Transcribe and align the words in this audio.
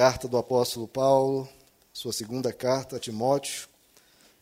Carta 0.00 0.26
do 0.26 0.38
apóstolo 0.38 0.88
Paulo, 0.88 1.46
sua 1.92 2.10
segunda 2.10 2.54
carta 2.54 2.96
a 2.96 2.98
Timóteo. 2.98 3.68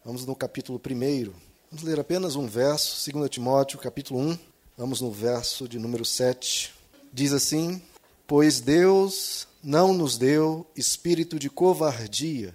Vamos 0.04 0.24
no 0.24 0.36
capítulo 0.36 0.80
1. 0.80 1.32
Vamos 1.68 1.84
ler 1.84 1.98
apenas 1.98 2.36
um 2.36 2.46
verso, 2.46 3.10
2 3.10 3.28
Timóteo, 3.28 3.76
capítulo 3.80 4.20
1. 4.20 4.38
Vamos 4.76 5.00
no 5.00 5.10
verso 5.10 5.68
de 5.68 5.76
número 5.76 6.04
7. 6.04 6.72
Diz 7.12 7.32
assim: 7.32 7.82
Pois 8.24 8.60
Deus 8.60 9.48
não 9.60 9.92
nos 9.92 10.16
deu 10.16 10.64
espírito 10.76 11.40
de 11.40 11.50
covardia, 11.50 12.54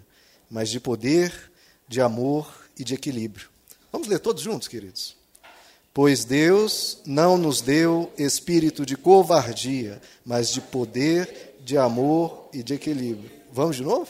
mas 0.50 0.70
de 0.70 0.80
poder, 0.80 1.52
de 1.90 2.00
amor 2.00 2.48
e 2.80 2.86
de 2.86 2.94
equilíbrio. 2.94 3.50
Vamos 3.92 4.08
ler 4.08 4.20
todos 4.20 4.42
juntos, 4.42 4.70
queridos? 4.70 5.18
Pois 5.94 6.24
Deus 6.24 7.00
não 7.06 7.38
nos 7.38 7.60
deu 7.60 8.12
espírito 8.18 8.86
de 8.86 8.96
covardia, 8.96 10.02
mas 10.26 10.50
de 10.50 10.62
poder, 10.62 11.53
de 11.64 11.78
amor 11.78 12.50
e 12.54 12.62
de 12.62 12.74
equilíbrio. 12.74 13.32
Vamos 13.52 13.78
de 13.78 13.84
novo? 13.84 14.08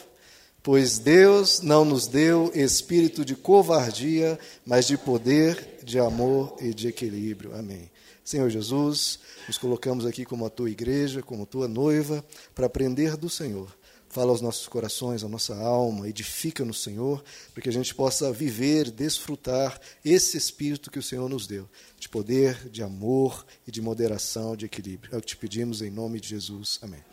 Pois 0.62 0.98
Deus 0.98 1.62
não 1.62 1.84
nos 1.84 2.08
deu 2.08 2.50
espírito 2.56 3.26
de 3.26 3.36
covardia, 3.36 4.40
mas 4.66 4.88
de 4.88 4.98
poder, 4.98 5.80
de 5.84 6.00
amor 6.00 6.56
e 6.62 6.74
de 6.74 6.88
equilíbrio. 6.88 7.54
Amém. 7.54 7.92
Senhor 8.24 8.50
Jesus, 8.50 9.20
nos 9.46 9.58
colocamos 9.58 10.06
aqui 10.06 10.24
como 10.24 10.46
a 10.46 10.50
tua 10.50 10.70
igreja, 10.70 11.22
como 11.22 11.46
tua 11.46 11.68
noiva, 11.68 12.24
para 12.56 12.66
aprender 12.66 13.18
do 13.18 13.30
Senhor. 13.30 13.76
Fala 14.08 14.30
aos 14.30 14.42
nossos 14.42 14.68
corações, 14.68 15.24
à 15.24 15.28
nossa 15.28 15.56
alma, 15.56 16.08
edifica 16.08 16.64
no 16.64 16.74
Senhor, 16.74 17.22
para 17.54 17.64
que 17.64 17.70
a 17.70 17.74
gente 17.74 17.94
possa 17.94 18.32
viver, 18.32 18.92
desfrutar 18.92 19.82
esse 20.06 20.38
espírito 20.38 20.92
que 20.92 21.00
o 21.00 21.04
Senhor 21.04 21.28
nos 21.28 21.48
deu, 21.48 21.68
de 22.00 22.08
poder, 22.08 22.70
de 22.70 22.82
amor 22.84 23.46
e 23.68 23.72
de 23.72 23.82
moderação, 23.82 24.56
de 24.56 24.66
equilíbrio. 24.66 25.14
É 25.14 25.18
o 25.18 25.20
que 25.20 25.28
te 25.28 25.36
pedimos 25.36 25.82
em 25.82 25.90
nome 25.90 26.22
de 26.22 26.30
Jesus. 26.30 26.80
Amém. 26.82 27.04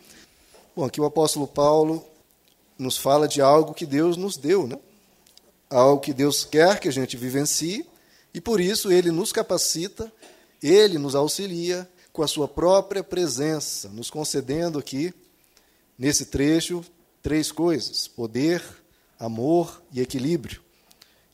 Bom, 0.73 0.85
aqui 0.85 1.01
o 1.01 1.05
apóstolo 1.05 1.45
Paulo 1.45 2.01
nos 2.79 2.95
fala 2.97 3.27
de 3.27 3.41
algo 3.41 3.73
que 3.73 3.85
Deus 3.85 4.15
nos 4.15 4.37
deu, 4.37 4.65
né? 4.65 4.79
Algo 5.69 6.01
que 6.01 6.13
Deus 6.13 6.45
quer 6.45 6.79
que 6.79 6.87
a 6.87 6.91
gente 6.91 7.17
vivencie, 7.17 7.85
e 8.33 8.39
por 8.39 8.61
isso 8.61 8.89
ele 8.89 9.11
nos 9.11 9.33
capacita, 9.33 10.09
ele 10.63 10.97
nos 10.97 11.13
auxilia 11.13 11.89
com 12.13 12.23
a 12.23 12.27
sua 12.27 12.47
própria 12.47 13.03
presença, 13.03 13.89
nos 13.89 14.09
concedendo 14.09 14.79
aqui, 14.79 15.13
nesse 15.99 16.27
trecho, 16.27 16.85
três 17.21 17.51
coisas: 17.51 18.07
poder, 18.07 18.63
amor 19.19 19.83
e 19.91 19.99
equilíbrio. 19.99 20.61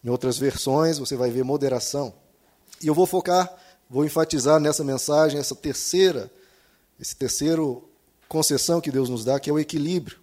Em 0.03 0.09
outras 0.09 0.40
versões, 0.40 0.97
você 0.97 1.16
vai 1.16 1.30
ver 1.30 1.44
moderação. 1.44 2.12
E 2.81 2.88
eu 2.88 2.95
vou 2.95 3.06
focar, 3.06 3.56
vou 3.88 4.03
enfatizar 4.03 4.59
nessa 4.59 4.84
mensagem 4.84 5.40
essa 5.40 5.53
terceira, 5.53 6.31
esse 7.00 7.16
terceiro 7.16 7.88
concessão 8.28 8.81
que 8.81 8.92
Deus 8.92 9.09
nos 9.09 9.23
dá, 9.23 9.39
que 9.39 9.50
é 9.50 9.53
o 9.53 9.59
equilíbrio. 9.59 10.17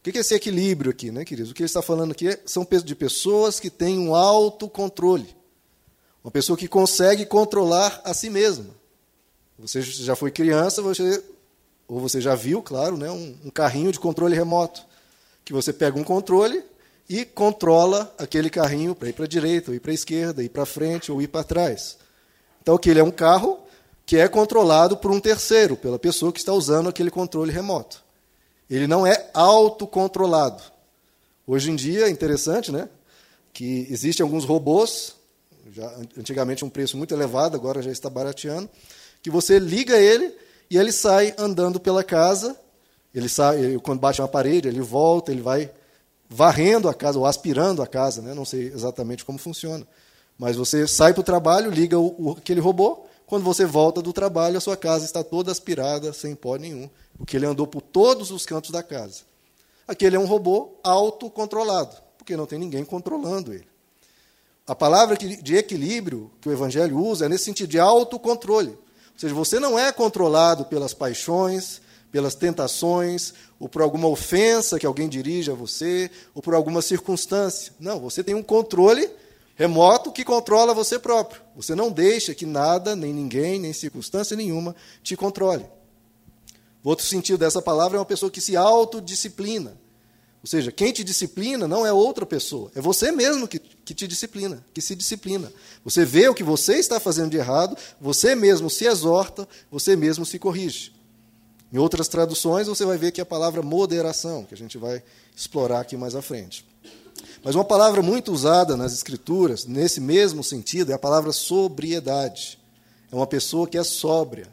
O 0.00 0.10
que 0.10 0.18
é 0.18 0.20
esse 0.20 0.34
equilíbrio 0.34 0.90
aqui, 0.90 1.12
né, 1.12 1.24
queridos? 1.24 1.52
O 1.52 1.54
que 1.54 1.62
ele 1.62 1.66
está 1.68 1.80
falando 1.80 2.10
aqui 2.10 2.36
são 2.44 2.66
de 2.84 2.94
pessoas 2.94 3.60
que 3.60 3.70
têm 3.70 4.00
um 4.00 4.16
autocontrole. 4.16 5.36
Uma 6.24 6.30
pessoa 6.30 6.56
que 6.56 6.66
consegue 6.66 7.24
controlar 7.24 8.00
a 8.04 8.12
si 8.12 8.28
mesma. 8.28 8.66
Você 9.58 9.80
já 9.80 10.16
foi 10.16 10.32
criança, 10.32 10.82
você, 10.82 11.22
ou 11.86 12.00
você 12.00 12.20
já 12.20 12.34
viu, 12.34 12.60
claro, 12.62 12.96
né, 12.96 13.10
um, 13.12 13.36
um 13.44 13.50
carrinho 13.50 13.92
de 13.92 14.00
controle 14.00 14.34
remoto. 14.34 14.84
Que 15.44 15.52
você 15.52 15.72
pega 15.72 15.96
um 15.96 16.04
controle 16.04 16.64
e 17.08 17.24
controla 17.24 18.12
aquele 18.18 18.50
carrinho 18.50 18.96
para 18.96 19.08
ir 19.08 19.12
para 19.12 19.24
a 19.24 19.28
direita, 19.28 19.70
ou 19.70 19.74
ir 19.76 19.80
para 19.80 19.92
a 19.92 19.94
esquerda, 19.94 20.42
ir 20.42 20.48
para 20.48 20.66
frente, 20.66 21.12
ou 21.12 21.22
ir 21.22 21.28
para 21.28 21.44
trás. 21.44 21.96
Então, 22.60 22.76
que 22.76 22.90
ele 22.90 22.98
é 22.98 23.04
um 23.04 23.10
carro 23.10 23.61
que 24.12 24.18
é 24.18 24.28
controlado 24.28 24.94
por 24.94 25.10
um 25.10 25.18
terceiro, 25.18 25.74
pela 25.74 25.98
pessoa 25.98 26.30
que 26.30 26.38
está 26.38 26.52
usando 26.52 26.86
aquele 26.86 27.10
controle 27.10 27.50
remoto. 27.50 28.04
Ele 28.68 28.86
não 28.86 29.06
é 29.06 29.30
autocontrolado. 29.32 30.62
Hoje 31.46 31.70
em 31.70 31.74
dia 31.74 32.08
é 32.08 32.10
interessante, 32.10 32.70
né? 32.70 32.90
Que 33.54 33.86
existem 33.88 34.22
alguns 34.22 34.44
robôs, 34.44 35.14
já, 35.72 35.90
antigamente 36.18 36.62
um 36.62 36.68
preço 36.68 36.94
muito 36.94 37.14
elevado, 37.14 37.56
agora 37.56 37.80
já 37.80 37.90
está 37.90 38.10
barateando, 38.10 38.68
que 39.22 39.30
você 39.30 39.58
liga 39.58 39.96
ele 39.96 40.36
e 40.68 40.76
ele 40.76 40.92
sai 40.92 41.34
andando 41.38 41.80
pela 41.80 42.04
casa. 42.04 42.54
Ele 43.14 43.30
sai, 43.30 43.78
quando 43.82 44.00
bate 44.00 44.20
uma 44.20 44.28
parede, 44.28 44.68
ele 44.68 44.82
volta, 44.82 45.32
ele 45.32 45.40
vai 45.40 45.70
varrendo 46.28 46.86
a 46.86 46.92
casa 46.92 47.18
ou 47.18 47.24
aspirando 47.24 47.80
a 47.80 47.86
casa, 47.86 48.20
né? 48.20 48.34
Não 48.34 48.44
sei 48.44 48.66
exatamente 48.74 49.24
como 49.24 49.38
funciona. 49.38 49.86
Mas 50.38 50.54
você 50.54 50.86
sai 50.86 51.14
para 51.14 51.22
o 51.22 51.24
trabalho, 51.24 51.70
liga 51.70 51.98
o, 51.98 52.14
o, 52.18 52.32
aquele 52.32 52.60
robô, 52.60 53.06
quando 53.32 53.44
você 53.44 53.64
volta 53.64 54.02
do 54.02 54.12
trabalho, 54.12 54.58
a 54.58 54.60
sua 54.60 54.76
casa 54.76 55.06
está 55.06 55.24
toda 55.24 55.50
aspirada, 55.50 56.12
sem 56.12 56.34
pó 56.34 56.56
nenhum, 56.56 56.90
porque 57.16 57.34
ele 57.34 57.46
andou 57.46 57.66
por 57.66 57.80
todos 57.80 58.30
os 58.30 58.44
cantos 58.44 58.70
da 58.70 58.82
casa. 58.82 59.22
Aquele 59.88 60.16
é 60.16 60.18
um 60.18 60.26
robô 60.26 60.74
autocontrolado, 60.84 61.96
porque 62.18 62.36
não 62.36 62.44
tem 62.44 62.58
ninguém 62.58 62.84
controlando 62.84 63.54
ele. 63.54 63.66
A 64.66 64.74
palavra 64.74 65.16
de 65.16 65.56
equilíbrio 65.56 66.30
que 66.42 66.48
o 66.50 66.52
Evangelho 66.52 66.98
usa 66.98 67.24
é 67.24 67.28
nesse 67.30 67.44
sentido 67.44 67.70
de 67.70 67.78
autocontrole. 67.78 68.68
Ou 68.68 68.78
seja, 69.16 69.32
você 69.32 69.58
não 69.58 69.78
é 69.78 69.90
controlado 69.90 70.66
pelas 70.66 70.92
paixões, 70.92 71.80
pelas 72.10 72.34
tentações, 72.34 73.32
ou 73.58 73.66
por 73.66 73.80
alguma 73.80 74.08
ofensa 74.08 74.78
que 74.78 74.84
alguém 74.84 75.08
dirige 75.08 75.50
a 75.50 75.54
você, 75.54 76.10
ou 76.34 76.42
por 76.42 76.52
alguma 76.52 76.82
circunstância. 76.82 77.72
Não, 77.80 77.98
você 77.98 78.22
tem 78.22 78.34
um 78.34 78.42
controle 78.42 79.08
remoto 79.54 80.12
que 80.12 80.24
controla 80.24 80.74
você 80.74 80.98
próprio. 80.98 81.42
Você 81.54 81.74
não 81.74 81.90
deixa 81.90 82.34
que 82.34 82.46
nada, 82.46 82.96
nem 82.96 83.12
ninguém, 83.12 83.58
nem 83.58 83.72
circunstância 83.72 84.36
nenhuma 84.36 84.74
te 85.02 85.16
controle. 85.16 85.66
O 86.82 86.88
outro 86.88 87.06
sentido 87.06 87.38
dessa 87.38 87.62
palavra 87.62 87.96
é 87.96 88.00
uma 88.00 88.06
pessoa 88.06 88.30
que 88.30 88.40
se 88.40 88.56
autodisciplina. 88.56 89.80
Ou 90.42 90.46
seja, 90.48 90.72
quem 90.72 90.92
te 90.92 91.04
disciplina 91.04 91.68
não 91.68 91.86
é 91.86 91.92
outra 91.92 92.26
pessoa, 92.26 92.68
é 92.74 92.80
você 92.80 93.12
mesmo 93.12 93.46
que, 93.46 93.60
que 93.60 93.94
te 93.94 94.08
disciplina, 94.08 94.64
que 94.74 94.82
se 94.82 94.96
disciplina. 94.96 95.52
Você 95.84 96.04
vê 96.04 96.28
o 96.28 96.34
que 96.34 96.42
você 96.42 96.78
está 96.78 96.98
fazendo 96.98 97.30
de 97.30 97.36
errado, 97.36 97.76
você 98.00 98.34
mesmo 98.34 98.68
se 98.68 98.84
exorta, 98.84 99.48
você 99.70 99.94
mesmo 99.94 100.26
se 100.26 100.40
corrige. 100.40 100.92
Em 101.72 101.78
outras 101.78 102.08
traduções, 102.08 102.66
você 102.66 102.84
vai 102.84 102.98
ver 102.98 103.12
que 103.12 103.20
a 103.20 103.24
palavra 103.24 103.62
moderação, 103.62 104.44
que 104.44 104.52
a 104.52 104.56
gente 104.56 104.76
vai 104.76 105.00
explorar 105.34 105.80
aqui 105.80 105.96
mais 105.96 106.16
à 106.16 106.20
frente. 106.20 106.66
Mas 107.44 107.54
uma 107.54 107.64
palavra 107.64 108.02
muito 108.02 108.32
usada 108.32 108.76
nas 108.76 108.92
Escrituras, 108.92 109.66
nesse 109.66 110.00
mesmo 110.00 110.44
sentido, 110.44 110.92
é 110.92 110.94
a 110.94 110.98
palavra 110.98 111.32
sobriedade. 111.32 112.58
É 113.10 113.16
uma 113.16 113.26
pessoa 113.26 113.66
que 113.66 113.76
é 113.76 113.82
sóbria, 113.82 114.46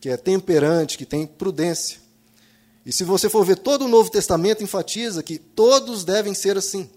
que 0.00 0.10
é 0.10 0.16
temperante, 0.16 0.98
que 0.98 1.06
tem 1.06 1.26
prudência. 1.26 1.98
E 2.84 2.92
se 2.92 3.04
você 3.04 3.28
for 3.28 3.44
ver 3.44 3.56
todo 3.56 3.86
o 3.86 3.88
Novo 3.88 4.10
Testamento, 4.10 4.62
enfatiza 4.62 5.22
que 5.22 5.38
todos 5.38 6.04
devem 6.04 6.34
ser 6.34 6.58
assim. 6.58 6.88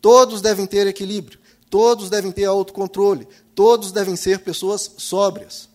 Todos 0.00 0.40
devem 0.40 0.66
ter 0.66 0.86
equilíbrio. 0.86 1.40
Todos 1.70 2.10
devem 2.10 2.30
ter 2.30 2.44
autocontrole. 2.44 3.26
Todos 3.54 3.90
devem 3.90 4.14
ser 4.14 4.40
pessoas 4.40 4.90
sóbrias. 4.98 5.68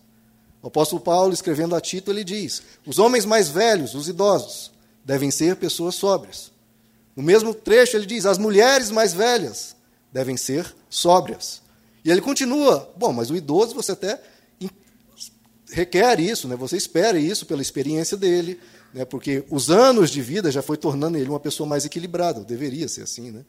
O 0.62 0.68
apóstolo 0.68 1.02
Paulo, 1.02 1.34
escrevendo 1.34 1.74
a 1.74 1.80
Tito, 1.80 2.10
ele 2.10 2.22
diz: 2.22 2.62
os 2.86 3.00
homens 3.00 3.24
mais 3.26 3.48
velhos, 3.48 3.94
os 3.94 4.08
idosos, 4.08 4.70
devem 5.04 5.30
ser 5.30 5.56
pessoas 5.56 5.96
sóbrias. 5.96 6.51
No 7.16 7.22
mesmo 7.22 7.54
trecho, 7.54 7.96
ele 7.96 8.06
diz: 8.06 8.26
as 8.26 8.38
mulheres 8.38 8.90
mais 8.90 9.12
velhas 9.12 9.76
devem 10.12 10.36
ser 10.36 10.74
sóbrias. 10.88 11.62
E 12.04 12.10
ele 12.10 12.20
continua: 12.20 12.92
bom, 12.96 13.12
mas 13.12 13.30
o 13.30 13.36
idoso 13.36 13.74
você 13.74 13.92
até 13.92 14.20
requer 15.72 16.20
isso, 16.20 16.46
né? 16.46 16.54
você 16.54 16.76
espera 16.76 17.18
isso 17.18 17.46
pela 17.46 17.62
experiência 17.62 18.16
dele, 18.16 18.60
né? 18.92 19.04
porque 19.04 19.44
os 19.50 19.70
anos 19.70 20.10
de 20.10 20.20
vida 20.20 20.50
já 20.50 20.60
foi 20.60 20.76
tornando 20.76 21.16
ele 21.16 21.30
uma 21.30 21.40
pessoa 21.40 21.66
mais 21.66 21.84
equilibrada, 21.84 22.40
deveria 22.40 22.86
ser 22.88 23.02
assim. 23.02 23.30
Né? 23.30 23.44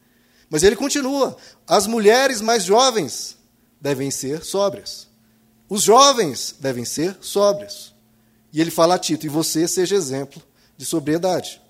Mas 0.48 0.62
ele 0.62 0.74
continua: 0.76 1.36
as 1.66 1.86
mulheres 1.86 2.40
mais 2.40 2.64
jovens 2.64 3.36
devem 3.80 4.10
ser 4.10 4.42
sóbrias. 4.44 5.06
Os 5.68 5.82
jovens 5.82 6.54
devem 6.58 6.84
ser 6.84 7.16
sóbrios. 7.20 7.94
E 8.52 8.60
ele 8.60 8.70
fala 8.70 8.94
a 8.94 8.98
Tito: 8.98 9.26
e 9.26 9.28
você 9.28 9.68
seja 9.68 9.94
exemplo 9.94 10.42
de 10.76 10.84
sobriedade. 10.84 11.60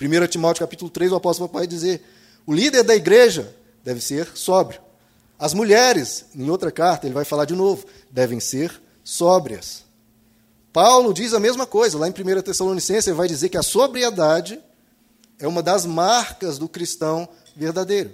1 0.00 0.26
Timóteo 0.26 0.60
capítulo 0.60 0.90
3, 0.90 1.12
o 1.12 1.16
apóstolo 1.16 1.50
vai 1.52 1.66
dizer: 1.66 2.02
o 2.46 2.52
líder 2.52 2.82
da 2.82 2.94
igreja 2.94 3.54
deve 3.84 4.00
ser 4.00 4.28
sóbrio. 4.34 4.80
As 5.38 5.54
mulheres, 5.54 6.26
em 6.34 6.48
outra 6.50 6.70
carta, 6.70 7.06
ele 7.06 7.14
vai 7.14 7.24
falar 7.24 7.44
de 7.44 7.54
novo, 7.54 7.86
devem 8.10 8.40
ser 8.40 8.80
sóbrias. 9.02 9.84
Paulo 10.72 11.14
diz 11.14 11.32
a 11.32 11.40
mesma 11.40 11.66
coisa, 11.66 11.98
lá 11.98 12.08
em 12.08 12.12
1 12.12 12.42
Tessalonicenses, 12.42 13.06
ele 13.06 13.16
vai 13.16 13.28
dizer 13.28 13.48
que 13.48 13.56
a 13.56 13.62
sobriedade 13.62 14.60
é 15.38 15.46
uma 15.46 15.62
das 15.62 15.86
marcas 15.86 16.58
do 16.58 16.68
cristão 16.68 17.28
verdadeiro. 17.54 18.12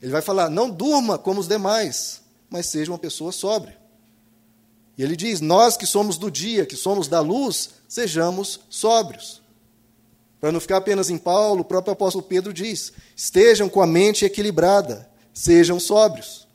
Ele 0.00 0.12
vai 0.12 0.22
falar: 0.22 0.48
não 0.48 0.70
durma 0.70 1.18
como 1.18 1.40
os 1.40 1.48
demais, 1.48 2.22
mas 2.48 2.66
seja 2.66 2.90
uma 2.90 2.98
pessoa 2.98 3.32
sóbria. 3.32 3.76
E 4.96 5.02
ele 5.02 5.16
diz: 5.16 5.40
nós 5.40 5.76
que 5.76 5.86
somos 5.86 6.16
do 6.16 6.30
dia, 6.30 6.64
que 6.64 6.76
somos 6.76 7.08
da 7.08 7.20
luz, 7.20 7.70
sejamos 7.88 8.60
sóbrios. 8.68 9.39
Para 10.40 10.50
não 10.50 10.60
ficar 10.60 10.78
apenas 10.78 11.10
em 11.10 11.18
Paulo, 11.18 11.60
o 11.60 11.64
próprio 11.64 11.92
apóstolo 11.92 12.24
Pedro 12.24 12.52
diz: 12.52 12.92
estejam 13.14 13.68
com 13.68 13.82
a 13.82 13.86
mente 13.86 14.24
equilibrada, 14.24 15.08
sejam 15.34 15.78
sóbrios. 15.78 16.48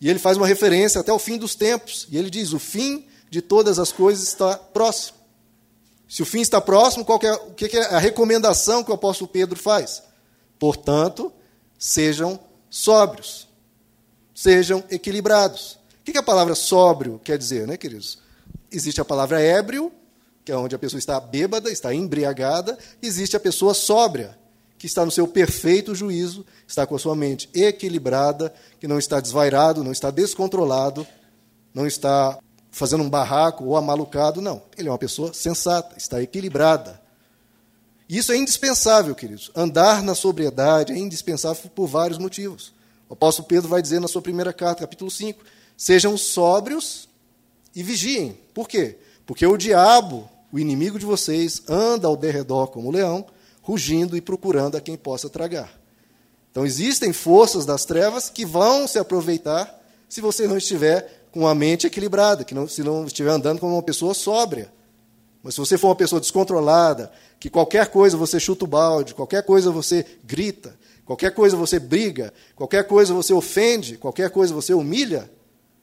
E 0.00 0.08
ele 0.08 0.18
faz 0.18 0.36
uma 0.36 0.46
referência 0.46 1.00
até 1.00 1.12
o 1.12 1.18
fim 1.18 1.38
dos 1.38 1.54
tempos. 1.54 2.06
E 2.10 2.18
ele 2.18 2.28
diz: 2.28 2.52
o 2.52 2.58
fim 2.58 3.06
de 3.30 3.40
todas 3.40 3.78
as 3.78 3.90
coisas 3.90 4.26
está 4.28 4.56
próximo. 4.56 5.18
Se 6.08 6.22
o 6.22 6.26
fim 6.26 6.40
está 6.40 6.60
próximo, 6.60 7.04
qual 7.04 7.18
é, 7.22 7.32
o 7.32 7.52
que 7.52 7.76
é 7.76 7.84
a 7.94 7.98
recomendação 7.98 8.82
que 8.82 8.90
o 8.90 8.94
apóstolo 8.94 9.28
Pedro 9.28 9.58
faz? 9.58 10.02
Portanto, 10.58 11.32
sejam 11.78 12.40
sóbrios, 12.70 13.46
sejam 14.34 14.82
equilibrados. 14.90 15.78
O 16.00 16.10
que 16.10 16.16
a 16.16 16.22
palavra 16.22 16.54
sóbrio 16.54 17.20
quer 17.22 17.36
dizer, 17.36 17.66
né, 17.66 17.76
queridos? 17.76 18.18
Existe 18.72 19.00
a 19.00 19.04
palavra 19.04 19.40
ébrio, 19.40 19.92
que 20.48 20.52
é 20.52 20.56
onde 20.56 20.74
a 20.74 20.78
pessoa 20.78 20.98
está 20.98 21.20
bêbada, 21.20 21.70
está 21.70 21.92
embriagada, 21.92 22.78
existe 23.02 23.36
a 23.36 23.40
pessoa 23.40 23.74
sóbria, 23.74 24.34
que 24.78 24.86
está 24.86 25.04
no 25.04 25.10
seu 25.10 25.28
perfeito 25.28 25.94
juízo, 25.94 26.42
está 26.66 26.86
com 26.86 26.96
a 26.96 26.98
sua 26.98 27.14
mente 27.14 27.50
equilibrada, 27.52 28.54
que 28.80 28.88
não 28.88 28.98
está 28.98 29.20
desvairado, 29.20 29.84
não 29.84 29.92
está 29.92 30.10
descontrolado, 30.10 31.06
não 31.74 31.86
está 31.86 32.38
fazendo 32.70 33.02
um 33.02 33.10
barraco 33.10 33.62
ou 33.62 33.76
amalucado, 33.76 34.40
não. 34.40 34.62
Ele 34.78 34.88
é 34.88 34.90
uma 34.90 34.96
pessoa 34.96 35.34
sensata, 35.34 35.98
está 35.98 36.22
equilibrada. 36.22 36.98
Isso 38.08 38.32
é 38.32 38.36
indispensável, 38.38 39.14
queridos. 39.14 39.50
Andar 39.54 40.02
na 40.02 40.14
sobriedade 40.14 40.94
é 40.94 40.96
indispensável 40.96 41.70
por 41.74 41.86
vários 41.86 42.16
motivos. 42.16 42.72
O 43.06 43.12
apóstolo 43.12 43.46
Pedro 43.46 43.68
vai 43.68 43.82
dizer 43.82 44.00
na 44.00 44.08
sua 44.08 44.22
primeira 44.22 44.54
carta, 44.54 44.80
capítulo 44.80 45.10
5, 45.10 45.44
sejam 45.76 46.16
sóbrios 46.16 47.06
e 47.74 47.82
vigiem. 47.82 48.40
Por 48.54 48.66
quê? 48.66 48.96
Porque 49.26 49.46
o 49.46 49.58
diabo 49.58 50.26
o 50.52 50.58
inimigo 50.58 50.98
de 50.98 51.06
vocês 51.06 51.62
anda 51.68 52.06
ao 52.06 52.16
derredor 52.16 52.68
como 52.68 52.88
um 52.88 52.92
leão, 52.92 53.26
rugindo 53.62 54.16
e 54.16 54.20
procurando 54.20 54.76
a 54.76 54.80
quem 54.80 54.96
possa 54.96 55.28
tragar. 55.28 55.78
Então 56.50 56.64
existem 56.64 57.12
forças 57.12 57.66
das 57.66 57.84
trevas 57.84 58.30
que 58.30 58.44
vão 58.44 58.88
se 58.88 58.98
aproveitar 58.98 59.78
se 60.08 60.20
você 60.20 60.46
não 60.46 60.56
estiver 60.56 61.26
com 61.30 61.46
a 61.46 61.54
mente 61.54 61.86
equilibrada, 61.86 62.44
que 62.44 62.54
não, 62.54 62.66
se 62.66 62.82
não 62.82 63.04
estiver 63.04 63.30
andando 63.30 63.60
como 63.60 63.74
uma 63.74 63.82
pessoa 63.82 64.14
sóbria. 64.14 64.72
Mas 65.42 65.54
se 65.54 65.60
você 65.60 65.76
for 65.76 65.88
uma 65.88 65.96
pessoa 65.96 66.20
descontrolada, 66.20 67.12
que 67.38 67.50
qualquer 67.50 67.88
coisa 67.88 68.16
você 68.16 68.40
chuta 68.40 68.64
o 68.64 68.68
balde, 68.68 69.14
qualquer 69.14 69.42
coisa 69.44 69.70
você 69.70 70.04
grita, 70.24 70.74
qualquer 71.04 71.32
coisa 71.32 71.56
você 71.56 71.78
briga, 71.78 72.32
qualquer 72.56 72.84
coisa 72.84 73.12
você 73.12 73.32
ofende, 73.32 73.98
qualquer 73.98 74.30
coisa 74.30 74.52
você 74.52 74.72
humilha, 74.72 75.30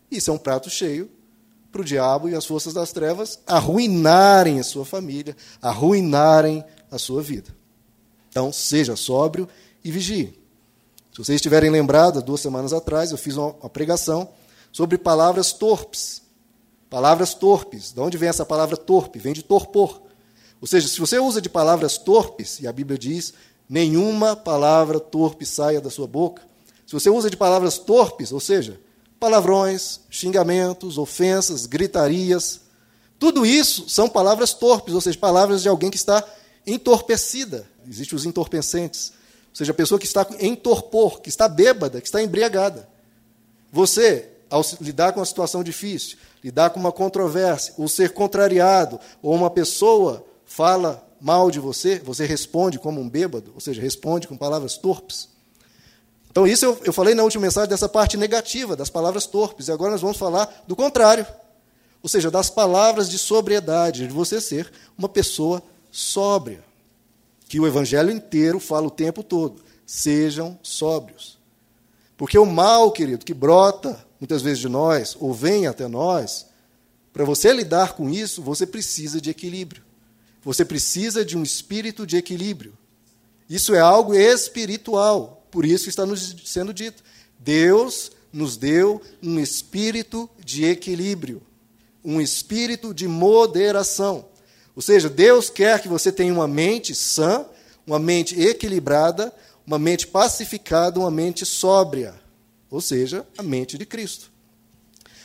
isso 0.09 0.29
é 0.31 0.33
um 0.33 0.37
prato 0.37 0.69
cheio 0.69 1.09
para 1.75 1.81
o 1.81 1.85
diabo 1.85 2.29
e 2.29 2.35
as 2.35 2.45
forças 2.45 2.73
das 2.73 2.93
trevas 2.93 3.37
arruinarem 3.45 4.61
a 4.61 4.63
sua 4.63 4.85
família, 4.85 5.35
arruinarem 5.61 6.63
a 6.89 6.97
sua 6.97 7.21
vida. 7.21 7.53
Então, 8.29 8.49
seja 8.53 8.95
sóbrio 8.95 9.45
e 9.83 9.91
vigie. 9.91 10.39
Se 11.11 11.17
vocês 11.17 11.35
estiverem 11.35 11.69
lembrados, 11.69 12.23
duas 12.23 12.39
semanas 12.39 12.71
atrás 12.71 13.11
eu 13.11 13.17
fiz 13.17 13.35
uma, 13.35 13.51
pregação 13.69 14.29
sobre 14.71 14.97
palavras 14.97 15.51
torpes. 15.51 16.21
Palavras 16.89 17.33
torpes. 17.33 17.91
De 17.91 17.99
onde 17.99 18.17
vem 18.17 18.29
essa 18.29 18.45
palavra 18.45 18.77
torpe? 18.77 19.19
Vem 19.19 19.33
de 19.33 19.43
torpor. 19.43 20.01
Ou 20.61 20.67
seja, 20.67 20.87
se 20.87 20.97
você 20.97 21.19
usa 21.19 21.41
de 21.41 21.49
palavras 21.49 21.97
torpes, 21.97 22.61
e 22.61 22.67
a 22.67 22.71
Bíblia 22.71 22.97
diz, 22.97 23.33
nenhuma 23.67 24.33
palavra 24.33 24.97
torpe 24.97 25.45
saia 25.45 25.81
da 25.81 25.89
sua 25.89 26.07
boca. 26.07 26.41
Se 26.87 26.93
você 26.93 27.09
usa 27.09 27.29
de 27.29 27.35
palavras 27.35 27.77
torpes, 27.77 28.31
ou 28.31 28.39
seja, 28.39 28.79
palavrões, 29.25 30.01
xingamentos, 30.07 30.99
ofensas, 30.99 31.65
gritarias. 31.65 32.61
Tudo 33.17 33.43
isso 33.43 33.89
são 33.89 34.07
palavras 34.07 34.53
torpes, 34.53 34.93
ou 34.93 35.01
seja, 35.01 35.17
palavras 35.17 35.63
de 35.63 35.67
alguém 35.67 35.89
que 35.89 35.97
está 35.97 36.23
entorpecida. 36.63 37.67
Existem 37.89 38.15
os 38.15 38.23
entorpecentes. 38.23 39.13
Ou 39.49 39.55
seja, 39.55 39.71
a 39.71 39.75
pessoa 39.75 39.97
que 39.97 40.05
está 40.05 40.27
em 40.39 40.53
torpor, 40.53 41.21
que 41.21 41.29
está 41.29 41.49
bêbada, 41.49 41.99
que 41.99 42.07
está 42.07 42.21
embriagada. 42.21 42.87
Você, 43.71 44.29
ao 44.47 44.63
lidar 44.79 45.11
com 45.11 45.21
uma 45.21 45.25
situação 45.25 45.63
difícil, 45.63 46.19
lidar 46.43 46.69
com 46.69 46.79
uma 46.79 46.91
controvérsia, 46.91 47.73
ou 47.79 47.87
ser 47.87 48.11
contrariado, 48.11 48.99
ou 49.23 49.33
uma 49.33 49.49
pessoa 49.49 50.23
fala 50.45 51.03
mal 51.19 51.49
de 51.49 51.59
você, 51.59 51.97
você 51.97 52.27
responde 52.27 52.77
como 52.77 53.01
um 53.01 53.09
bêbado, 53.09 53.53
ou 53.55 53.59
seja, 53.59 53.81
responde 53.81 54.27
com 54.27 54.37
palavras 54.37 54.77
torpes. 54.77 55.29
Então, 56.35 56.45
isso 56.45 56.65
eu, 56.65 56.77
eu 56.83 56.91
falei 56.91 57.15
na 57.15 57.23
última 57.23 57.43
mensagem 57.43 57.69
dessa 57.69 57.87
parte 57.87 58.17
negativa, 58.17 58.75
das 58.75 58.89
palavras 58.89 59.25
torpes, 59.25 59.69
e 59.69 59.71
agora 59.71 59.91
nós 59.91 60.01
vamos 60.01 60.17
falar 60.17 60.65
do 60.67 60.75
contrário. 60.75 61.25
Ou 62.03 62.09
seja, 62.09 62.29
das 62.29 62.49
palavras 62.49 63.09
de 63.09 63.17
sobriedade, 63.17 64.05
de 64.05 64.13
você 64.13 64.41
ser 64.41 64.69
uma 64.97 65.07
pessoa 65.07 65.63
sóbria. 65.89 66.61
Que 67.47 67.57
o 67.57 67.65
evangelho 67.65 68.11
inteiro 68.11 68.59
fala 68.59 68.85
o 68.85 68.91
tempo 68.91 69.23
todo. 69.23 69.63
Sejam 69.85 70.59
sóbrios. 70.61 71.37
Porque 72.17 72.37
o 72.37 72.45
mal, 72.45 72.91
querido, 72.91 73.23
que 73.23 73.33
brota 73.33 73.97
muitas 74.19 74.41
vezes 74.41 74.59
de 74.59 74.67
nós, 74.67 75.15
ou 75.17 75.33
vem 75.33 75.67
até 75.67 75.87
nós, 75.87 76.47
para 77.13 77.23
você 77.23 77.53
lidar 77.53 77.93
com 77.93 78.09
isso, 78.09 78.41
você 78.41 78.67
precisa 78.67 79.21
de 79.21 79.29
equilíbrio. 79.29 79.83
Você 80.43 80.65
precisa 80.65 81.23
de 81.23 81.37
um 81.37 81.43
espírito 81.43 82.05
de 82.05 82.17
equilíbrio. 82.17 82.77
Isso 83.49 83.73
é 83.73 83.79
algo 83.79 84.13
espiritual. 84.13 85.44
Por 85.55 85.65
isso 85.65 85.87
está 85.87 86.05
nos 86.05 86.35
sendo 86.43 86.73
dito: 86.73 87.01
Deus 87.39 88.11
nos 88.33 88.57
deu 88.57 89.01
um 89.23 89.39
espírito 89.39 90.29
de 90.43 90.65
equilíbrio, 90.65 91.41
um 92.03 92.19
espírito 92.19 92.93
de 92.93 93.07
moderação. 93.07 94.25
Ou 94.75 94.81
seja, 94.81 95.07
Deus 95.07 95.49
quer 95.49 95.81
que 95.81 95.87
você 95.87 96.11
tenha 96.11 96.33
uma 96.33 96.45
mente 96.45 96.93
sã, 96.93 97.45
uma 97.87 97.97
mente 97.97 98.37
equilibrada, 98.37 99.33
uma 99.65 99.79
mente 99.79 100.07
pacificada, 100.07 100.99
uma 100.99 101.09
mente 101.09 101.45
sóbria. 101.45 102.13
Ou 102.69 102.81
seja, 102.81 103.25
a 103.37 103.41
mente 103.41 103.77
de 103.77 103.85
Cristo. 103.85 104.29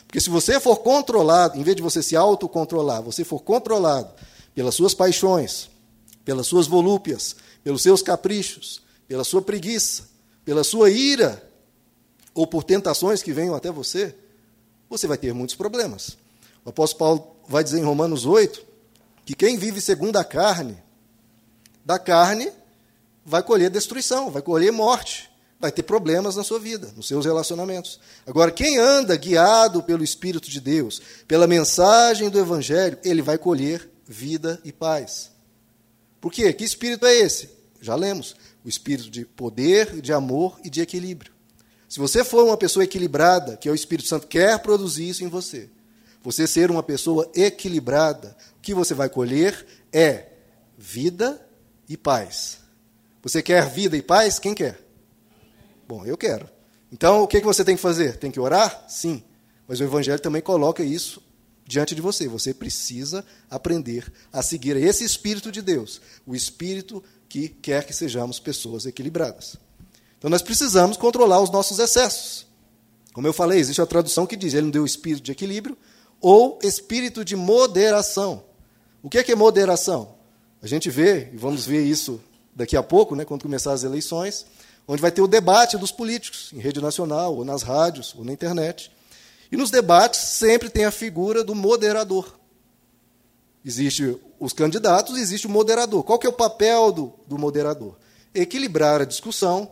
Porque 0.07 0.21
se 0.21 0.29
você 0.29 0.61
for 0.61 0.77
controlado, 0.77 1.59
em 1.59 1.63
vez 1.63 1.75
de 1.75 1.83
você 1.83 2.01
se 2.01 2.15
autocontrolar, 2.15 3.01
você 3.01 3.25
for 3.25 3.41
controlado 3.41 4.13
pelas 4.55 4.75
suas 4.75 4.93
paixões, 4.93 5.69
pelas 6.23 6.47
suas 6.47 6.67
volúpias, 6.67 7.35
pelos 7.65 7.81
seus 7.81 8.01
caprichos, 8.01 8.81
pela 9.09 9.25
sua 9.25 9.41
preguiça, 9.41 10.09
pela 10.43 10.63
sua 10.63 10.89
ira 10.89 11.41
ou 12.33 12.47
por 12.47 12.63
tentações 12.63 13.21
que 13.21 13.33
venham 13.33 13.55
até 13.55 13.71
você, 13.71 14.15
você 14.89 15.07
vai 15.07 15.17
ter 15.17 15.33
muitos 15.33 15.55
problemas. 15.55 16.17
O 16.65 16.69
apóstolo 16.69 16.99
Paulo 16.99 17.35
vai 17.47 17.63
dizer 17.63 17.79
em 17.79 17.83
Romanos 17.83 18.25
8 18.25 18.63
que 19.25 19.35
quem 19.35 19.57
vive 19.57 19.81
segundo 19.81 20.17
a 20.17 20.23
carne, 20.23 20.77
da 21.85 21.97
carne 21.97 22.51
vai 23.25 23.43
colher 23.43 23.69
destruição, 23.69 24.31
vai 24.31 24.41
colher 24.41 24.71
morte, 24.71 25.29
vai 25.59 25.71
ter 25.71 25.83
problemas 25.83 26.35
na 26.35 26.43
sua 26.43 26.59
vida, 26.59 26.91
nos 26.95 27.07
seus 27.07 27.25
relacionamentos. 27.25 27.99
Agora, 28.25 28.51
quem 28.51 28.77
anda 28.77 29.15
guiado 29.15 29.83
pelo 29.83 30.03
Espírito 30.03 30.49
de 30.49 30.59
Deus, 30.59 31.01
pela 31.27 31.47
mensagem 31.47 32.29
do 32.29 32.39
Evangelho, 32.39 32.97
ele 33.03 33.21
vai 33.21 33.37
colher 33.37 33.87
vida 34.07 34.59
e 34.63 34.71
paz. 34.71 35.31
Por 36.19 36.31
quê? 36.31 36.51
Que 36.53 36.63
espírito 36.63 37.05
é 37.05 37.15
esse? 37.15 37.49
Já 37.81 37.95
lemos 37.95 38.35
o 38.63 38.69
espírito 38.69 39.09
de 39.09 39.25
poder, 39.25 39.99
de 39.99 40.13
amor 40.13 40.59
e 40.63 40.69
de 40.69 40.81
equilíbrio. 40.81 41.33
Se 41.89 41.99
você 41.99 42.23
for 42.23 42.45
uma 42.45 42.55
pessoa 42.55 42.85
equilibrada, 42.85 43.57
que 43.57 43.67
é 43.67 43.71
o 43.71 43.75
Espírito 43.75 44.07
Santo 44.07 44.25
quer 44.25 44.57
produzir 44.59 45.09
isso 45.09 45.25
em 45.25 45.27
você, 45.27 45.69
você 46.23 46.47
ser 46.47 46.71
uma 46.71 46.81
pessoa 46.81 47.29
equilibrada, 47.35 48.37
o 48.57 48.61
que 48.61 48.73
você 48.73 48.93
vai 48.93 49.09
colher 49.09 49.65
é 49.91 50.27
vida 50.77 51.45
e 51.89 51.97
paz. 51.97 52.59
Você 53.21 53.41
quer 53.41 53.69
vida 53.69 53.97
e 53.97 54.01
paz? 54.01 54.39
Quem 54.39 54.53
quer? 54.53 54.79
Bom, 55.87 56.05
eu 56.05 56.15
quero. 56.15 56.47
Então, 56.91 57.23
o 57.23 57.27
que 57.27 57.41
você 57.41 57.65
tem 57.65 57.75
que 57.75 57.81
fazer? 57.81 58.15
Tem 58.15 58.31
que 58.31 58.39
orar? 58.39 58.85
Sim. 58.87 59.23
Mas 59.67 59.79
o 59.79 59.83
Evangelho 59.83 60.21
também 60.21 60.41
coloca 60.41 60.83
isso 60.83 61.21
diante 61.65 61.93
de 61.93 62.01
você. 62.01 62.27
Você 62.27 62.53
precisa 62.53 63.25
aprender 63.49 64.11
a 64.31 64.41
seguir 64.41 64.77
esse 64.77 65.03
Espírito 65.03 65.51
de 65.51 65.61
Deus, 65.61 66.01
o 66.25 66.35
Espírito 66.35 67.03
que 67.31 67.47
quer 67.47 67.85
que 67.85 67.93
sejamos 67.93 68.39
pessoas 68.39 68.85
equilibradas. 68.85 69.55
Então 70.17 70.29
nós 70.29 70.41
precisamos 70.41 70.97
controlar 70.97 71.39
os 71.39 71.49
nossos 71.49 71.79
excessos. 71.79 72.45
Como 73.13 73.25
eu 73.25 73.31
falei, 73.31 73.57
existe 73.57 73.81
a 73.81 73.85
tradução 73.85 74.27
que 74.27 74.35
diz: 74.35 74.53
Ele 74.53 74.63
não 74.63 74.69
deu 74.69 74.85
espírito 74.85 75.23
de 75.23 75.31
equilíbrio 75.31 75.77
ou 76.19 76.59
espírito 76.61 77.23
de 77.23 77.37
moderação. 77.37 78.43
O 79.01 79.09
que 79.09 79.17
é, 79.17 79.23
que 79.23 79.31
é 79.31 79.35
moderação? 79.35 80.15
A 80.61 80.67
gente 80.67 80.89
vê, 80.89 81.29
e 81.33 81.37
vamos 81.37 81.65
ver 81.65 81.83
isso 81.83 82.21
daqui 82.53 82.75
a 82.75 82.83
pouco, 82.83 83.15
né, 83.15 83.23
quando 83.23 83.43
começar 83.43 83.71
as 83.71 83.85
eleições, 83.85 84.45
onde 84.85 85.01
vai 85.01 85.09
ter 85.09 85.21
o 85.21 85.27
debate 85.27 85.77
dos 85.77 85.91
políticos, 85.91 86.51
em 86.53 86.59
rede 86.59 86.81
nacional, 86.81 87.33
ou 87.33 87.45
nas 87.45 87.63
rádios, 87.63 88.13
ou 88.17 88.25
na 88.25 88.33
internet. 88.33 88.91
E 89.49 89.55
nos 89.55 89.71
debates 89.71 90.19
sempre 90.19 90.69
tem 90.69 90.83
a 90.83 90.91
figura 90.91 91.45
do 91.45 91.55
moderador. 91.55 92.40
Existe 93.63 94.17
os 94.39 94.53
candidatos, 94.53 95.17
existe 95.17 95.47
o 95.47 95.49
moderador. 95.49 96.03
Qual 96.03 96.17
que 96.17 96.25
é 96.25 96.29
o 96.29 96.33
papel 96.33 96.91
do, 96.91 97.13
do 97.27 97.37
moderador? 97.37 97.95
Equilibrar 98.33 99.01
a 99.01 99.05
discussão, 99.05 99.71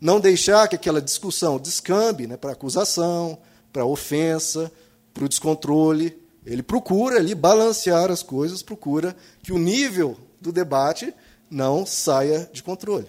não 0.00 0.18
deixar 0.18 0.66
que 0.68 0.74
aquela 0.74 1.00
discussão 1.00 1.58
descambe 1.58 2.26
né, 2.26 2.36
para 2.36 2.52
acusação, 2.52 3.38
para 3.72 3.84
ofensa, 3.84 4.72
para 5.14 5.24
o 5.24 5.28
descontrole. 5.28 6.20
Ele 6.44 6.62
procura 6.62 7.16
ali 7.16 7.34
balancear 7.34 8.10
as 8.10 8.22
coisas, 8.22 8.62
procura 8.62 9.14
que 9.42 9.52
o 9.52 9.58
nível 9.58 10.16
do 10.40 10.50
debate 10.50 11.14
não 11.50 11.86
saia 11.86 12.48
de 12.52 12.62
controle. 12.62 13.06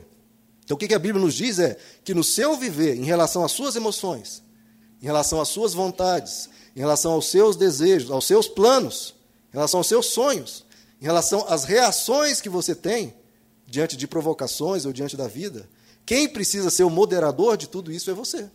Então, 0.63 0.75
o 0.75 0.77
que 0.77 0.93
a 0.93 0.99
Bíblia 0.99 1.23
nos 1.23 1.33
diz 1.33 1.57
é 1.57 1.77
que 2.03 2.13
no 2.13 2.23
seu 2.23 2.55
viver, 2.55 2.95
em 2.95 3.03
relação 3.03 3.43
às 3.43 3.51
suas 3.51 3.75
emoções, 3.75 4.43
em 5.01 5.05
relação 5.05 5.41
às 5.41 5.47
suas 5.47 5.73
vontades, 5.73 6.47
em 6.75 6.79
relação 6.79 7.13
aos 7.13 7.27
seus 7.31 7.55
desejos, 7.55 8.11
aos 8.11 8.25
seus 8.25 8.47
planos, 8.47 9.15
em 9.49 9.53
relação 9.53 9.79
aos 9.79 9.87
seus 9.87 10.07
sonhos, 10.07 10.65
em 11.01 11.05
relação 11.05 11.45
às 11.47 11.63
reações 11.63 12.41
que 12.41 12.49
você 12.49 12.75
tem 12.75 13.13
diante 13.65 13.95
de 13.95 14.07
provocações 14.07 14.85
ou 14.85 14.93
diante 14.93 15.15
da 15.15 15.27
vida, 15.27 15.67
quem 16.05 16.27
precisa 16.27 16.69
ser 16.69 16.83
o 16.83 16.89
moderador 16.89 17.55
de 17.55 17.67
tudo 17.67 17.91
isso 17.91 18.09
é 18.09 18.13
você. 18.13 18.49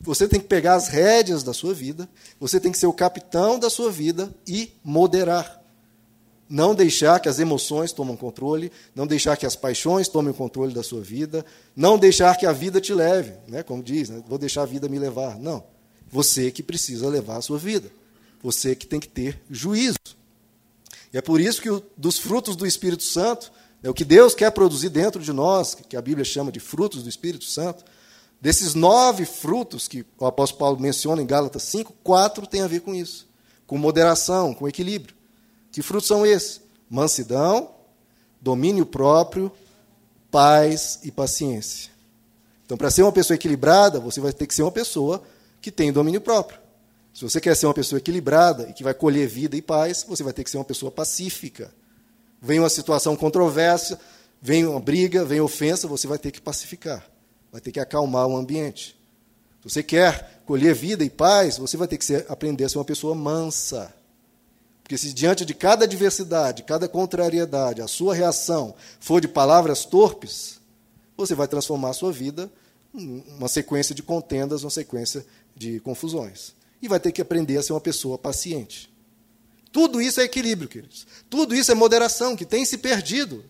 Você 0.00 0.28
tem 0.28 0.38
que 0.38 0.46
pegar 0.46 0.74
as 0.74 0.88
rédeas 0.88 1.42
da 1.42 1.52
sua 1.52 1.74
vida, 1.74 2.08
você 2.38 2.60
tem 2.60 2.70
que 2.70 2.78
ser 2.78 2.86
o 2.86 2.92
capitão 2.92 3.58
da 3.58 3.68
sua 3.68 3.90
vida 3.90 4.32
e 4.46 4.72
moderar. 4.84 5.58
Não 6.48 6.74
deixar 6.74 7.20
que 7.20 7.28
as 7.28 7.38
emoções 7.38 7.92
tomem 7.92 8.16
controle, 8.16 8.72
não 8.94 9.06
deixar 9.06 9.36
que 9.36 9.44
as 9.44 9.54
paixões 9.54 10.08
tomem 10.08 10.30
o 10.30 10.34
controle 10.34 10.72
da 10.72 10.82
sua 10.82 11.02
vida, 11.02 11.44
não 11.76 11.98
deixar 11.98 12.36
que 12.36 12.46
a 12.46 12.52
vida 12.52 12.80
te 12.80 12.94
leve, 12.94 13.34
né? 13.46 13.62
como 13.62 13.82
diz, 13.82 14.08
né? 14.08 14.22
vou 14.26 14.38
deixar 14.38 14.62
a 14.62 14.66
vida 14.66 14.88
me 14.88 14.98
levar. 14.98 15.38
Não. 15.38 15.64
Você 16.10 16.50
que 16.50 16.62
precisa 16.62 17.06
levar 17.08 17.36
a 17.36 17.42
sua 17.42 17.58
vida. 17.58 17.90
Você 18.42 18.74
que 18.74 18.86
tem 18.86 19.00
que 19.00 19.08
ter 19.08 19.40
juízo. 19.50 19.98
E 21.12 21.18
é 21.18 21.22
por 21.22 21.40
isso 21.40 21.60
que 21.60 21.70
o, 21.70 21.82
dos 21.96 22.18
frutos 22.18 22.56
do 22.56 22.66
Espírito 22.66 23.02
Santo, 23.02 23.50
é 23.82 23.88
o 23.88 23.94
que 23.94 24.04
Deus 24.04 24.34
quer 24.34 24.50
produzir 24.50 24.88
dentro 24.88 25.22
de 25.22 25.32
nós, 25.32 25.74
que 25.74 25.96
a 25.96 26.02
Bíblia 26.02 26.24
chama 26.24 26.52
de 26.52 26.60
frutos 26.60 27.02
do 27.02 27.08
Espírito 27.08 27.44
Santo, 27.44 27.84
desses 28.40 28.74
nove 28.74 29.24
frutos 29.24 29.88
que 29.88 30.04
o 30.18 30.26
apóstolo 30.26 30.58
Paulo 30.58 30.80
menciona 30.80 31.22
em 31.22 31.26
Gálatas 31.26 31.62
5, 31.64 31.92
quatro 32.02 32.46
têm 32.46 32.62
a 32.62 32.66
ver 32.66 32.80
com 32.80 32.94
isso, 32.94 33.26
com 33.66 33.78
moderação, 33.78 34.54
com 34.54 34.68
equilíbrio. 34.68 35.14
Que 35.70 35.82
frutos 35.82 36.08
são 36.08 36.26
esses? 36.26 36.60
Mansidão, 36.90 37.70
domínio 38.40 38.86
próprio, 38.86 39.52
paz 40.30 41.00
e 41.02 41.10
paciência. 41.10 41.90
Então, 42.64 42.76
para 42.76 42.90
ser 42.90 43.02
uma 43.02 43.12
pessoa 43.12 43.34
equilibrada, 43.34 43.98
você 43.98 44.20
vai 44.20 44.32
ter 44.32 44.46
que 44.46 44.54
ser 44.54 44.62
uma 44.62 44.72
pessoa 44.72 45.22
que 45.60 45.70
tem 45.70 45.92
domínio 45.92 46.20
próprio. 46.20 46.58
Se 47.18 47.24
você 47.24 47.40
quer 47.40 47.56
ser 47.56 47.66
uma 47.66 47.74
pessoa 47.74 47.98
equilibrada 47.98 48.68
e 48.70 48.72
que 48.72 48.84
vai 48.84 48.94
colher 48.94 49.26
vida 49.26 49.56
e 49.56 49.60
paz, 49.60 50.06
você 50.08 50.22
vai 50.22 50.32
ter 50.32 50.44
que 50.44 50.50
ser 50.52 50.56
uma 50.56 50.64
pessoa 50.64 50.88
pacífica. 50.88 51.74
Vem 52.40 52.60
uma 52.60 52.68
situação 52.68 53.16
controversa, 53.16 53.98
vem 54.40 54.64
uma 54.64 54.78
briga, 54.78 55.24
vem 55.24 55.40
ofensa, 55.40 55.88
você 55.88 56.06
vai 56.06 56.16
ter 56.16 56.30
que 56.30 56.40
pacificar. 56.40 57.04
Vai 57.50 57.60
ter 57.60 57.72
que 57.72 57.80
acalmar 57.80 58.28
o 58.28 58.36
ambiente. 58.36 58.96
Se 59.60 59.68
você 59.68 59.82
quer 59.82 60.42
colher 60.46 60.72
vida 60.72 61.04
e 61.04 61.10
paz, 61.10 61.58
você 61.58 61.76
vai 61.76 61.88
ter 61.88 61.98
que 61.98 62.04
ser, 62.04 62.24
aprender 62.28 62.62
a 62.62 62.68
ser 62.68 62.78
uma 62.78 62.84
pessoa 62.84 63.16
mansa. 63.16 63.92
Porque 64.84 64.96
se 64.96 65.12
diante 65.12 65.44
de 65.44 65.54
cada 65.54 65.86
adversidade, 65.86 66.62
cada 66.62 66.88
contrariedade, 66.88 67.82
a 67.82 67.88
sua 67.88 68.14
reação 68.14 68.76
for 69.00 69.20
de 69.20 69.26
palavras 69.26 69.84
torpes, 69.84 70.60
você 71.16 71.34
vai 71.34 71.48
transformar 71.48 71.90
a 71.90 71.94
sua 71.94 72.12
vida 72.12 72.48
em 72.94 73.24
uma 73.36 73.48
sequência 73.48 73.92
de 73.92 74.04
contendas, 74.04 74.62
uma 74.62 74.70
sequência 74.70 75.26
de 75.56 75.80
confusões. 75.80 76.56
E 76.80 76.88
vai 76.88 77.00
ter 77.00 77.12
que 77.12 77.20
aprender 77.20 77.56
a 77.56 77.62
ser 77.62 77.72
uma 77.72 77.80
pessoa 77.80 78.16
paciente. 78.18 78.92
Tudo 79.72 80.00
isso 80.00 80.20
é 80.20 80.24
equilíbrio, 80.24 80.68
queridos. 80.68 81.06
Tudo 81.28 81.54
isso 81.54 81.70
é 81.70 81.74
moderação, 81.74 82.36
que 82.36 82.44
tem 82.44 82.64
se 82.64 82.78
perdido. 82.78 83.44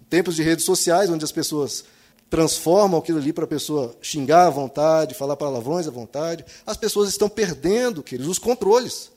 Em 0.00 0.04
tempos 0.04 0.36
de 0.36 0.42
redes 0.42 0.64
sociais, 0.64 1.10
onde 1.10 1.24
as 1.24 1.32
pessoas 1.32 1.84
transformam 2.28 3.00
aquilo 3.00 3.18
ali 3.18 3.32
para 3.32 3.44
a 3.44 3.48
pessoa 3.48 3.96
xingar 4.00 4.46
à 4.46 4.50
vontade, 4.50 5.14
falar 5.14 5.36
palavrões 5.36 5.88
à 5.88 5.90
vontade, 5.90 6.44
as 6.64 6.76
pessoas 6.76 7.08
estão 7.08 7.28
perdendo, 7.28 8.02
queridos, 8.02 8.30
os 8.30 8.38
controles. 8.38 9.10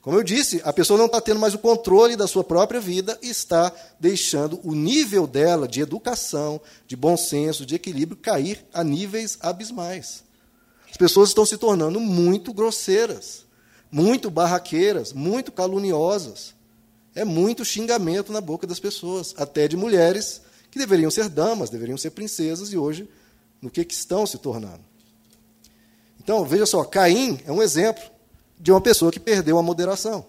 Como 0.00 0.16
eu 0.16 0.22
disse, 0.22 0.62
a 0.64 0.72
pessoa 0.72 0.98
não 0.98 1.06
está 1.06 1.20
tendo 1.20 1.38
mais 1.38 1.54
o 1.54 1.58
controle 1.58 2.16
da 2.16 2.26
sua 2.26 2.42
própria 2.42 2.80
vida 2.80 3.18
e 3.22 3.28
está 3.28 3.70
deixando 3.98 4.58
o 4.64 4.74
nível 4.74 5.26
dela 5.26 5.68
de 5.68 5.82
educação, 5.82 6.60
de 6.86 6.96
bom 6.96 7.16
senso, 7.16 7.66
de 7.66 7.74
equilíbrio 7.74 8.16
cair 8.16 8.64
a 8.72 8.82
níveis 8.82 9.36
abismais. 9.40 10.24
As 10.90 10.96
pessoas 10.96 11.30
estão 11.30 11.46
se 11.46 11.56
tornando 11.56 12.00
muito 12.00 12.52
grosseiras, 12.52 13.46
muito 13.90 14.30
barraqueiras, 14.30 15.12
muito 15.12 15.52
caluniosas. 15.52 16.54
É 17.14 17.24
muito 17.24 17.64
xingamento 17.64 18.32
na 18.32 18.40
boca 18.40 18.66
das 18.66 18.78
pessoas, 18.78 19.34
até 19.36 19.66
de 19.66 19.76
mulheres 19.76 20.42
que 20.70 20.78
deveriam 20.78 21.10
ser 21.10 21.28
damas, 21.28 21.70
deveriam 21.70 21.98
ser 21.98 22.10
princesas 22.10 22.72
e 22.72 22.76
hoje 22.76 23.08
no 23.60 23.70
que, 23.70 23.84
que 23.84 23.94
estão 23.94 24.26
se 24.26 24.38
tornando. 24.38 24.80
Então, 26.22 26.44
veja 26.44 26.66
só, 26.66 26.84
Caim 26.84 27.40
é 27.44 27.50
um 27.50 27.62
exemplo 27.62 28.04
de 28.58 28.70
uma 28.70 28.80
pessoa 28.80 29.10
que 29.10 29.18
perdeu 29.18 29.58
a 29.58 29.62
moderação. 29.62 30.24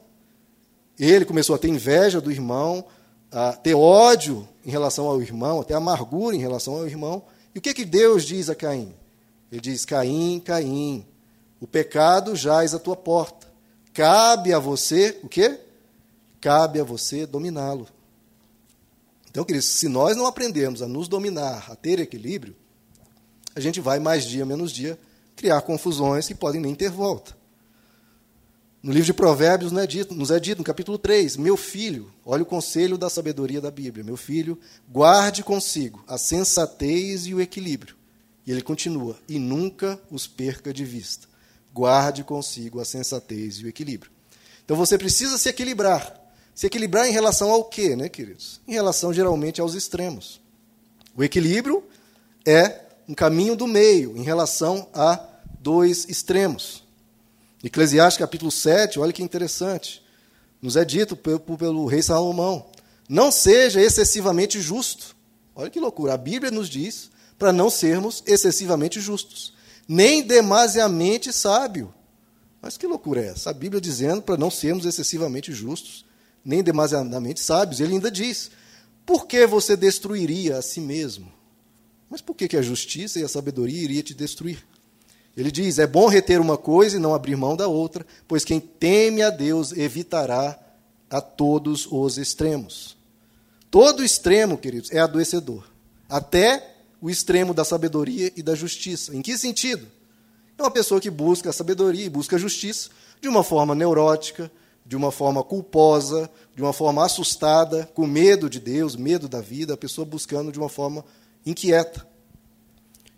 Ele 0.98 1.26
começou 1.26 1.56
a 1.56 1.60
ter 1.60 1.68
inveja 1.68 2.22
do 2.22 2.32
irmão, 2.32 2.86
a 3.32 3.54
ter 3.54 3.76
ódio 3.76 4.48
em 4.66 4.72
relação 4.72 5.08
ao 5.08 5.22
irmão, 5.22 5.62
até 5.62 5.74
amargura 5.74 6.36
em 6.36 6.40
relação 6.40 6.76
ao 6.76 6.88
irmão. 6.88 7.24
E 7.54 7.60
o 7.60 7.62
que, 7.62 7.74
que 7.74 7.86
Deus 7.86 8.24
diz 8.24 8.50
a 8.50 8.56
Caim? 8.56 8.94
Ele 9.52 9.62
diz: 9.62 9.84
Caim, 9.86 10.40
Caim, 10.40 11.06
o 11.60 11.68
pecado 11.68 12.36
jaz 12.36 12.74
à 12.74 12.80
tua 12.80 12.96
porta. 12.96 13.48
Cabe 13.94 14.54
a 14.54 14.60
você 14.60 15.20
o 15.22 15.28
quê? 15.28 15.60
Cabe 16.40 16.80
a 16.80 16.84
você 16.84 17.26
dominá-lo. 17.26 17.88
Então, 19.30 19.44
queridos, 19.44 19.68
se 19.68 19.88
nós 19.88 20.16
não 20.16 20.26
aprendermos 20.26 20.82
a 20.82 20.88
nos 20.88 21.08
dominar, 21.08 21.70
a 21.70 21.76
ter 21.76 22.00
equilíbrio, 22.00 22.56
a 23.56 23.60
gente 23.60 23.80
vai 23.80 24.00
mais 24.00 24.26
dia 24.26 24.46
menos 24.46 24.72
dia 24.72 25.00
criar 25.36 25.62
confusões 25.62 26.28
que 26.28 26.36
podem 26.36 26.62
nem 26.62 26.76
ter 26.76 26.90
volta. 26.90 27.36
No 28.82 28.92
livro 28.92 29.06
de 29.06 29.14
Provérbios 29.14 29.72
nos 29.72 29.84
é, 29.84 29.88
dito, 29.88 30.16
nos 30.16 30.32
é 30.32 30.40
dito, 30.40 30.58
no 30.58 30.64
capítulo 30.64 30.98
3, 30.98 31.38
meu 31.38 31.56
filho, 31.56 32.12
olha 32.26 32.42
o 32.42 32.46
conselho 32.46 32.98
da 32.98 33.10
sabedoria 33.10 33.62
da 33.62 33.70
Bíblia, 33.70 34.04
meu 34.04 34.18
filho, 34.18 34.60
guarde 34.90 35.44
consigo 35.44 36.04
a 36.08 36.18
sensatez 36.18 37.28
e 37.28 37.34
o 37.34 37.40
equilíbrio. 37.40 37.96
E 38.46 38.52
ele 38.52 38.62
continua, 38.62 39.18
e 39.30 39.38
nunca 39.38 40.00
os 40.10 40.28
perca 40.28 40.74
de 40.74 40.84
vista. 40.84 41.28
Guarde 41.74 42.24
consigo 42.24 42.80
a 42.80 42.86
sensatez 42.86 43.58
e 43.58 43.66
o 43.66 43.70
equilíbrio. 43.70 44.12
Então 44.66 44.76
você 44.76 44.98
precisa 44.98 45.38
se 45.38 45.50
equilibrar. 45.50 46.20
Se 46.54 46.68
equilibrar 46.68 47.08
em 47.08 47.12
relação 47.12 47.52
ao 47.52 47.66
quê, 47.66 47.96
né, 47.96 48.10
queridos? 48.10 48.60
Em 48.68 48.74
relação 48.74 49.14
geralmente 49.14 49.62
aos 49.62 49.74
extremos. 49.74 50.42
O 51.16 51.24
equilíbrio 51.24 51.84
é 52.46 52.82
um 53.08 53.14
caminho 53.14 53.56
do 53.56 53.68
meio 53.68 54.18
em 54.18 54.24
relação 54.24 54.88
a 54.94 55.20
dois 55.60 56.06
extremos. 56.10 56.84
Eclesiastes 57.64 58.18
capítulo 58.18 58.52
7, 58.52 59.00
olha 59.00 59.14
que 59.14 59.22
interessante. 59.22 60.04
Nos 60.62 60.76
é 60.76 60.84
dito 60.84 61.16
pelo, 61.16 61.40
pelo 61.40 61.86
rei 61.86 62.02
Salomão: 62.02 62.66
não 63.08 63.32
seja 63.32 63.82
excessivamente 63.82 64.60
justo. 64.60 65.16
Olha 65.56 65.70
que 65.70 65.80
loucura. 65.80 66.14
A 66.14 66.18
Bíblia 66.18 66.50
nos 66.50 66.70
diz 66.70 67.11
para 67.42 67.52
não 67.52 67.72
sermos 67.72 68.22
excessivamente 68.28 69.02
justos, 69.02 69.52
nem 69.88 70.22
demasiadamente 70.22 71.34
sábio. 71.34 71.92
Mas 72.62 72.78
que 72.78 72.86
loucura 72.86 73.20
é 73.20 73.30
essa? 73.30 73.50
A 73.50 73.54
Bíblia 73.54 73.82
dizendo 73.82 74.22
para 74.22 74.38
não 74.38 74.52
sermos 74.52 74.86
excessivamente 74.86 75.52
justos, 75.52 76.06
nem 76.46 76.62
demasiadamente 76.62 77.40
sábios. 77.40 77.80
Ele 77.80 77.96
ainda 77.96 78.12
diz: 78.12 78.52
por 79.08 79.26
que 79.26 79.48
você 79.48 79.76
destruiria 79.76 80.60
a 80.60 80.62
si 80.62 80.80
mesmo? 80.80 81.34
Mas 82.12 82.22
por 82.22 82.36
que 82.36 82.56
a 82.56 82.62
justiça 82.62 83.20
e 83.20 83.24
a 83.24 83.28
sabedoria 83.28 83.82
iria 83.82 84.04
te 84.04 84.14
destruir? 84.14 84.64
Ele 85.36 85.52
diz: 85.52 85.80
é 85.80 85.88
bom 85.88 86.08
reter 86.08 86.40
uma 86.40 86.60
coisa 86.60 86.98
e 86.98 87.00
não 87.00 87.16
abrir 87.16 87.36
mão 87.36 87.56
da 87.56 87.68
outra, 87.68 88.06
pois 88.28 88.46
quem 88.46 88.60
teme 88.60 89.24
a 89.24 89.32
Deus 89.32 89.72
evitará 89.72 90.60
a 91.10 91.20
todos 91.20 91.88
os 91.90 92.20
extremos. 92.20 92.96
Todo 93.72 94.04
extremo, 94.04 94.60
queridos, 94.60 94.92
é 94.92 95.00
adoecedor. 95.00 95.64
Até 96.08 96.71
o 97.02 97.10
extremo 97.10 97.54
da 97.54 97.66
sabedoria 97.66 98.32
e 98.36 98.44
da 98.44 98.54
justiça. 98.54 99.16
Em 99.16 99.22
que 99.22 99.38
sentido? 99.38 99.88
É 100.58 100.62
uma 100.62 100.72
pessoa 100.72 101.02
que 101.02 101.10
busca 101.10 101.50
a 101.50 101.54
sabedoria 101.54 102.06
e 102.06 102.10
busca 102.10 102.36
a 102.36 102.40
justiça 102.40 102.90
de 103.20 103.28
uma 103.28 103.44
forma 103.44 103.74
neurótica, 103.74 104.52
de 104.86 104.96
uma 104.96 105.12
forma 105.12 105.44
culposa, 105.44 106.30
de 106.56 106.62
uma 106.62 106.74
forma 106.74 107.04
assustada, 107.04 107.90
com 107.94 108.06
medo 108.06 108.50
de 108.50 108.60
Deus, 108.60 108.96
medo 108.96 109.28
da 109.28 109.42
vida, 109.42 109.74
a 109.74 109.78
pessoa 109.78 110.06
buscando 110.06 110.52
de 110.52 110.60
uma 110.60 110.70
forma 110.70 111.04
inquieta. 111.46 112.06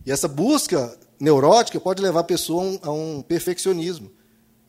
E 0.06 0.12
essa 0.12 0.28
busca 0.28 0.98
neurótica 1.20 1.80
pode 1.80 2.02
levar 2.02 2.22
a 2.22 2.26
pessoa 2.26 2.80
a 2.82 2.92
um, 2.92 3.22
perfeccionismo. 3.22 4.12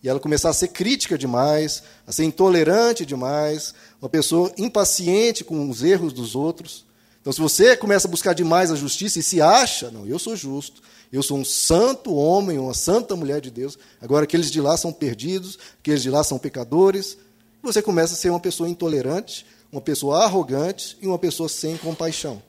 E 0.03 0.09
ela 0.09 0.21
começar 0.21 0.51
a 0.51 0.55
ser 0.55 0.69
crítica 0.69 1.17
demais, 1.17 1.83
a 2.07 2.13
ser 2.13 2.25
intolerante 2.25 3.07
demais, 3.07 3.75
uma 4.01 4.09
pessoa 4.09 4.53
impaciente 4.59 5.43
com 5.43 5.69
os 5.69 5.83
erros 5.83 6.13
dos 6.13 6.35
outros. 6.35 6.85
Então, 7.25 7.33
se 7.33 7.41
você 7.41 7.75
começa 7.75 8.07
a 8.07 8.11
buscar 8.11 8.35
demais 8.35 8.71
a 8.71 8.77
justiça 8.77 9.19
e 9.19 9.23
se 9.23 9.41
acha, 9.41 9.91
não, 9.91 10.07
eu 10.07 10.19
sou 10.19 10.37
justo, 10.37 10.83
eu 11.11 11.23
sou 11.23 11.39
um 11.39 11.45
santo 11.45 12.15
homem, 12.15 12.59
uma 12.59 12.75
santa 12.75 13.17
mulher 13.17 13.41
de 13.41 13.51
Deus, 13.51 13.79
agora 13.99 14.25
aqueles 14.25 14.51
de 14.51 14.61
lá 14.61 14.77
são 14.77 14.93
perdidos, 14.93 15.59
aqueles 15.81 16.03
de 16.03 16.11
lá 16.11 16.23
são 16.23 16.39
pecadores, 16.39 17.17
você 17.63 17.81
começa 17.81 18.13
a 18.13 18.17
ser 18.19 18.29
uma 18.29 18.39
pessoa 18.39 18.69
intolerante, 18.69 19.47
uma 19.73 19.81
pessoa 19.81 20.23
arrogante 20.23 20.99
e 21.01 21.07
uma 21.07 21.19
pessoa 21.19 21.49
sem 21.49 21.79
compaixão. 21.79 22.43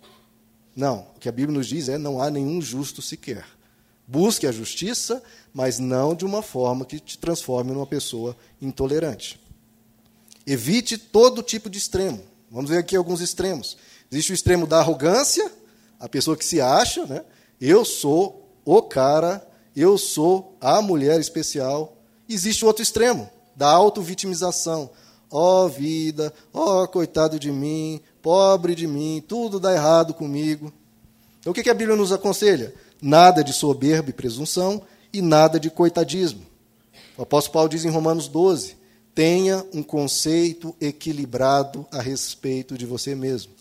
Não, 0.75 1.08
o 1.15 1.20
que 1.22 1.29
a 1.29 1.32
Bíblia 1.32 1.58
nos 1.58 1.67
diz 1.67 1.88
é: 1.88 1.98
não 1.98 2.22
há 2.22 2.29
nenhum 2.29 2.62
justo 2.62 3.01
sequer. 3.01 3.46
Busque 4.05 4.46
a 4.46 4.51
justiça, 4.51 5.24
mas 5.53 5.79
não 5.79 6.13
de 6.13 6.25
uma 6.25 6.41
forma 6.41 6.84
que 6.84 7.00
te 7.00 7.17
transforme 7.17 7.72
numa 7.72 7.88
pessoa 7.88 8.36
intolerante. 8.62 9.39
Evite 10.46 10.98
todo 10.98 11.41
tipo 11.41 11.70
de 11.70 11.77
extremo. 11.77 12.22
Vamos 12.51 12.70
ver 12.70 12.79
aqui 12.79 12.98
alguns 12.98 13.22
extremos. 13.22 13.77
Existe 14.12 14.32
o 14.32 14.36
extremo 14.36 14.68
da 14.68 14.80
arrogância, 14.80 15.52
a 16.00 16.08
pessoa 16.08 16.38
que 16.38 16.46
se 16.46 16.62
acha, 16.62 17.06
né? 17.06 17.24
Eu 17.60 17.84
sou 17.84 18.50
o 18.64 18.82
cara, 18.82 19.46
eu 19.76 19.98
sou 19.98 20.58
a 20.60 20.82
mulher 20.82 21.20
especial. 21.20 21.98
Existe 22.28 22.64
o 22.64 22.68
outro 22.68 22.84
extremo, 22.84 23.30
da 23.56 23.70
auto-vitimização. 23.70 24.90
Ó 25.30 25.66
oh, 25.66 25.70
vida, 25.70 26.34
ó 26.54 26.84
oh, 26.84 26.88
coitado 26.88 27.40
de 27.40 27.52
mim, 27.52 28.00
pobre 28.22 28.76
de 28.76 28.88
mim, 28.88 29.24
tudo 29.28 29.60
dá 29.60 29.74
errado 29.74 30.14
comigo. 30.14 30.72
Então 31.40 31.52
o 31.52 31.54
que 31.54 31.70
a 31.70 31.74
Bíblia 31.74 31.98
nos 31.98 32.12
aconselha? 32.12 32.74
Nada 33.02 33.44
de 33.44 33.54
soberba 33.54 34.10
e 34.10 34.14
presunção 34.14 34.82
e 35.12 35.22
nada 35.22 35.60
de 35.60 35.70
coitadismo. 35.70 36.46
O 37.18 37.24
apóstolo 37.24 37.54
Paulo 37.54 37.70
diz 37.70 37.86
em 37.86 37.90
Romanos 37.90 38.28
12: 38.28 38.78
tenha 39.14 39.66
um 39.74 39.82
conceito 39.82 40.76
equilibrado 40.80 41.88
a 41.92 42.02
respeito 42.02 42.78
de 42.78 42.86
você 42.86 43.16
mesmo. 43.16 43.54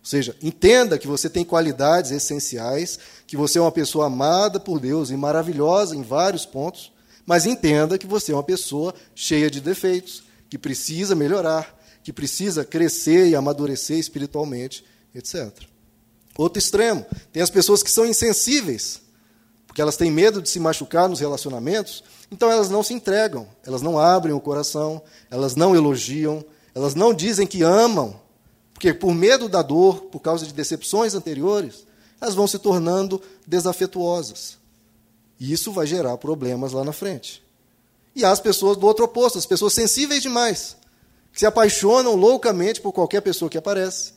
Ou 0.00 0.06
seja, 0.06 0.34
entenda 0.42 0.98
que 0.98 1.06
você 1.06 1.28
tem 1.28 1.44
qualidades 1.44 2.10
essenciais, 2.10 2.98
que 3.26 3.36
você 3.36 3.58
é 3.58 3.62
uma 3.62 3.70
pessoa 3.70 4.06
amada 4.06 4.58
por 4.58 4.80
Deus 4.80 5.10
e 5.10 5.16
maravilhosa 5.16 5.94
em 5.94 6.02
vários 6.02 6.46
pontos, 6.46 6.90
mas 7.26 7.44
entenda 7.44 7.98
que 7.98 8.06
você 8.06 8.32
é 8.32 8.34
uma 8.34 8.42
pessoa 8.42 8.94
cheia 9.14 9.50
de 9.50 9.60
defeitos, 9.60 10.22
que 10.48 10.58
precisa 10.58 11.14
melhorar, 11.14 11.78
que 12.02 12.12
precisa 12.12 12.64
crescer 12.64 13.28
e 13.28 13.36
amadurecer 13.36 13.98
espiritualmente, 13.98 14.84
etc. 15.14 15.50
Outro 16.36 16.58
extremo, 16.58 17.04
tem 17.32 17.42
as 17.42 17.50
pessoas 17.50 17.82
que 17.82 17.90
são 17.90 18.06
insensíveis, 18.06 19.02
porque 19.66 19.82
elas 19.82 19.96
têm 19.96 20.10
medo 20.10 20.40
de 20.40 20.48
se 20.48 20.58
machucar 20.58 21.08
nos 21.08 21.20
relacionamentos, 21.20 22.02
então 22.30 22.50
elas 22.50 22.70
não 22.70 22.82
se 22.82 22.94
entregam, 22.94 23.46
elas 23.64 23.82
não 23.82 23.98
abrem 23.98 24.34
o 24.34 24.40
coração, 24.40 25.02
elas 25.30 25.54
não 25.54 25.76
elogiam, 25.76 26.44
elas 26.74 26.94
não 26.94 27.12
dizem 27.12 27.46
que 27.46 27.62
amam, 27.62 28.19
porque 28.80 28.94
por 28.94 29.14
medo 29.14 29.46
da 29.46 29.60
dor, 29.60 30.04
por 30.04 30.20
causa 30.20 30.46
de 30.46 30.54
decepções 30.54 31.14
anteriores, 31.14 31.86
elas 32.18 32.34
vão 32.34 32.46
se 32.46 32.58
tornando 32.58 33.20
desafetuosas. 33.46 34.56
E 35.38 35.52
isso 35.52 35.70
vai 35.70 35.86
gerar 35.86 36.16
problemas 36.16 36.72
lá 36.72 36.82
na 36.82 36.90
frente. 36.90 37.42
E 38.16 38.24
há 38.24 38.30
as 38.30 38.40
pessoas 38.40 38.78
do 38.78 38.86
outro 38.86 39.04
oposto, 39.04 39.36
as 39.36 39.44
pessoas 39.44 39.74
sensíveis 39.74 40.22
demais, 40.22 40.78
que 41.30 41.40
se 41.40 41.44
apaixonam 41.44 42.14
loucamente 42.14 42.80
por 42.80 42.90
qualquer 42.90 43.20
pessoa 43.20 43.50
que 43.50 43.58
aparece. 43.58 44.14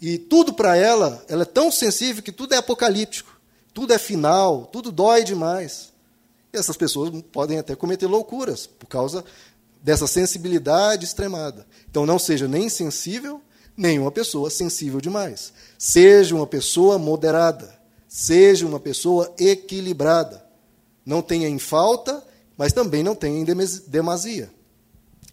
E 0.00 0.16
tudo 0.16 0.54
para 0.54 0.74
ela, 0.74 1.22
ela 1.28 1.42
é 1.42 1.44
tão 1.44 1.70
sensível 1.70 2.22
que 2.22 2.32
tudo 2.32 2.54
é 2.54 2.56
apocalíptico, 2.56 3.38
tudo 3.74 3.92
é 3.92 3.98
final, 3.98 4.64
tudo 4.64 4.90
dói 4.90 5.24
demais. 5.24 5.92
E 6.54 6.56
essas 6.56 6.78
pessoas 6.78 7.10
podem 7.30 7.58
até 7.58 7.76
cometer 7.76 8.06
loucuras 8.06 8.66
por 8.66 8.86
causa 8.86 9.22
dessa 9.82 10.06
sensibilidade 10.06 11.04
extremada. 11.04 11.66
Então 11.90 12.06
não 12.06 12.18
seja 12.18 12.48
nem 12.48 12.70
sensível 12.70 13.42
nenhuma 13.80 14.12
pessoa 14.12 14.50
sensível 14.50 15.00
demais. 15.00 15.54
Seja 15.78 16.34
uma 16.34 16.46
pessoa 16.46 16.98
moderada. 16.98 17.74
Seja 18.06 18.66
uma 18.66 18.78
pessoa 18.78 19.34
equilibrada. 19.38 20.44
Não 21.04 21.22
tenha 21.22 21.48
em 21.48 21.58
falta, 21.58 22.22
mas 22.58 22.74
também 22.74 23.02
não 23.02 23.14
tenha 23.14 23.40
em 23.40 23.44
demasia. 23.86 24.50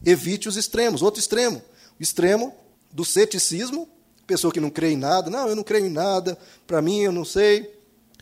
Evite 0.05 0.47
os 0.47 0.55
extremos. 0.55 1.01
Outro 1.01 1.19
extremo. 1.19 1.61
O 1.99 2.03
extremo 2.03 2.55
do 2.89 3.03
ceticismo, 3.03 3.89
pessoa 4.25 4.53
que 4.53 4.61
não 4.61 4.69
crê 4.69 4.91
em 4.91 4.97
nada. 4.97 5.29
Não, 5.29 5.49
eu 5.49 5.55
não 5.55 5.63
creio 5.63 5.87
em 5.87 5.91
nada. 5.91 6.37
Para 6.65 6.81
mim, 6.81 7.01
eu 7.01 7.11
não 7.11 7.25
sei. 7.25 7.75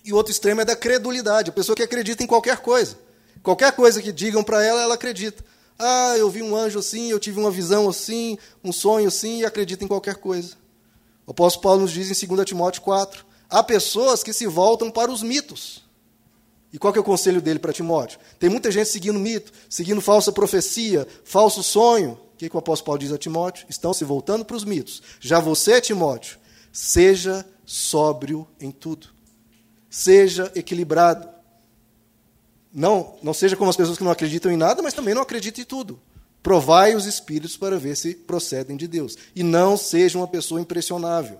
E 0.03 0.11
outro 0.11 0.31
extremo 0.31 0.61
é 0.61 0.65
da 0.65 0.75
credulidade. 0.75 1.51
A 1.51 1.53
pessoa 1.53 1.75
que 1.75 1.83
acredita 1.83 2.23
em 2.23 2.27
qualquer 2.27 2.57
coisa. 2.57 2.97
Qualquer 3.43 3.73
coisa 3.73 4.01
que 4.01 4.11
digam 4.11 4.43
para 4.43 4.63
ela, 4.63 4.81
ela 4.81 4.95
acredita. 4.95 5.43
Ah, 5.77 6.15
eu 6.17 6.29
vi 6.29 6.41
um 6.41 6.55
anjo 6.55 6.79
assim, 6.79 7.09
eu 7.09 7.19
tive 7.19 7.39
uma 7.39 7.51
visão 7.51 7.89
assim, 7.89 8.37
um 8.63 8.71
sonho 8.71 9.07
assim, 9.07 9.39
e 9.39 9.45
acredito 9.45 9.83
em 9.83 9.87
qualquer 9.87 10.15
coisa. 10.15 10.55
O 11.27 11.31
apóstolo 11.31 11.63
Paulo 11.63 11.81
nos 11.81 11.91
diz 11.91 12.23
em 12.23 12.27
2 12.27 12.45
Timóteo 12.45 12.81
4: 12.81 13.25
há 13.49 13.61
pessoas 13.63 14.23
que 14.23 14.31
se 14.31 14.47
voltam 14.47 14.89
para 14.89 15.11
os 15.11 15.21
mitos. 15.21 15.83
E 16.71 16.77
qual 16.77 16.91
que 16.91 16.99
é 16.99 17.01
o 17.01 17.05
conselho 17.05 17.41
dele 17.41 17.59
para 17.59 17.71
Timóteo? 17.71 18.19
Tem 18.37 18.49
muita 18.49 18.69
gente 18.69 18.89
seguindo 18.89 19.17
mito, 19.17 19.51
seguindo 19.69 20.01
falsa 20.01 20.31
profecia, 20.31 21.07
falso 21.23 21.63
sonho. 21.63 22.19
O 22.33 22.37
que, 22.37 22.49
que 22.49 22.55
o 22.55 22.59
apóstolo 22.59 22.87
Paulo 22.87 22.99
diz 22.99 23.13
a 23.13 23.17
Timóteo? 23.17 23.65
Estão 23.69 23.93
se 23.93 24.03
voltando 24.03 24.43
para 24.43 24.57
os 24.57 24.65
mitos. 24.65 25.01
Já 25.21 25.39
você, 25.39 25.79
Timóteo, 25.79 26.37
seja 26.73 27.45
sóbrio 27.65 28.45
em 28.59 28.71
tudo. 28.71 29.07
Seja 29.89 30.51
equilibrado. 30.53 31.29
Não, 32.75 33.15
não 33.23 33.33
seja 33.33 33.55
como 33.55 33.69
as 33.69 33.77
pessoas 33.77 33.97
que 33.97 34.03
não 34.03 34.11
acreditam 34.11 34.51
em 34.51 34.57
nada, 34.57 34.83
mas 34.83 34.93
também 34.93 35.13
não 35.13 35.21
acreditem 35.21 35.61
em 35.61 35.65
tudo. 35.65 35.97
Provai 36.43 36.93
os 36.93 37.05
espíritos 37.05 37.55
para 37.55 37.79
ver 37.79 37.95
se 37.95 38.13
procedem 38.13 38.75
de 38.75 38.85
Deus. 38.85 39.15
E 39.33 39.43
não 39.43 39.77
seja 39.77 40.17
uma 40.17 40.27
pessoa 40.27 40.59
impressionável. 40.59 41.39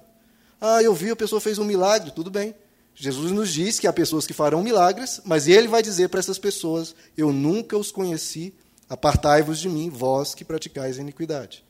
Ah, 0.61 0.81
eu 0.81 0.95
vi, 0.95 1.09
a 1.09 1.15
pessoa 1.15 1.41
fez 1.41 1.59
um 1.59 1.65
milagre, 1.65 2.11
tudo 2.11 2.31
bem. 2.31 2.55
Jesus 2.95 3.33
nos 3.33 3.51
diz 3.51 3.77
que 3.77 3.85
há 3.85 3.91
pessoas 3.91 4.25
que 4.25 4.31
farão 4.31 4.63
milagres, 4.63 5.19
mas 5.25 5.49
ele 5.49 5.67
vai 5.67 5.83
dizer 5.83 6.07
para 6.07 6.21
essas 6.21 6.39
pessoas: 6.39 6.95
Eu 7.17 7.33
nunca 7.33 7.77
os 7.77 7.91
conheci, 7.91 8.53
apartai-vos 8.87 9.59
de 9.59 9.67
mim, 9.67 9.89
vós 9.89 10.33
que 10.33 10.45
praticais 10.45 10.97
a 10.97 11.01
iniquidade. 11.01 11.65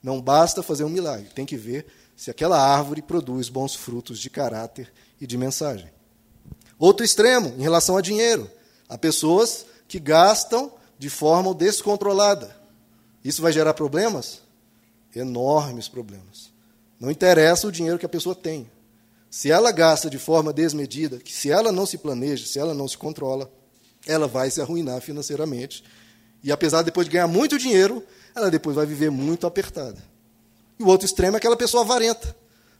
Não 0.00 0.20
basta 0.20 0.62
fazer 0.62 0.84
um 0.84 0.88
milagre, 0.88 1.30
tem 1.34 1.44
que 1.44 1.56
ver 1.56 1.86
se 2.16 2.30
aquela 2.30 2.56
árvore 2.56 3.02
produz 3.02 3.48
bons 3.48 3.74
frutos 3.74 4.20
de 4.20 4.30
caráter 4.30 4.92
e 5.20 5.26
de 5.26 5.36
mensagem. 5.36 5.90
Outro 6.78 7.04
extremo, 7.04 7.52
em 7.58 7.62
relação 7.62 7.96
a 7.96 8.00
dinheiro. 8.00 8.48
Há 8.88 8.96
pessoas 8.96 9.66
que 9.86 9.98
gastam 9.98 10.72
de 10.98 11.10
forma 11.10 11.54
descontrolada. 11.54 12.56
Isso 13.24 13.42
vai 13.42 13.52
gerar 13.52 13.74
problemas? 13.74 14.40
Enormes 15.14 15.88
problemas. 15.88 16.50
Não 16.98 17.10
interessa 17.10 17.66
o 17.66 17.72
dinheiro 17.72 17.98
que 17.98 18.06
a 18.06 18.08
pessoa 18.08 18.34
tem. 18.34 18.68
Se 19.30 19.50
ela 19.50 19.70
gasta 19.70 20.08
de 20.08 20.18
forma 20.18 20.52
desmedida, 20.52 21.20
se 21.24 21.50
ela 21.50 21.70
não 21.70 21.84
se 21.84 21.98
planeja, 21.98 22.46
se 22.46 22.58
ela 22.58 22.72
não 22.72 22.88
se 22.88 22.96
controla, 22.96 23.50
ela 24.06 24.26
vai 24.26 24.50
se 24.50 24.60
arruinar 24.60 25.00
financeiramente. 25.02 25.84
E 26.42 26.50
apesar 26.50 26.78
de 26.78 26.86
depois 26.86 27.06
de 27.06 27.12
ganhar 27.12 27.26
muito 27.26 27.58
dinheiro, 27.58 28.02
ela 28.34 28.50
depois 28.50 28.74
vai 28.74 28.86
viver 28.86 29.10
muito 29.10 29.46
apertada. 29.46 30.02
E 30.78 30.82
o 30.82 30.86
outro 30.86 31.04
extremo 31.04 31.36
é 31.36 31.38
aquela 31.38 31.56
pessoa 31.56 31.82
avarenta. 31.82 32.34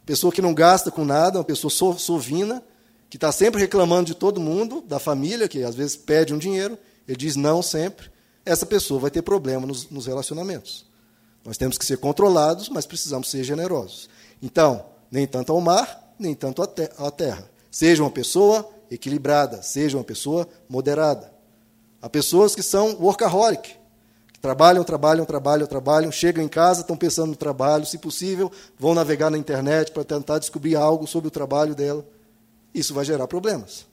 Pessoa 0.06 0.32
que 0.32 0.40
não 0.40 0.54
gasta 0.54 0.90
com 0.90 1.04
nada, 1.04 1.38
uma 1.38 1.44
pessoa 1.44 1.98
sovina, 1.98 2.62
que 3.10 3.16
está 3.16 3.32
sempre 3.32 3.60
reclamando 3.60 4.06
de 4.06 4.14
todo 4.14 4.40
mundo, 4.40 4.82
da 4.86 4.98
família, 4.98 5.48
que 5.48 5.62
às 5.62 5.74
vezes 5.74 5.96
pede 5.96 6.34
um 6.34 6.38
dinheiro, 6.38 6.78
ele 7.06 7.16
diz 7.16 7.36
não 7.36 7.62
sempre, 7.62 8.10
essa 8.44 8.66
pessoa 8.66 9.00
vai 9.00 9.10
ter 9.10 9.22
problema 9.22 9.66
nos, 9.66 9.88
nos 9.90 10.06
relacionamentos. 10.06 10.86
Nós 11.44 11.56
temos 11.56 11.78
que 11.78 11.86
ser 11.86 11.96
controlados, 11.98 12.68
mas 12.68 12.84
precisamos 12.86 13.30
ser 13.30 13.44
generosos. 13.44 14.08
Então, 14.42 14.84
nem 15.10 15.26
tanto 15.26 15.52
ao 15.52 15.60
mar, 15.60 16.14
nem 16.18 16.34
tanto 16.34 16.62
à 16.62 17.10
terra. 17.10 17.48
Seja 17.70 18.02
uma 18.02 18.10
pessoa 18.10 18.68
equilibrada, 18.90 19.62
seja 19.62 19.96
uma 19.96 20.04
pessoa 20.04 20.46
moderada. 20.68 21.32
Há 22.02 22.08
pessoas 22.08 22.54
que 22.54 22.62
são 22.62 22.96
workaholic, 23.00 23.76
que 24.32 24.38
trabalham, 24.40 24.84
trabalham, 24.84 25.24
trabalham, 25.24 25.66
trabalham, 25.66 26.12
chegam 26.12 26.44
em 26.44 26.48
casa, 26.48 26.82
estão 26.82 26.96
pensando 26.96 27.30
no 27.30 27.36
trabalho, 27.36 27.86
se 27.86 27.98
possível, 27.98 28.52
vão 28.78 28.94
navegar 28.94 29.30
na 29.30 29.38
internet 29.38 29.92
para 29.92 30.04
tentar 30.04 30.38
descobrir 30.38 30.76
algo 30.76 31.06
sobre 31.06 31.28
o 31.28 31.30
trabalho 31.30 31.74
dela 31.74 32.04
isso 32.74 32.94
vai 32.94 33.04
gerar 33.04 33.26
problemas. 33.26 33.86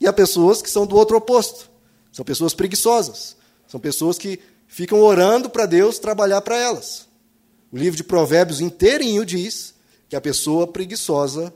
E 0.00 0.06
há 0.06 0.12
pessoas 0.12 0.60
que 0.60 0.70
são 0.70 0.86
do 0.86 0.96
outro 0.96 1.16
oposto. 1.16 1.70
São 2.10 2.24
pessoas 2.24 2.54
preguiçosas. 2.54 3.36
São 3.66 3.78
pessoas 3.78 4.18
que 4.18 4.40
ficam 4.66 5.00
orando 5.00 5.48
para 5.48 5.66
Deus 5.66 5.98
trabalhar 5.98 6.40
para 6.40 6.58
elas. 6.58 7.06
O 7.70 7.76
livro 7.76 7.96
de 7.96 8.04
Provérbios 8.04 8.60
inteirinho 8.60 9.24
diz 9.24 9.74
que 10.08 10.16
a 10.16 10.20
pessoa 10.20 10.66
preguiçosa 10.66 11.52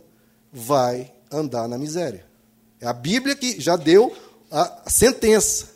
vai 0.52 1.12
andar 1.30 1.68
na 1.68 1.76
miséria. 1.76 2.24
É 2.80 2.86
a 2.86 2.92
Bíblia 2.92 3.34
que 3.34 3.60
já 3.60 3.76
deu 3.76 4.14
a 4.50 4.88
sentença. 4.88 5.68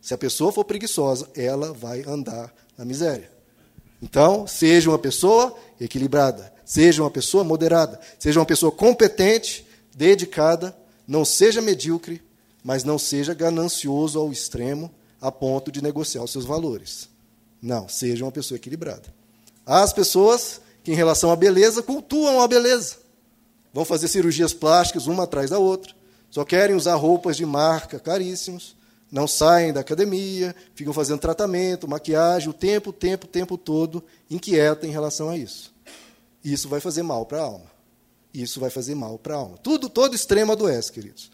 Se 0.00 0.12
a 0.12 0.18
pessoa 0.18 0.52
for 0.52 0.64
preguiçosa, 0.64 1.28
ela 1.34 1.72
vai 1.72 2.02
andar 2.06 2.52
na 2.76 2.84
miséria. 2.84 3.30
Então, 4.02 4.46
seja 4.46 4.90
uma 4.90 4.98
pessoa 4.98 5.54
equilibrada, 5.80 6.52
seja 6.64 7.02
uma 7.02 7.10
pessoa 7.10 7.44
moderada, 7.44 8.00
seja 8.18 8.40
uma 8.40 8.46
pessoa 8.46 8.72
competente 8.72 9.66
dedicada, 9.94 10.76
não 11.06 11.24
seja 11.24 11.60
medíocre, 11.60 12.22
mas 12.62 12.84
não 12.84 12.98
seja 12.98 13.34
ganancioso 13.34 14.18
ao 14.18 14.30
extremo 14.30 14.90
a 15.20 15.30
ponto 15.30 15.70
de 15.70 15.82
negociar 15.82 16.22
os 16.22 16.32
seus 16.32 16.44
valores. 16.44 17.08
Não, 17.60 17.88
seja 17.88 18.24
uma 18.24 18.32
pessoa 18.32 18.56
equilibrada. 18.56 19.12
Há 19.66 19.82
as 19.82 19.92
pessoas 19.92 20.60
que, 20.82 20.92
em 20.92 20.94
relação 20.94 21.30
à 21.30 21.36
beleza, 21.36 21.82
cultuam 21.82 22.40
a 22.40 22.48
beleza. 22.48 22.96
Vão 23.72 23.84
fazer 23.84 24.08
cirurgias 24.08 24.52
plásticas 24.52 25.06
uma 25.06 25.24
atrás 25.24 25.50
da 25.50 25.58
outra, 25.58 25.94
só 26.30 26.44
querem 26.44 26.76
usar 26.76 26.94
roupas 26.94 27.36
de 27.36 27.44
marca 27.44 27.98
caríssimos, 27.98 28.76
não 29.10 29.26
saem 29.26 29.72
da 29.72 29.80
academia, 29.80 30.54
ficam 30.74 30.92
fazendo 30.92 31.18
tratamento, 31.18 31.88
maquiagem, 31.88 32.48
o 32.48 32.52
tempo, 32.52 32.92
tempo, 32.92 33.26
tempo 33.26 33.58
todo, 33.58 34.02
inquieta 34.30 34.86
em 34.86 34.90
relação 34.90 35.28
a 35.28 35.36
isso. 35.36 35.74
Isso 36.44 36.68
vai 36.68 36.80
fazer 36.80 37.02
mal 37.02 37.26
para 37.26 37.38
a 37.38 37.44
alma. 37.44 37.69
Isso 38.32 38.60
vai 38.60 38.70
fazer 38.70 38.94
mal 38.94 39.18
para 39.18 39.34
a 39.34 39.38
alma. 39.38 39.58
Tudo, 39.58 39.88
todo 39.88 40.14
extremo 40.14 40.52
adoece, 40.52 40.92
queridos. 40.92 41.30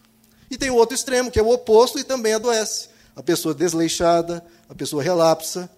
E 0.51 0.57
tem 0.57 0.71
o 0.71 0.77
outro 0.77 0.95
extremo, 0.95 1.31
que 1.31 1.39
é 1.39 1.43
o 1.43 1.51
oposto 1.51 1.99
e 1.99 2.05
também 2.05 2.35
adoece. 2.35 2.89
A 3.15 3.23
pessoa 3.23 3.55
desleixada, 3.55 4.45
a 4.69 4.75
pessoa 4.75 5.03
relapsa, 5.03 5.71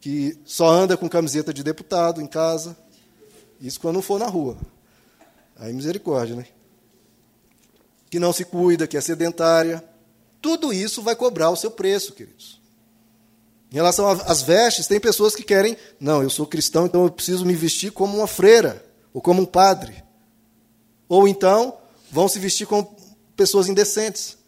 que 0.00 0.38
só 0.44 0.68
anda 0.68 0.96
com 0.96 1.08
camiseta 1.08 1.52
de 1.52 1.62
deputado 1.62 2.20
em 2.20 2.26
casa. 2.26 2.76
Isso 3.60 3.80
quando 3.80 3.96
não 3.96 4.02
for 4.02 4.18
na 4.18 4.26
rua. 4.26 4.56
Aí 5.56 5.72
misericórdia, 5.72 6.36
né? 6.36 6.46
Que 8.10 8.18
não 8.18 8.32
se 8.32 8.44
cuida, 8.44 8.86
que 8.86 8.96
é 8.96 9.00
sedentária. 9.00 9.84
Tudo 10.40 10.72
isso 10.72 11.02
vai 11.02 11.14
cobrar 11.14 11.50
o 11.50 11.56
seu 11.56 11.70
preço, 11.70 12.12
queridos. 12.12 12.60
Em 13.70 13.76
relação 13.76 14.06
às 14.06 14.42
vestes, 14.42 14.86
tem 14.86 15.00
pessoas 15.00 15.34
que 15.34 15.42
querem, 15.42 15.78
não, 15.98 16.22
eu 16.22 16.28
sou 16.28 16.46
cristão, 16.46 16.84
então 16.84 17.04
eu 17.04 17.10
preciso 17.10 17.46
me 17.46 17.54
vestir 17.54 17.90
como 17.90 18.18
uma 18.18 18.26
freira 18.26 18.84
ou 19.14 19.22
como 19.22 19.40
um 19.40 19.46
padre. 19.46 20.02
Ou 21.12 21.28
então 21.28 21.76
vão 22.10 22.26
se 22.26 22.38
vestir 22.38 22.66
como 22.66 22.96
pessoas 23.36 23.68
indecentes. 23.68 24.38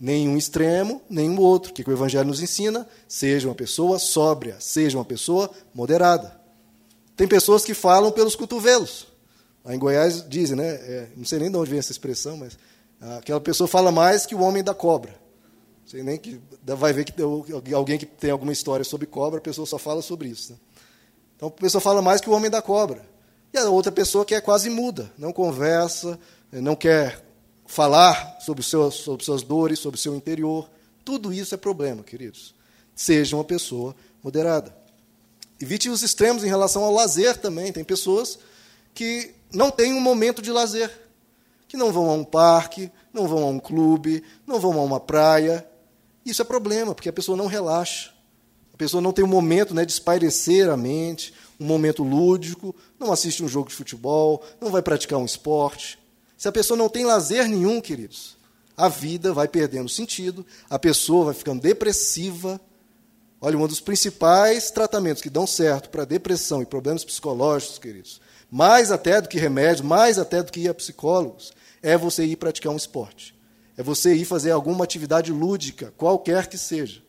Nenhum 0.00 0.36
extremo, 0.36 1.00
nenhum 1.08 1.38
outro. 1.38 1.70
O 1.70 1.74
que 1.74 1.88
o 1.88 1.92
Evangelho 1.92 2.26
nos 2.26 2.42
ensina? 2.42 2.88
Seja 3.06 3.46
uma 3.46 3.54
pessoa 3.54 4.00
sóbria, 4.00 4.56
seja 4.58 4.98
uma 4.98 5.04
pessoa 5.04 5.48
moderada. 5.72 6.40
Tem 7.14 7.28
pessoas 7.28 7.64
que 7.64 7.72
falam 7.72 8.10
pelos 8.10 8.34
cotovelos. 8.34 9.06
Lá 9.64 9.76
em 9.76 9.78
Goiás 9.78 10.28
dizem, 10.28 10.56
né? 10.56 10.70
É, 10.70 11.08
não 11.16 11.24
sei 11.24 11.38
nem 11.38 11.48
de 11.48 11.56
onde 11.56 11.70
vem 11.70 11.78
essa 11.78 11.92
expressão, 11.92 12.36
mas 12.36 12.58
aquela 13.18 13.40
pessoa 13.40 13.68
fala 13.68 13.92
mais 13.92 14.26
que 14.26 14.34
o 14.34 14.40
homem 14.40 14.64
da 14.64 14.74
cobra. 14.74 15.14
Sei 15.86 16.02
nem 16.02 16.18
que 16.18 16.40
vai 16.64 16.92
ver 16.92 17.04
que 17.04 17.14
alguém 17.72 17.96
que 17.96 18.06
tem 18.06 18.32
alguma 18.32 18.52
história 18.52 18.84
sobre 18.84 19.06
cobra, 19.06 19.38
a 19.38 19.40
pessoa 19.40 19.68
só 19.68 19.78
fala 19.78 20.02
sobre 20.02 20.30
isso. 20.30 20.50
Né? 20.50 20.58
Então 21.36 21.46
a 21.46 21.52
pessoa 21.52 21.80
fala 21.80 22.02
mais 22.02 22.20
que 22.20 22.28
o 22.28 22.32
homem 22.32 22.50
da 22.50 22.60
cobra. 22.60 23.11
E 23.52 23.58
a 23.58 23.68
outra 23.68 23.92
pessoa 23.92 24.24
que 24.24 24.34
é 24.34 24.40
quase 24.40 24.70
muda, 24.70 25.12
não 25.18 25.32
conversa, 25.32 26.18
não 26.50 26.74
quer 26.74 27.22
falar 27.66 28.38
sobre, 28.40 28.62
seu, 28.62 28.90
sobre 28.90 29.24
suas 29.24 29.42
dores, 29.42 29.78
sobre 29.78 30.00
seu 30.00 30.14
interior. 30.14 30.68
Tudo 31.04 31.32
isso 31.32 31.54
é 31.54 31.58
problema, 31.58 32.02
queridos. 32.02 32.54
Seja 32.94 33.36
uma 33.36 33.44
pessoa 33.44 33.94
moderada. 34.22 34.74
Evite 35.60 35.88
os 35.88 36.02
extremos 36.02 36.44
em 36.44 36.48
relação 36.48 36.82
ao 36.84 36.92
lazer 36.92 37.36
também. 37.36 37.72
Tem 37.72 37.84
pessoas 37.84 38.38
que 38.94 39.34
não 39.52 39.70
têm 39.70 39.94
um 39.94 40.00
momento 40.00 40.40
de 40.42 40.50
lazer, 40.50 40.90
que 41.68 41.76
não 41.76 41.92
vão 41.92 42.10
a 42.10 42.14
um 42.14 42.24
parque, 42.24 42.90
não 43.12 43.28
vão 43.28 43.42
a 43.42 43.46
um 43.46 43.58
clube, 43.58 44.22
não 44.46 44.58
vão 44.58 44.78
a 44.78 44.82
uma 44.82 45.00
praia, 45.00 45.66
isso 46.24 46.40
é 46.40 46.44
problema, 46.44 46.94
porque 46.94 47.08
a 47.08 47.12
pessoa 47.12 47.36
não 47.36 47.46
relaxa. 47.46 48.12
A 48.72 48.76
pessoa 48.76 49.00
não 49.00 49.12
tem 49.12 49.24
um 49.24 49.28
momento 49.28 49.74
né, 49.74 49.84
de 49.84 49.92
espairecer 49.92 50.68
a 50.68 50.76
mente, 50.76 51.34
um 51.62 51.66
momento 51.66 52.02
lúdico, 52.02 52.74
não 52.98 53.12
assiste 53.12 53.42
um 53.42 53.48
jogo 53.48 53.68
de 53.68 53.74
futebol, 53.74 54.42
não 54.60 54.70
vai 54.70 54.82
praticar 54.82 55.18
um 55.18 55.24
esporte. 55.24 55.98
Se 56.36 56.48
a 56.48 56.52
pessoa 56.52 56.76
não 56.76 56.88
tem 56.88 57.04
lazer 57.04 57.46
nenhum, 57.48 57.80
queridos, 57.80 58.36
a 58.76 58.88
vida 58.88 59.32
vai 59.32 59.46
perdendo 59.46 59.88
sentido, 59.88 60.44
a 60.68 60.78
pessoa 60.78 61.26
vai 61.26 61.34
ficando 61.34 61.62
depressiva. 61.62 62.60
Olha, 63.40 63.56
um 63.56 63.66
dos 63.66 63.80
principais 63.80 64.70
tratamentos 64.70 65.22
que 65.22 65.30
dão 65.30 65.46
certo 65.46 65.88
para 65.88 66.04
depressão 66.04 66.62
e 66.62 66.66
problemas 66.66 67.04
psicológicos, 67.04 67.78
queridos, 67.78 68.20
mais 68.50 68.90
até 68.90 69.20
do 69.20 69.28
que 69.28 69.38
remédios, 69.38 69.80
mais 69.80 70.18
até 70.18 70.42
do 70.42 70.50
que 70.50 70.60
ir 70.60 70.68
a 70.68 70.74
psicólogos, 70.74 71.52
é 71.82 71.96
você 71.96 72.24
ir 72.24 72.36
praticar 72.36 72.72
um 72.72 72.76
esporte. 72.76 73.34
É 73.76 73.82
você 73.82 74.14
ir 74.14 74.24
fazer 74.24 74.50
alguma 74.50 74.84
atividade 74.84 75.32
lúdica, 75.32 75.92
qualquer 75.96 76.46
que 76.46 76.58
seja. 76.58 77.02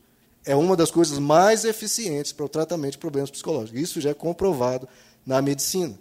É 0.45 0.55
uma 0.55 0.75
das 0.75 0.91
coisas 0.91 1.19
mais 1.19 1.63
eficientes 1.63 2.33
para 2.33 2.45
o 2.45 2.49
tratamento 2.49 2.93
de 2.93 2.97
problemas 2.97 3.31
psicológicos. 3.31 3.79
Isso 3.79 4.01
já 4.01 4.09
é 4.09 4.13
comprovado 4.13 4.87
na 5.25 5.41
medicina. 5.41 5.97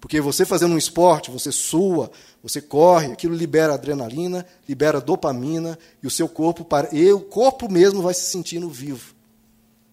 Porque 0.00 0.20
você 0.20 0.44
fazendo 0.44 0.74
um 0.74 0.78
esporte, 0.78 1.30
você 1.30 1.50
sua, 1.50 2.10
você 2.42 2.60
corre, 2.60 3.12
aquilo 3.12 3.34
libera 3.34 3.74
adrenalina, 3.74 4.46
libera 4.68 5.00
dopamina, 5.00 5.78
e 6.02 6.06
o 6.06 6.10
seu 6.10 6.28
corpo, 6.28 6.66
e 6.92 7.10
o 7.12 7.20
corpo 7.20 7.70
mesmo 7.70 8.02
vai 8.02 8.14
se 8.14 8.30
sentindo 8.30 8.68
vivo. 8.68 9.14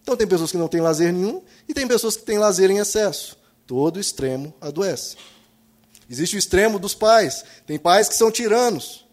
Então 0.02 0.16
tem 0.16 0.28
pessoas 0.28 0.52
que 0.52 0.58
não 0.58 0.68
têm 0.68 0.82
lazer 0.82 1.12
nenhum 1.12 1.42
e 1.68 1.74
tem 1.74 1.88
pessoas 1.88 2.16
que 2.16 2.24
têm 2.24 2.38
lazer 2.38 2.70
em 2.70 2.78
excesso. 2.78 3.38
Todo 3.66 4.00
extremo 4.00 4.54
adoece. 4.62 5.18
Existe 6.08 6.36
o 6.36 6.40
extremo 6.40 6.78
dos 6.78 6.94
pais. 6.94 7.44
Tem 7.66 7.80
pais 7.80 8.08
que 8.08 8.14
são 8.14 8.30
tiranos. 8.30 9.04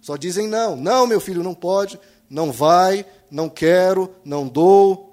Só 0.00 0.16
dizem 0.16 0.48
não. 0.48 0.74
Não, 0.74 1.06
meu 1.06 1.20
filho, 1.20 1.42
não 1.42 1.54
pode, 1.54 2.00
não 2.30 2.50
vai, 2.50 3.04
não 3.30 3.48
quero, 3.48 4.10
não 4.24 4.46
dou. 4.46 5.08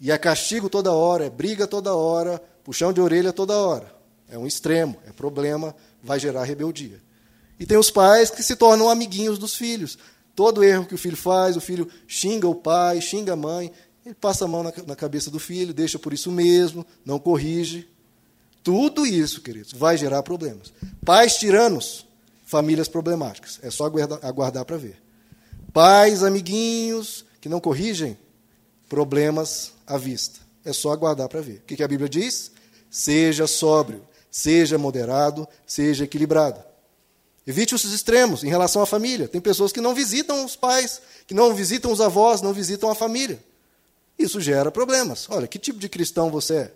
E 0.00 0.10
é 0.10 0.16
castigo 0.16 0.68
toda 0.68 0.92
hora, 0.92 1.26
é 1.26 1.30
briga 1.30 1.66
toda 1.66 1.94
hora, 1.94 2.42
puxão 2.64 2.92
de 2.92 3.00
orelha 3.00 3.32
toda 3.32 3.56
hora. 3.56 3.94
É 4.28 4.38
um 4.38 4.46
extremo, 4.46 4.96
é 5.06 5.12
problema, 5.12 5.74
vai 6.02 6.18
gerar 6.18 6.44
rebeldia. 6.44 7.00
E 7.58 7.66
tem 7.66 7.76
os 7.76 7.90
pais 7.90 8.30
que 8.30 8.42
se 8.42 8.56
tornam 8.56 8.88
amiguinhos 8.88 9.38
dos 9.38 9.54
filhos. 9.54 9.98
Todo 10.34 10.64
erro 10.64 10.86
que 10.86 10.94
o 10.94 10.98
filho 10.98 11.16
faz, 11.16 11.56
o 11.56 11.60
filho 11.60 11.86
xinga 12.06 12.48
o 12.48 12.54
pai, 12.54 13.00
xinga 13.02 13.34
a 13.34 13.36
mãe, 13.36 13.70
ele 14.06 14.14
passa 14.14 14.46
a 14.46 14.48
mão 14.48 14.62
na, 14.62 14.96
cabeça 14.96 15.30
do 15.30 15.38
filho, 15.38 15.74
deixa 15.74 15.98
por 15.98 16.14
isso 16.14 16.32
mesmo, 16.32 16.86
não 17.04 17.18
corrige. 17.18 17.86
Tudo 18.62 19.04
isso, 19.04 19.42
queridos, 19.42 19.72
vai 19.72 19.98
gerar 19.98 20.22
problemas. 20.22 20.72
Pais 21.04 21.36
tiranos, 21.36 22.06
famílias 22.44 22.88
problemáticas. 22.88 23.58
É 23.62 23.70
só 23.70 23.84
aguardar, 24.22 24.64
para 24.64 24.78
ver. 24.78 24.96
Pais, 25.72 26.22
amiguinhos 26.22 27.26
que 27.40 27.48
não 27.48 27.60
corrigem, 27.60 28.16
problemas 28.88 29.72
à 29.86 29.96
vista. 29.96 30.40
É 30.64 30.72
só 30.72 30.92
aguardar 30.92 31.28
para 31.28 31.40
ver. 31.40 31.58
O 31.58 31.60
que, 31.62 31.82
a 31.82 31.88
Bíblia 31.88 32.08
diz? 32.08 32.50
Seja 32.90 33.46
sóbrio, 33.46 34.06
seja 34.30 34.76
moderado, 34.76 35.48
seja 35.66 36.04
equilibrado. 36.04 36.62
Evite 37.46 37.74
os 37.74 37.84
extremos 37.84 38.44
em 38.44 38.48
relação 38.48 38.82
à 38.82 38.86
família. 38.86 39.26
Tem 39.26 39.40
pessoas 39.40 39.72
que 39.72 39.80
não 39.80 39.94
visitam 39.94 40.44
os 40.44 40.54
pais, 40.54 41.00
que 41.26 41.34
não 41.34 41.54
visitam 41.54 41.90
os 41.90 42.00
avós, 42.00 42.42
não 42.42 42.52
visitam 42.52 42.90
a 42.90 42.94
família. 42.94 43.42
Isso 44.18 44.40
gera 44.40 44.70
problemas. 44.70 45.26
Olha, 45.30 45.48
que 45.48 45.58
tipo 45.58 45.78
de 45.78 45.88
cristão 45.88 46.30
você 46.30 46.54
é? 46.54 46.72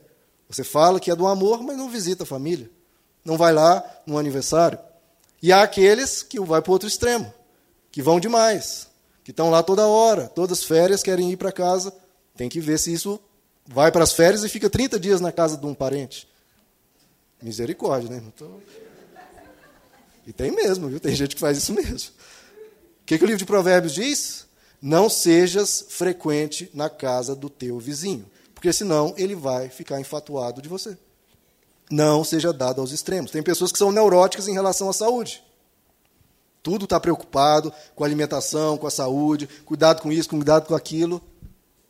Você 0.48 0.64
fala 0.64 0.98
que 0.98 1.10
é 1.10 1.16
do 1.16 1.26
amor, 1.26 1.62
mas 1.62 1.76
não 1.76 1.90
visita 1.90 2.22
a 2.22 2.26
família. 2.26 2.70
Não 3.24 3.36
vai 3.36 3.52
lá 3.52 3.84
no 4.06 4.18
aniversário. 4.18 4.78
E 5.42 5.52
há 5.52 5.62
aqueles 5.62 6.22
que 6.22 6.40
vai 6.40 6.62
para 6.62 6.70
o 6.70 6.72
outro 6.72 6.88
extremo, 6.88 7.32
que 7.92 8.00
vão 8.00 8.18
demais, 8.18 8.88
que 9.24 9.32
estão 9.32 9.50
lá 9.50 9.62
toda 9.62 9.86
hora, 9.86 10.28
todas 10.28 10.60
as 10.60 10.64
férias 10.64 11.02
querem 11.02 11.32
ir 11.32 11.36
para 11.36 11.50
casa. 11.50 11.92
Tem 12.36 12.48
que 12.48 12.60
ver 12.60 12.78
se 12.78 12.92
isso 12.92 13.18
vai 13.66 13.90
para 13.90 14.04
as 14.04 14.12
férias 14.12 14.44
e 14.44 14.48
fica 14.48 14.70
30 14.70 15.00
dias 15.00 15.20
na 15.20 15.32
casa 15.32 15.56
de 15.56 15.66
um 15.66 15.74
parente. 15.74 16.28
Misericórdia, 17.42 18.10
né? 18.10 18.22
Então... 18.26 18.60
E 20.26 20.32
tem 20.32 20.50
mesmo, 20.52 20.88
viu? 20.88 21.00
Tem 21.00 21.14
gente 21.14 21.34
que 21.34 21.40
faz 21.40 21.58
isso 21.58 21.72
mesmo. 21.74 22.10
O 23.02 23.04
que, 23.04 23.18
que 23.18 23.24
o 23.24 23.26
livro 23.26 23.38
de 23.38 23.44
Provérbios 23.44 23.92
diz? 23.92 24.46
Não 24.80 25.10
sejas 25.10 25.84
frequente 25.88 26.70
na 26.72 26.88
casa 26.88 27.34
do 27.34 27.50
teu 27.50 27.78
vizinho, 27.78 28.24
porque 28.54 28.72
senão 28.72 29.14
ele 29.16 29.34
vai 29.34 29.68
ficar 29.68 30.00
enfatuado 30.00 30.62
de 30.62 30.68
você 30.68 30.96
não 31.90 32.24
seja 32.24 32.52
dado 32.52 32.80
aos 32.80 32.92
extremos. 32.92 33.30
Tem 33.30 33.42
pessoas 33.42 33.70
que 33.70 33.78
são 33.78 33.92
neuróticas 33.92 34.48
em 34.48 34.52
relação 34.52 34.88
à 34.88 34.92
saúde. 34.92 35.42
Tudo 36.64 36.84
está 36.84 36.98
preocupado 36.98 37.70
com 37.94 38.04
a 38.04 38.06
alimentação, 38.06 38.78
com 38.78 38.86
a 38.86 38.90
saúde, 38.90 39.46
cuidado 39.66 40.00
com 40.00 40.10
isso, 40.10 40.30
cuidado 40.30 40.66
com 40.66 40.74
aquilo. 40.74 41.20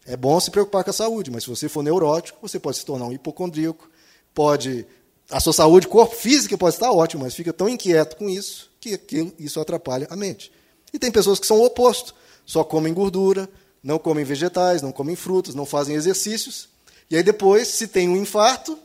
É 0.04 0.16
bom 0.16 0.38
se 0.40 0.50
preocupar 0.50 0.82
com 0.82 0.90
a 0.90 0.92
saúde, 0.92 1.30
mas 1.30 1.44
se 1.44 1.48
você 1.48 1.68
for 1.68 1.80
neurótico, 1.80 2.40
você 2.42 2.58
pode 2.58 2.78
se 2.78 2.84
tornar 2.84 3.06
um 3.06 3.12
hipocondríaco, 3.12 3.88
pode 4.34 4.84
a 5.30 5.38
sua 5.38 5.52
saúde 5.52 5.86
corpo 5.86 6.16
física 6.16 6.58
pode 6.58 6.74
estar 6.74 6.90
ótima, 6.90 7.22
mas 7.22 7.36
fica 7.36 7.52
tão 7.52 7.68
inquieto 7.68 8.16
com 8.16 8.28
isso 8.28 8.68
que 8.80 9.00
isso 9.38 9.60
atrapalha 9.60 10.08
a 10.10 10.16
mente. 10.16 10.50
E 10.92 10.98
tem 10.98 11.12
pessoas 11.12 11.38
que 11.38 11.46
são 11.46 11.60
o 11.60 11.64
oposto, 11.64 12.12
só 12.44 12.64
comem 12.64 12.92
gordura, 12.92 13.48
não 13.80 13.96
comem 13.96 14.24
vegetais, 14.24 14.82
não 14.82 14.90
comem 14.90 15.14
frutas, 15.14 15.54
não 15.54 15.64
fazem 15.64 15.94
exercícios. 15.94 16.68
E 17.08 17.16
aí 17.16 17.22
depois, 17.22 17.68
se 17.68 17.86
tem 17.86 18.08
um 18.08 18.16
infarto, 18.16 18.76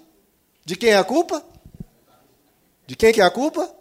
de 0.63 0.75
quem 0.75 0.91
é 0.91 0.97
a 0.97 1.03
culpa? 1.03 1.43
De 2.85 2.95
quem 2.95 3.11
que 3.11 3.21
é 3.21 3.23
a 3.25 3.31
culpa? 3.31 3.78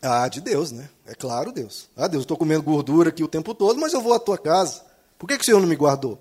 Ah, 0.00 0.28
de 0.28 0.40
Deus, 0.40 0.70
né? 0.70 0.88
É 1.06 1.14
claro, 1.14 1.50
Deus. 1.52 1.88
Ah, 1.96 2.06
Deus, 2.06 2.22
estou 2.22 2.36
comendo 2.36 2.62
gordura 2.62 3.08
aqui 3.08 3.24
o 3.24 3.28
tempo 3.28 3.54
todo, 3.54 3.80
mas 3.80 3.92
eu 3.92 4.00
vou 4.00 4.14
à 4.14 4.18
tua 4.18 4.38
casa. 4.38 4.82
Por 5.18 5.26
que, 5.26 5.36
que 5.36 5.42
o 5.42 5.44
Senhor 5.44 5.60
não 5.60 5.68
me 5.68 5.74
guardou? 5.74 6.18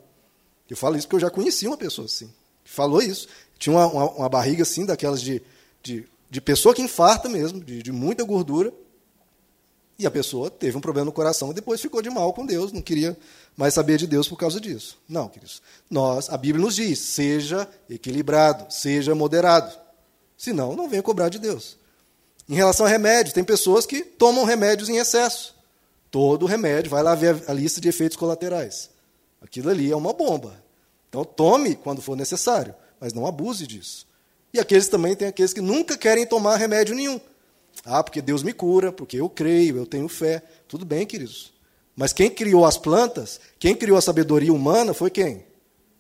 Eu 0.70 0.76
falo 0.76 0.98
isso 0.98 1.08
porque 1.08 1.18
eu 1.18 1.28
já 1.28 1.30
conheci 1.30 1.68
uma 1.68 1.78
pessoa 1.78 2.06
assim. 2.06 2.32
Que 2.64 2.72
falou 2.72 3.02
isso. 3.02 3.28
Tinha 3.58 3.76
uma, 3.76 3.86
uma, 3.88 4.12
uma, 4.12 4.30
barriga 4.30 4.64
assim, 4.64 4.86
daquelas 4.86 5.22
de, 5.22 5.42
de, 5.82 6.08
de 6.30 6.42
pessoa 6.42 6.74
que 6.74 6.82
infarta 6.82 7.30
mesmo, 7.30 7.64
de, 7.64 7.84
de 7.84 7.92
muita 7.92 8.24
gordura. 8.24 8.74
E 10.00 10.06
a 10.06 10.12
pessoa 10.12 10.50
teve 10.50 10.78
um 10.78 10.82
problema 10.82 11.06
no 11.06 11.12
coração 11.12 11.52
e 11.52 11.54
depois 11.56 11.82
ficou 11.82 12.02
de 12.02 12.10
mal 12.10 12.32
com 12.32 12.46
Deus, 12.46 12.72
não 12.72 12.84
queria 12.84 13.18
mais 13.56 13.74
saber 13.74 13.98
de 13.98 14.06
Deus 14.06 14.28
por 14.28 14.38
causa 14.38 14.62
disso. 14.62 15.00
Não, 15.10 15.28
queridos. 15.28 15.62
Nós, 15.90 16.30
a 16.30 16.38
Bíblia 16.38 16.64
nos 16.64 16.76
diz: 16.76 17.00
seja 17.00 17.68
equilibrado, 17.90 18.72
seja 18.72 19.16
moderado. 19.16 19.76
Senão, 20.38 20.76
não 20.76 20.88
venha 20.88 21.02
cobrar 21.02 21.30
de 21.30 21.40
Deus. 21.40 21.78
Em 22.50 22.56
relação 22.56 22.86
a 22.86 22.90
remédios, 22.90 23.34
tem 23.34 23.44
pessoas 23.44 23.86
que 23.86 24.02
tomam 24.02 24.46
remédios 24.46 24.90
em 24.90 24.98
excesso. 24.98 25.56
Todo 26.10 26.46
remédio, 26.46 26.90
vai 26.90 27.04
lá 27.04 27.14
ver 27.14 27.44
a 27.48 27.54
lista 27.54 27.82
de 27.82 27.90
efeitos 27.90 28.16
colaterais. 28.16 28.90
Aquilo 29.42 29.70
ali 29.70 29.92
é 29.92 29.96
uma 29.96 30.14
bomba. 30.14 30.64
Então, 31.10 31.24
tome 31.26 31.76
quando 31.76 32.02
for 32.02 32.16
necessário, 32.16 32.74
mas 33.00 33.14
não 33.14 33.28
abuse 33.28 33.68
disso. 33.68 34.08
E 34.54 34.60
aqueles 34.60 34.88
também 34.88 35.16
tem 35.16 35.28
aqueles 35.28 35.54
que 35.54 35.62
nunca 35.62 35.98
querem 35.98 36.26
tomar 36.26 36.56
remédio 36.56 36.96
nenhum. 36.96 37.20
Ah, 37.86 38.02
porque 38.02 38.22
Deus 38.22 38.44
me 38.44 38.54
cura, 38.54 38.92
porque 38.92 39.18
eu 39.18 39.30
creio, 39.30 39.78
eu 39.78 39.86
tenho 39.86 40.08
fé. 40.08 40.42
Tudo 40.68 40.86
bem, 40.86 41.06
queridos. 41.06 41.54
Mas 41.96 42.14
quem 42.14 42.30
criou 42.30 42.66
as 42.66 42.78
plantas, 42.78 43.40
quem 43.60 43.76
criou 43.76 43.98
a 43.98 44.02
sabedoria 44.02 44.54
humana 44.54 44.94
foi 44.94 45.10
quem? 45.10 45.46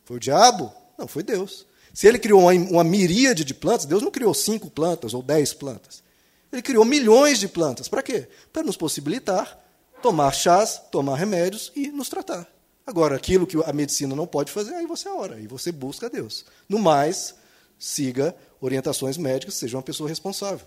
Foi 0.05 0.17
o 0.17 0.19
diabo? 0.19 0.71
Não, 0.97 1.07
foi 1.07 1.23
Deus. 1.23 1.65
Se 1.93 2.07
ele 2.07 2.19
criou 2.19 2.41
uma, 2.41 2.53
uma 2.53 2.83
miríade 2.83 3.43
de 3.43 3.53
plantas, 3.53 3.85
Deus 3.85 4.01
não 4.01 4.11
criou 4.11 4.33
cinco 4.33 4.69
plantas 4.69 5.13
ou 5.13 5.21
dez 5.21 5.53
plantas. 5.53 6.03
Ele 6.51 6.61
criou 6.61 6.85
milhões 6.85 7.39
de 7.39 7.47
plantas. 7.47 7.87
Para 7.87 8.01
quê? 8.01 8.27
Para 8.51 8.63
nos 8.63 8.77
possibilitar 8.77 9.59
tomar 10.01 10.31
chás, 10.31 10.81
tomar 10.91 11.15
remédios 11.15 11.71
e 11.75 11.89
nos 11.89 12.09
tratar. 12.09 12.47
Agora, 12.85 13.15
aquilo 13.15 13.45
que 13.45 13.57
a 13.63 13.73
medicina 13.73 14.15
não 14.15 14.25
pode 14.25 14.51
fazer, 14.51 14.73
aí 14.73 14.85
você 14.85 15.09
ora, 15.09 15.35
aí 15.35 15.47
você 15.47 15.71
busca 15.71 16.05
a 16.05 16.09
Deus. 16.09 16.45
No 16.69 16.79
mais, 16.79 17.35
siga 17.77 18.35
orientações 18.61 19.17
médicas, 19.17 19.55
seja 19.55 19.75
uma 19.75 19.83
pessoa 19.83 20.07
responsável. 20.07 20.65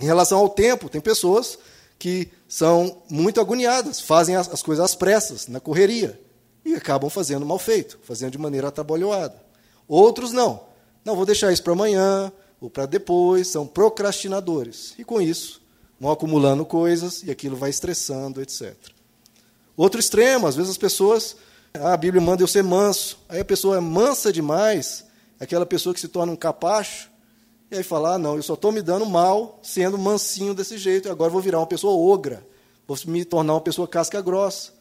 Em 0.00 0.04
relação 0.04 0.38
ao 0.38 0.48
tempo, 0.48 0.88
tem 0.88 1.00
pessoas 1.00 1.58
que 1.98 2.28
são 2.48 3.02
muito 3.08 3.40
agoniadas, 3.40 4.00
fazem 4.00 4.34
as, 4.34 4.48
as 4.48 4.62
coisas 4.62 4.84
às 4.84 4.94
pressas, 4.94 5.46
na 5.46 5.60
correria, 5.60 6.20
e 6.64 6.74
acabam 6.74 7.08
fazendo 7.08 7.46
mal 7.46 7.58
feito, 7.58 8.00
fazendo 8.02 8.32
de 8.32 8.38
maneira 8.38 8.68
atabalhoada. 8.68 9.40
Outros 9.86 10.32
não. 10.32 10.64
Não, 11.04 11.14
vou 11.14 11.26
deixar 11.26 11.52
isso 11.52 11.62
para 11.62 11.74
amanhã 11.74 12.32
ou 12.64 12.70
para 12.70 12.86
depois, 12.86 13.48
são 13.48 13.66
procrastinadores. 13.66 14.94
E 14.98 15.04
com 15.04 15.20
isso, 15.20 15.60
vão 16.00 16.10
acumulando 16.10 16.64
coisas 16.64 17.22
e 17.22 17.30
aquilo 17.30 17.56
vai 17.56 17.68
estressando, 17.68 18.40
etc. 18.40 18.74
Outro 19.76 20.00
extremo, 20.00 20.46
às 20.46 20.56
vezes 20.56 20.70
as 20.70 20.78
pessoas, 20.78 21.36
ah, 21.74 21.92
a 21.92 21.96
Bíblia 21.96 22.22
manda 22.22 22.42
eu 22.42 22.46
ser 22.46 22.62
manso, 22.62 23.18
aí 23.28 23.40
a 23.40 23.44
pessoa 23.44 23.76
é 23.76 23.80
mansa 23.80 24.32
demais, 24.32 25.04
aquela 25.38 25.66
pessoa 25.66 25.92
que 25.92 26.00
se 26.00 26.08
torna 26.08 26.32
um 26.32 26.36
capacho, 26.36 27.10
e 27.70 27.76
aí 27.76 27.82
fala, 27.82 28.14
ah, 28.14 28.18
não, 28.18 28.36
eu 28.36 28.42
só 28.42 28.54
estou 28.54 28.72
me 28.72 28.80
dando 28.80 29.04
mal 29.04 29.60
sendo 29.62 29.98
mansinho 29.98 30.54
desse 30.54 30.78
jeito, 30.78 31.06
e 31.06 31.10
agora 31.10 31.30
vou 31.30 31.42
virar 31.42 31.58
uma 31.58 31.66
pessoa 31.66 31.92
ogra, 31.92 32.46
vou 32.88 32.96
me 33.06 33.26
tornar 33.26 33.52
uma 33.52 33.60
pessoa 33.60 33.86
casca 33.86 34.22
grossa. 34.22 34.72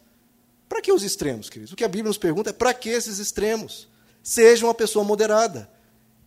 Para 0.70 0.82
que 0.82 0.92
os 0.94 1.04
extremos, 1.04 1.50
queridos? 1.50 1.74
O 1.74 1.76
que 1.76 1.84
a 1.84 1.88
Bíblia 1.90 2.08
nos 2.08 2.18
pergunta 2.18 2.52
é 2.52 2.54
para 2.54 2.74
que 2.74 2.88
esses 2.88 3.20
extremos? 3.20 3.90
Seja 4.24 4.66
uma 4.66 4.74
pessoa 4.74 5.04
moderada. 5.04 5.70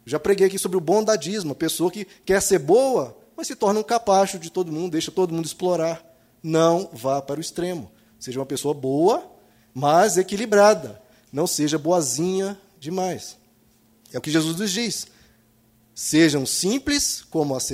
Já 0.07 0.21
preguei 0.21 0.47
aqui 0.47 0.59
sobre 0.59 0.79
o 0.79 0.81
bondadismo, 0.81 1.51
a 1.51 1.57
pessoa 1.57 1.90
que 1.90 2.05
quer 2.25 2.40
ser 2.40 2.61
boa, 2.61 3.19
mas 3.37 3.49
se 3.49 3.57
torna 3.57 3.81
um 3.81 3.83
capacho 3.83 4.38
de 4.38 4.51
todo 4.51 4.71
mundo, 4.71 4.92
deixa 4.92 5.11
todo 5.11 5.35
mundo 5.35 5.45
explorar. 5.45 6.03
Não 6.40 6.88
vá 6.92 7.21
para 7.21 7.38
o 7.38 7.40
extremo. 7.40 7.90
Seja 8.21 8.38
uma 8.38 8.47
pessoa 8.47 8.73
boa, 8.73 9.29
mas 9.75 10.16
equilibrada. 10.16 11.03
Não 11.33 11.45
seja 11.45 11.77
boazinha 11.77 12.57
demais. 12.79 13.37
É 14.12 14.19
o 14.19 14.21
que 14.21 14.31
Jesus 14.31 14.57
nos 14.57 14.71
diz. 14.71 15.09
Sejam 15.92 16.47
simples 16.47 17.25
como, 17.29 17.57
as, 17.57 17.69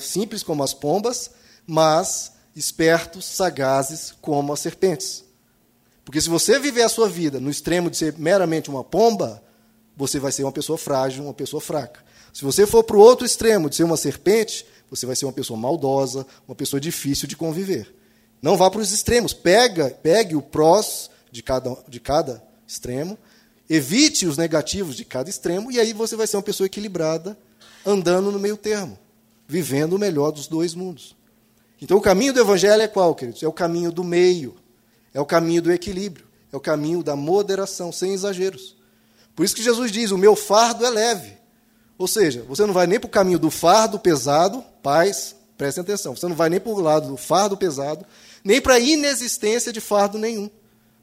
simples 0.00 0.42
como 0.42 0.64
as 0.64 0.74
pombas, 0.74 1.30
mas 1.66 2.32
espertos, 2.56 3.24
sagazes 3.24 4.12
como 4.20 4.52
as 4.52 4.60
serpentes. 4.60 5.24
Porque 6.04 6.20
se 6.20 6.28
você 6.28 6.58
viver 6.58 6.82
a 6.82 6.88
sua 6.88 7.08
vida 7.08 7.38
no 7.38 7.48
extremo 7.48 7.88
de 7.88 7.96
ser 7.96 8.18
meramente 8.18 8.68
uma 8.68 8.82
pomba, 8.82 9.40
você 10.00 10.18
vai 10.18 10.32
ser 10.32 10.44
uma 10.44 10.52
pessoa 10.52 10.78
frágil, 10.78 11.24
uma 11.24 11.34
pessoa 11.34 11.60
fraca. 11.60 12.00
Se 12.32 12.42
você 12.42 12.66
for 12.66 12.82
para 12.82 12.96
o 12.96 13.00
outro 13.00 13.26
extremo 13.26 13.68
de 13.68 13.76
ser 13.76 13.84
uma 13.84 13.98
serpente, 13.98 14.64
você 14.88 15.04
vai 15.04 15.14
ser 15.14 15.26
uma 15.26 15.32
pessoa 15.32 15.58
maldosa, 15.58 16.26
uma 16.48 16.54
pessoa 16.54 16.80
difícil 16.80 17.28
de 17.28 17.36
conviver. 17.36 17.94
Não 18.40 18.56
vá 18.56 18.70
para 18.70 18.80
os 18.80 18.92
extremos. 18.92 19.34
Pega, 19.34 19.90
pegue 20.02 20.34
o 20.34 20.40
prós 20.40 21.10
de 21.30 21.42
cada, 21.42 21.76
de 21.86 22.00
cada 22.00 22.42
extremo, 22.66 23.18
evite 23.68 24.26
os 24.26 24.38
negativos 24.38 24.96
de 24.96 25.04
cada 25.04 25.28
extremo, 25.28 25.70
e 25.70 25.78
aí 25.78 25.92
você 25.92 26.16
vai 26.16 26.26
ser 26.26 26.38
uma 26.38 26.42
pessoa 26.42 26.66
equilibrada, 26.66 27.36
andando 27.84 28.32
no 28.32 28.38
meio 28.38 28.56
termo, 28.56 28.98
vivendo 29.46 29.92
o 29.92 29.98
melhor 29.98 30.30
dos 30.30 30.48
dois 30.48 30.74
mundos. 30.74 31.14
Então 31.80 31.98
o 31.98 32.00
caminho 32.00 32.32
do 32.32 32.40
Evangelho 32.40 32.80
é 32.80 32.88
qual, 32.88 33.14
queridos? 33.14 33.42
É 33.42 33.48
o 33.48 33.52
caminho 33.52 33.92
do 33.92 34.02
meio. 34.02 34.56
É 35.12 35.20
o 35.20 35.26
caminho 35.26 35.60
do 35.60 35.70
equilíbrio, 35.70 36.26
é 36.50 36.56
o 36.56 36.60
caminho 36.60 37.02
da 37.02 37.14
moderação, 37.14 37.92
sem 37.92 38.14
exageros. 38.14 38.79
Por 39.34 39.44
isso 39.44 39.54
que 39.54 39.62
Jesus 39.62 39.90
diz: 39.90 40.10
o 40.10 40.18
meu 40.18 40.36
fardo 40.36 40.84
é 40.84 40.90
leve. 40.90 41.38
Ou 41.98 42.08
seja, 42.08 42.42
você 42.48 42.64
não 42.64 42.72
vai 42.72 42.86
nem 42.86 42.98
para 42.98 43.08
o 43.08 43.10
caminho 43.10 43.38
do 43.38 43.50
fardo 43.50 43.98
pesado, 43.98 44.64
paz, 44.82 45.36
prestem 45.58 45.82
atenção, 45.82 46.16
você 46.16 46.26
não 46.26 46.34
vai 46.34 46.48
nem 46.48 46.58
para 46.58 46.72
o 46.72 46.80
lado 46.80 47.08
do 47.08 47.16
fardo 47.18 47.56
pesado, 47.56 48.06
nem 48.42 48.60
para 48.60 48.74
a 48.74 48.80
inexistência 48.80 49.70
de 49.70 49.80
fardo 49.80 50.18
nenhum. 50.18 50.48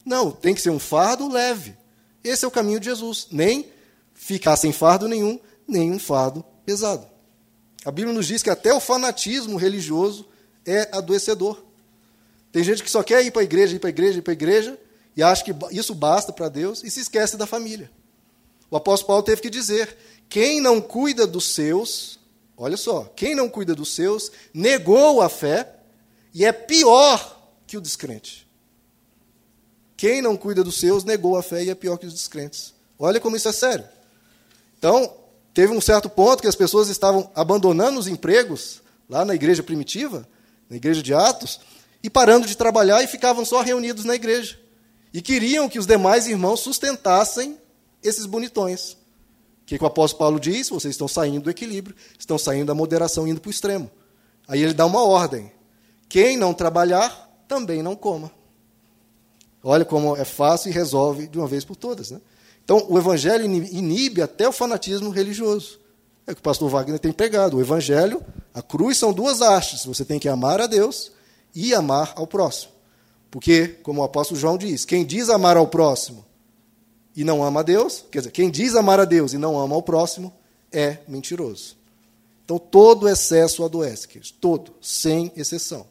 Não, 0.04 0.32
tem 0.32 0.56
que 0.56 0.62
ser 0.62 0.72
um 0.72 0.80
fardo 0.80 1.28
leve. 1.28 1.76
Esse 2.24 2.46
é 2.46 2.48
o 2.48 2.52
caminho 2.52 2.80
de 2.80 2.88
Jesus. 2.88 3.28
Nem 3.32 3.68
ficar 4.14 4.56
sem 4.56 4.72
fardo 4.72 5.08
nenhum, 5.08 5.40
nem 5.68 5.92
um 5.92 6.00
fardo 6.00 6.44
pesado. 6.66 7.06
A 7.86 7.92
Bíblia 7.92 8.14
nos 8.14 8.26
diz 8.26 8.42
que 8.42 8.50
até 8.50 8.74
o 8.74 8.80
fanatismo 8.80 9.58
religioso 9.58 10.28
é 10.66 10.90
adoecedor. 10.92 11.62
Tem 12.52 12.64
gente 12.64 12.84
que 12.84 12.90
só 12.90 13.04
quer 13.04 13.24
ir 13.24 13.32
para 13.32 13.42
a 13.42 13.46
igreja, 13.46 13.76
ir 13.76 13.80
para 13.80 13.90
a 13.90 13.92
igreja, 13.92 14.20
ir 14.20 14.22
para 14.22 14.32
a 14.32 14.34
igreja, 14.34 14.80
e 15.16 15.22
acha 15.22 15.44
que 15.44 15.54
isso 15.72 15.94
basta 15.94 16.34
para 16.34 16.50
Deus 16.50 16.84
e 16.84 16.90
se 16.90 17.02
esquece 17.02 17.38
da 17.38 17.46
família. 17.46 17.92
O 18.70 18.78
apóstolo 18.78 19.08
Paulo 19.08 19.24
teve 19.24 19.42
que 19.42 19.50
dizer: 19.50 19.96
quem 20.30 20.60
não 20.60 20.82
cuida 20.82 21.26
dos 21.26 21.46
seus, 21.54 22.20
olha 22.58 22.78
só, 22.78 23.12
quem 23.16 23.34
não 23.36 23.50
cuida 23.50 23.74
dos 23.74 23.94
seus, 23.94 24.32
negou 24.54 25.22
a 25.22 25.30
fé 25.30 25.76
e 26.34 26.46
é 26.46 26.52
pior 26.52 27.52
que 27.66 27.78
o 27.78 27.82
descrente. 27.82 28.48
Quem 29.96 30.22
não 30.22 30.38
cuida 30.38 30.64
dos 30.64 30.80
seus, 30.80 31.04
negou 31.04 31.36
a 31.36 31.44
fé 31.44 31.64
e 31.64 31.70
é 31.70 31.76
pior 31.76 31.98
que 31.98 32.06
os 32.06 32.14
descrentes. 32.14 32.74
Olha 33.00 33.20
como 33.20 33.36
isso 33.36 33.48
é 33.48 33.52
sério. 33.52 33.86
Então, 34.78 35.12
teve 35.54 35.74
um 35.74 35.82
certo 35.82 36.08
ponto 36.08 36.42
que 36.42 36.48
as 36.48 36.56
pessoas 36.56 36.88
estavam 36.88 37.32
abandonando 37.34 38.00
os 38.00 38.08
empregos 38.08 38.82
lá 39.10 39.26
na 39.26 39.34
igreja 39.34 39.64
primitiva, 39.64 40.28
na 40.70 40.76
igreja 40.76 41.02
de 41.02 41.14
Atos, 41.14 41.60
e 42.04 42.10
parando 42.10 42.46
de 42.46 42.56
trabalhar 42.56 43.02
e 43.02 43.08
ficavam 43.08 43.44
só 43.44 43.62
reunidos 43.62 44.06
na 44.06 44.14
igreja. 44.14 44.60
E 45.12 45.22
queriam 45.22 45.68
que 45.68 45.80
os 45.80 45.88
demais 45.88 46.28
irmãos 46.28 46.60
sustentassem 46.60 47.58
esses 48.08 48.26
bonitões. 48.26 48.94
O 48.94 49.66
que, 49.66 49.78
que 49.78 49.84
o 49.84 49.88
apóstolo 49.88 50.20
Paulo 50.20 50.40
diz? 50.40 50.70
Vocês 50.70 50.94
estão 50.94 51.08
saindo 51.08 51.44
do 51.44 51.50
equilíbrio, 51.50 51.96
estão 52.18 52.38
saindo 52.38 52.68
da 52.68 52.74
moderação, 52.74 53.28
indo 53.28 53.42
para 53.42 53.50
o 53.50 53.52
extremo. 53.52 53.92
Aí 54.48 54.64
ele 54.64 54.74
dá 54.74 54.86
uma 54.86 55.04
ordem: 55.04 55.52
quem 56.08 56.38
não 56.38 56.54
trabalhar, 56.54 57.44
também 57.48 57.84
não 57.84 57.96
coma. 57.96 58.32
Olha 59.64 59.84
como 59.84 60.16
é 60.16 60.24
fácil 60.24 60.70
e 60.70 60.74
resolve 60.74 61.28
de 61.28 61.38
uma 61.38 61.48
vez 61.48 61.66
por 61.66 61.76
todas. 61.76 62.12
Né? 62.12 62.22
Então, 62.64 62.86
o 62.90 62.98
evangelho 62.98 63.46
inibe 63.46 64.22
até 64.22 64.48
o 64.48 64.52
fanatismo 64.52 65.10
religioso. 65.10 65.80
É 66.26 66.32
o 66.32 66.36
que 66.36 66.40
o 66.40 66.44
pastor 66.44 66.70
Wagner 66.70 67.00
tem 67.00 67.12
pregado. 67.12 67.58
O 67.58 67.62
evangelho, 67.62 68.24
a 68.54 68.62
cruz 68.62 68.98
são 68.98 69.14
duas 69.14 69.42
hastes. 69.42 69.86
Você 69.86 70.06
tem 70.06 70.20
que 70.20 70.30
amar 70.30 70.62
a 70.62 70.68
Deus 70.68 71.12
e 71.56 71.74
amar 71.74 72.14
ao 72.16 72.28
próximo. 72.28 72.72
Porque, 73.32 73.68
como 73.84 74.02
o 74.02 74.04
apóstolo 74.04 74.40
João 74.40 74.58
diz, 74.58 74.86
quem 74.86 75.06
diz 75.06 75.30
amar 75.30 75.58
ao 75.58 75.68
próximo 75.68 76.27
e 77.18 77.24
não 77.24 77.44
ama 77.44 77.62
a 77.62 77.64
Deus, 77.64 78.06
quer 78.12 78.20
dizer, 78.20 78.32
quem 78.32 78.52
diz 78.52 78.76
amar 78.76 79.00
a 79.00 79.04
Deus 79.04 79.34
e 79.34 79.40
não 79.40 79.60
ama 79.60 79.74
ao 79.74 79.82
próximo, 79.82 80.32
é 80.72 81.00
mentiroso. 81.08 81.76
Então, 82.46 82.60
todo 82.60 83.10
excesso 83.10 83.66
adoece, 83.66 84.08
queridos, 84.08 84.30
todo, 84.30 84.76
sem 84.80 85.32
exceção. 85.36 85.88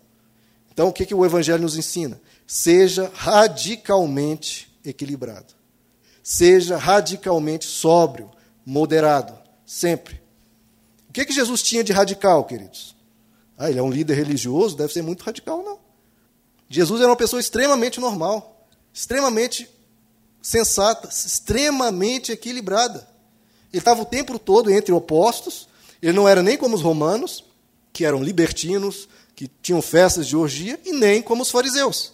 Então, 0.73 0.87
o 0.87 0.93
que, 0.93 1.05
que 1.05 1.15
o 1.15 1.27
Evangelho 1.27 1.63
nos 1.63 1.77
ensina? 1.77 2.21
Seja 2.47 3.11
radicalmente 3.13 4.73
equilibrado. 4.85 5.53
Seja 6.23 6.77
radicalmente 6.77 7.65
sóbrio, 7.65 8.31
moderado, 8.65 9.37
sempre. 9.67 10.23
O 11.09 11.13
que, 11.13 11.25
que 11.25 11.33
Jesus 11.33 11.61
tinha 11.61 11.83
de 11.83 11.93
radical, 11.93 12.45
queridos? 12.45 12.95
Ah, 13.59 13.69
ele 13.69 13.81
é 13.81 13.83
um 13.83 13.91
líder 13.91 14.15
religioso, 14.15 14.77
deve 14.77 14.93
ser 14.93 15.03
muito 15.03 15.25
radical, 15.25 15.61
não. 15.65 15.81
Jesus 16.69 17.01
era 17.01 17.11
uma 17.11 17.17
pessoa 17.17 17.41
extremamente 17.41 17.99
normal, 17.99 18.65
extremamente 18.95 19.69
sensata, 20.47 21.09
extremamente 21.09 22.31
equilibrada. 22.31 23.09
Ele 23.73 23.81
estava 23.81 24.03
o 24.03 24.05
tempo 24.05 24.39
todo 24.39 24.71
entre 24.71 24.93
opostos, 24.93 25.69
ele 26.01 26.13
não 26.13 26.29
era 26.29 26.41
nem 26.41 26.57
como 26.57 26.77
os 26.77 26.83
romanos, 26.83 27.45
que 27.93 28.05
eram 28.05 28.23
libertinos, 28.23 29.09
que 29.35 29.51
tinham 29.61 29.83
festas 29.83 30.25
de 30.25 30.37
orgia, 30.37 30.79
e 30.85 30.93
nem 30.93 31.21
como 31.21 31.43
os 31.43 31.51
fariseus, 31.51 32.13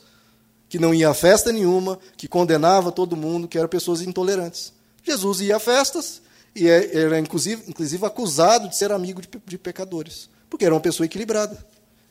que 0.66 0.78
não 0.78 0.94
ia 0.94 1.10
a 1.10 1.14
festa 1.14 1.52
nenhuma, 1.52 1.98
que 2.16 2.26
condenava 2.26 2.90
todo 2.90 3.18
mundo, 3.18 3.46
que 3.46 3.58
eram 3.58 3.68
pessoas 3.68 4.00
intolerantes. 4.00 4.72
Jesus 5.02 5.42
ia 5.42 5.56
a 5.56 5.60
festas 5.60 6.22
e 6.56 6.66
é, 6.70 6.96
era, 6.96 7.18
inclusive, 7.18 7.62
inclusive 7.68 8.06
acusado 8.06 8.66
de 8.66 8.76
ser 8.76 8.92
amigo 8.92 9.20
de, 9.20 9.28
de 9.44 9.58
pecadores. 9.58 10.30
Porque 10.48 10.64
era 10.64 10.74
uma 10.74 10.80
pessoa 10.80 11.04
equilibrada. 11.04 11.66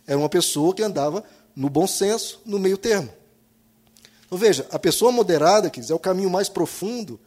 Era 0.06 0.20
uma 0.20 0.30
pessoa 0.30 0.76
que 0.76 0.84
andava 0.84 1.24
no 1.56 1.68
bom 1.68 1.88
senso, 1.88 2.42
no 2.46 2.60
meio 2.60 2.78
termo. 2.78 3.12
Então 4.32 4.40
veja, 4.40 4.66
a 4.72 4.80
pessoa 4.80 5.12
moderada, 5.12 5.70
quer 5.70 5.82
dizer, 5.82 5.92
é 5.92 5.96
o 5.96 6.00
caminho 6.00 6.30
mais 6.30 6.48
profundo 6.48 7.20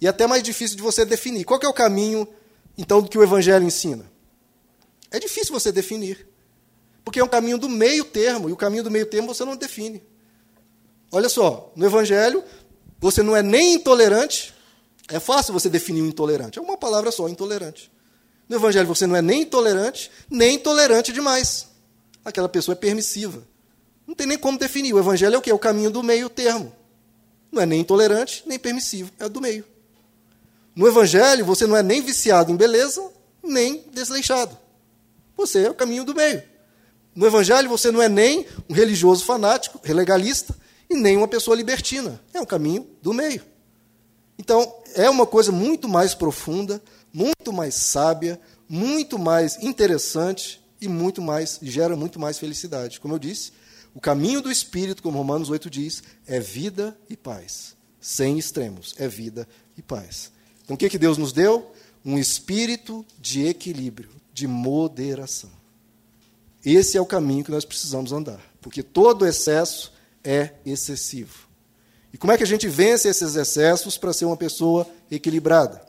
e 0.00 0.08
até 0.08 0.26
mais 0.26 0.42
difícil 0.42 0.74
de 0.74 0.82
você 0.82 1.04
definir. 1.04 1.44
Qual 1.44 1.60
é 1.62 1.68
o 1.68 1.72
caminho, 1.72 2.26
então, 2.78 3.02
que 3.02 3.18
o 3.18 3.22
Evangelho 3.22 3.66
ensina? 3.66 4.10
É 5.10 5.18
difícil 5.18 5.52
você 5.52 5.70
definir. 5.70 6.26
Porque 7.04 7.20
é 7.20 7.24
um 7.24 7.28
caminho 7.28 7.58
do 7.58 7.68
meio 7.68 8.06
termo, 8.06 8.48
e 8.48 8.52
o 8.52 8.56
caminho 8.56 8.82
do 8.82 8.90
meio 8.90 9.04
termo 9.04 9.34
você 9.34 9.44
não 9.44 9.54
define. 9.54 10.02
Olha 11.12 11.28
só, 11.28 11.70
no 11.76 11.84
Evangelho, 11.84 12.42
você 12.98 13.22
não 13.22 13.36
é 13.36 13.42
nem 13.42 13.74
intolerante, 13.74 14.54
é 15.08 15.20
fácil 15.20 15.52
você 15.52 15.68
definir 15.68 16.00
o 16.00 16.06
intolerante, 16.06 16.58
é 16.58 16.62
uma 16.62 16.78
palavra 16.78 17.10
só, 17.10 17.28
intolerante. 17.28 17.92
No 18.48 18.56
Evangelho 18.56 18.88
você 18.88 19.06
não 19.06 19.14
é 19.14 19.20
nem 19.20 19.42
intolerante, 19.42 20.10
nem 20.30 20.54
intolerante 20.54 21.12
demais. 21.12 21.66
Aquela 22.24 22.48
pessoa 22.48 22.72
é 22.72 22.76
permissiva. 22.76 23.42
Não 24.10 24.16
tem 24.16 24.26
nem 24.26 24.36
como 24.36 24.58
definir. 24.58 24.92
O 24.92 24.98
Evangelho 24.98 25.36
é 25.36 25.38
o 25.38 25.40
que? 25.40 25.50
É 25.50 25.54
o 25.54 25.58
caminho 25.58 25.88
do 25.88 26.02
meio 26.02 26.28
termo. 26.28 26.72
Não 27.52 27.62
é 27.62 27.66
nem 27.66 27.82
intolerante, 27.82 28.42
nem 28.44 28.58
permissivo. 28.58 29.12
É 29.20 29.28
do 29.28 29.40
meio. 29.40 29.64
No 30.74 30.88
Evangelho 30.88 31.44
você 31.44 31.64
não 31.64 31.76
é 31.76 31.82
nem 31.82 32.02
viciado 32.02 32.50
em 32.50 32.56
beleza, 32.56 33.08
nem 33.40 33.84
desleixado. 33.92 34.58
Você 35.36 35.64
é 35.64 35.70
o 35.70 35.74
caminho 35.74 36.02
do 36.02 36.12
meio. 36.12 36.42
No 37.14 37.24
Evangelho 37.24 37.68
você 37.68 37.92
não 37.92 38.02
é 38.02 38.08
nem 38.08 38.48
um 38.68 38.74
religioso 38.74 39.24
fanático, 39.24 39.80
legalista, 39.86 40.56
e 40.88 40.96
nem 40.96 41.16
uma 41.16 41.28
pessoa 41.28 41.56
libertina. 41.56 42.20
É 42.34 42.40
um 42.40 42.44
caminho 42.44 42.88
do 43.00 43.14
meio. 43.14 43.42
Então, 44.36 44.74
é 44.96 45.08
uma 45.08 45.24
coisa 45.24 45.52
muito 45.52 45.88
mais 45.88 46.16
profunda, 46.16 46.82
muito 47.12 47.52
mais 47.52 47.76
sábia, 47.76 48.40
muito 48.68 49.20
mais 49.20 49.56
interessante 49.62 50.60
e 50.80 50.88
muito 50.88 51.22
mais 51.22 51.60
gera 51.62 51.94
muito 51.94 52.18
mais 52.18 52.40
felicidade. 52.40 52.98
Como 52.98 53.14
eu 53.14 53.18
disse, 53.20 53.52
o 53.94 54.00
caminho 54.00 54.40
do 54.40 54.50
espírito, 54.50 55.02
como 55.02 55.18
Romanos 55.18 55.50
8 55.50 55.68
diz, 55.68 56.02
é 56.26 56.38
vida 56.38 56.96
e 57.08 57.16
paz. 57.16 57.74
Sem 58.00 58.38
extremos, 58.38 58.94
é 58.98 59.08
vida 59.08 59.48
e 59.76 59.82
paz. 59.82 60.30
Então, 60.62 60.74
o 60.74 60.78
que, 60.78 60.88
que 60.88 60.98
Deus 60.98 61.18
nos 61.18 61.32
deu? 61.32 61.72
Um 62.04 62.18
espírito 62.18 63.04
de 63.18 63.46
equilíbrio, 63.46 64.10
de 64.32 64.46
moderação. 64.46 65.50
Esse 66.64 66.96
é 66.96 67.00
o 67.00 67.06
caminho 67.06 67.44
que 67.44 67.50
nós 67.50 67.64
precisamos 67.64 68.12
andar, 68.12 68.40
porque 68.60 68.82
todo 68.82 69.26
excesso 69.26 69.92
é 70.22 70.54
excessivo. 70.64 71.48
E 72.12 72.18
como 72.18 72.32
é 72.32 72.36
que 72.36 72.42
a 72.42 72.46
gente 72.46 72.68
vence 72.68 73.08
esses 73.08 73.34
excessos 73.34 73.96
para 73.96 74.12
ser 74.12 74.24
uma 74.24 74.36
pessoa 74.36 74.86
equilibrada? 75.10 75.82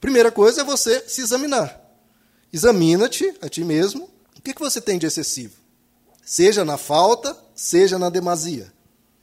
Primeira 0.00 0.30
coisa 0.30 0.60
é 0.60 0.64
você 0.64 1.02
se 1.08 1.22
examinar. 1.22 1.80
Examina-te 2.52 3.34
a 3.40 3.48
ti 3.48 3.64
mesmo. 3.64 4.08
O 4.36 4.42
que, 4.42 4.52
que 4.52 4.60
você 4.60 4.80
tem 4.80 4.98
de 4.98 5.06
excessivo? 5.06 5.63
Seja 6.24 6.64
na 6.64 6.78
falta, 6.78 7.36
seja 7.54 7.98
na 7.98 8.08
demasia. 8.08 8.72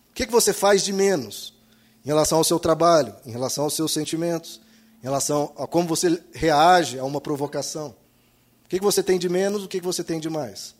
O 0.09 0.13
que, 0.13 0.25
que 0.25 0.31
você 0.31 0.53
faz 0.53 0.83
de 0.83 0.93
menos 0.93 1.53
em 2.05 2.07
relação 2.07 2.37
ao 2.37 2.43
seu 2.43 2.59
trabalho, 2.59 3.15
em 3.25 3.31
relação 3.31 3.63
aos 3.63 3.75
seus 3.75 3.91
sentimentos, 3.91 4.61
em 4.99 5.03
relação 5.03 5.53
a 5.57 5.65
como 5.65 5.87
você 5.87 6.21
reage 6.33 6.99
a 6.99 7.03
uma 7.03 7.19
provocação? 7.19 7.95
O 8.65 8.69
que, 8.69 8.77
que 8.77 8.85
você 8.85 9.01
tem 9.01 9.17
de 9.17 9.27
menos, 9.27 9.63
o 9.63 9.67
que, 9.67 9.79
que 9.79 9.85
você 9.85 10.03
tem 10.03 10.19
de 10.19 10.29
mais? 10.29 10.75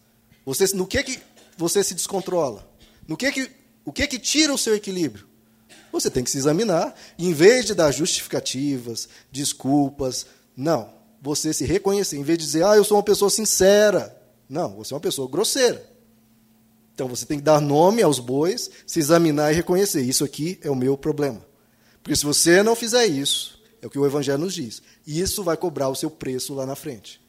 Você, 0.46 0.76
no 0.76 0.86
que, 0.86 1.02
que 1.04 1.20
você 1.58 1.84
se 1.84 1.94
descontrola? 1.94 2.68
No 3.08 3.18
que 3.18 3.32
que, 3.32 3.52
o 3.84 3.92
que 3.92 4.06
que 4.08 4.20
tira 4.20 4.54
o 4.54 4.58
seu 4.58 4.76
equilíbrio? 4.76 5.28
Você 5.92 6.10
tem 6.10 6.24
que 6.24 6.32
se 6.32 6.38
examinar, 6.38 6.96
e 7.18 7.28
em 7.28 7.34
vez 7.34 7.66
de 7.66 7.74
dar 7.74 7.92
justificativas, 7.92 9.10
desculpas, 9.32 10.26
não. 10.56 10.94
Você 11.22 11.54
se 11.54 11.66
reconhecer, 11.66 12.18
em 12.18 12.24
vez 12.24 12.38
de 12.38 12.46
dizer, 12.46 12.64
ah, 12.64 12.76
eu 12.76 12.84
sou 12.84 12.98
uma 12.98 13.04
pessoa 13.04 13.30
sincera. 13.30 14.18
Não, 14.48 14.76
você 14.76 14.94
é 14.94 14.96
uma 14.96 15.02
pessoa 15.02 15.28
grosseira. 15.30 15.91
Então 17.02 17.10
você 17.10 17.26
tem 17.26 17.40
que 17.40 17.44
dar 17.44 17.60
nome 17.60 18.04
aos 18.04 18.20
bois, 18.20 18.70
se 18.86 19.00
examinar 19.00 19.52
e 19.52 19.56
reconhecer: 19.56 20.04
isso 20.04 20.24
aqui 20.24 20.60
é 20.62 20.70
o 20.70 20.76
meu 20.76 20.96
problema. 20.96 21.44
Porque 22.04 22.16
se 22.16 22.24
você 22.24 22.62
não 22.62 22.76
fizer 22.76 23.08
isso, 23.08 23.60
é 23.82 23.88
o 23.88 23.90
que 23.90 23.98
o 23.98 24.06
Evangelho 24.06 24.38
nos 24.38 24.54
diz, 24.54 24.84
isso 25.06 25.44
vai 25.44 25.58
cobrar 25.58 25.90
o 25.90 25.96
seu 25.96 26.12
preço 26.12 26.54
lá 26.54 26.64
na 26.64 26.76
frente. 26.76 27.20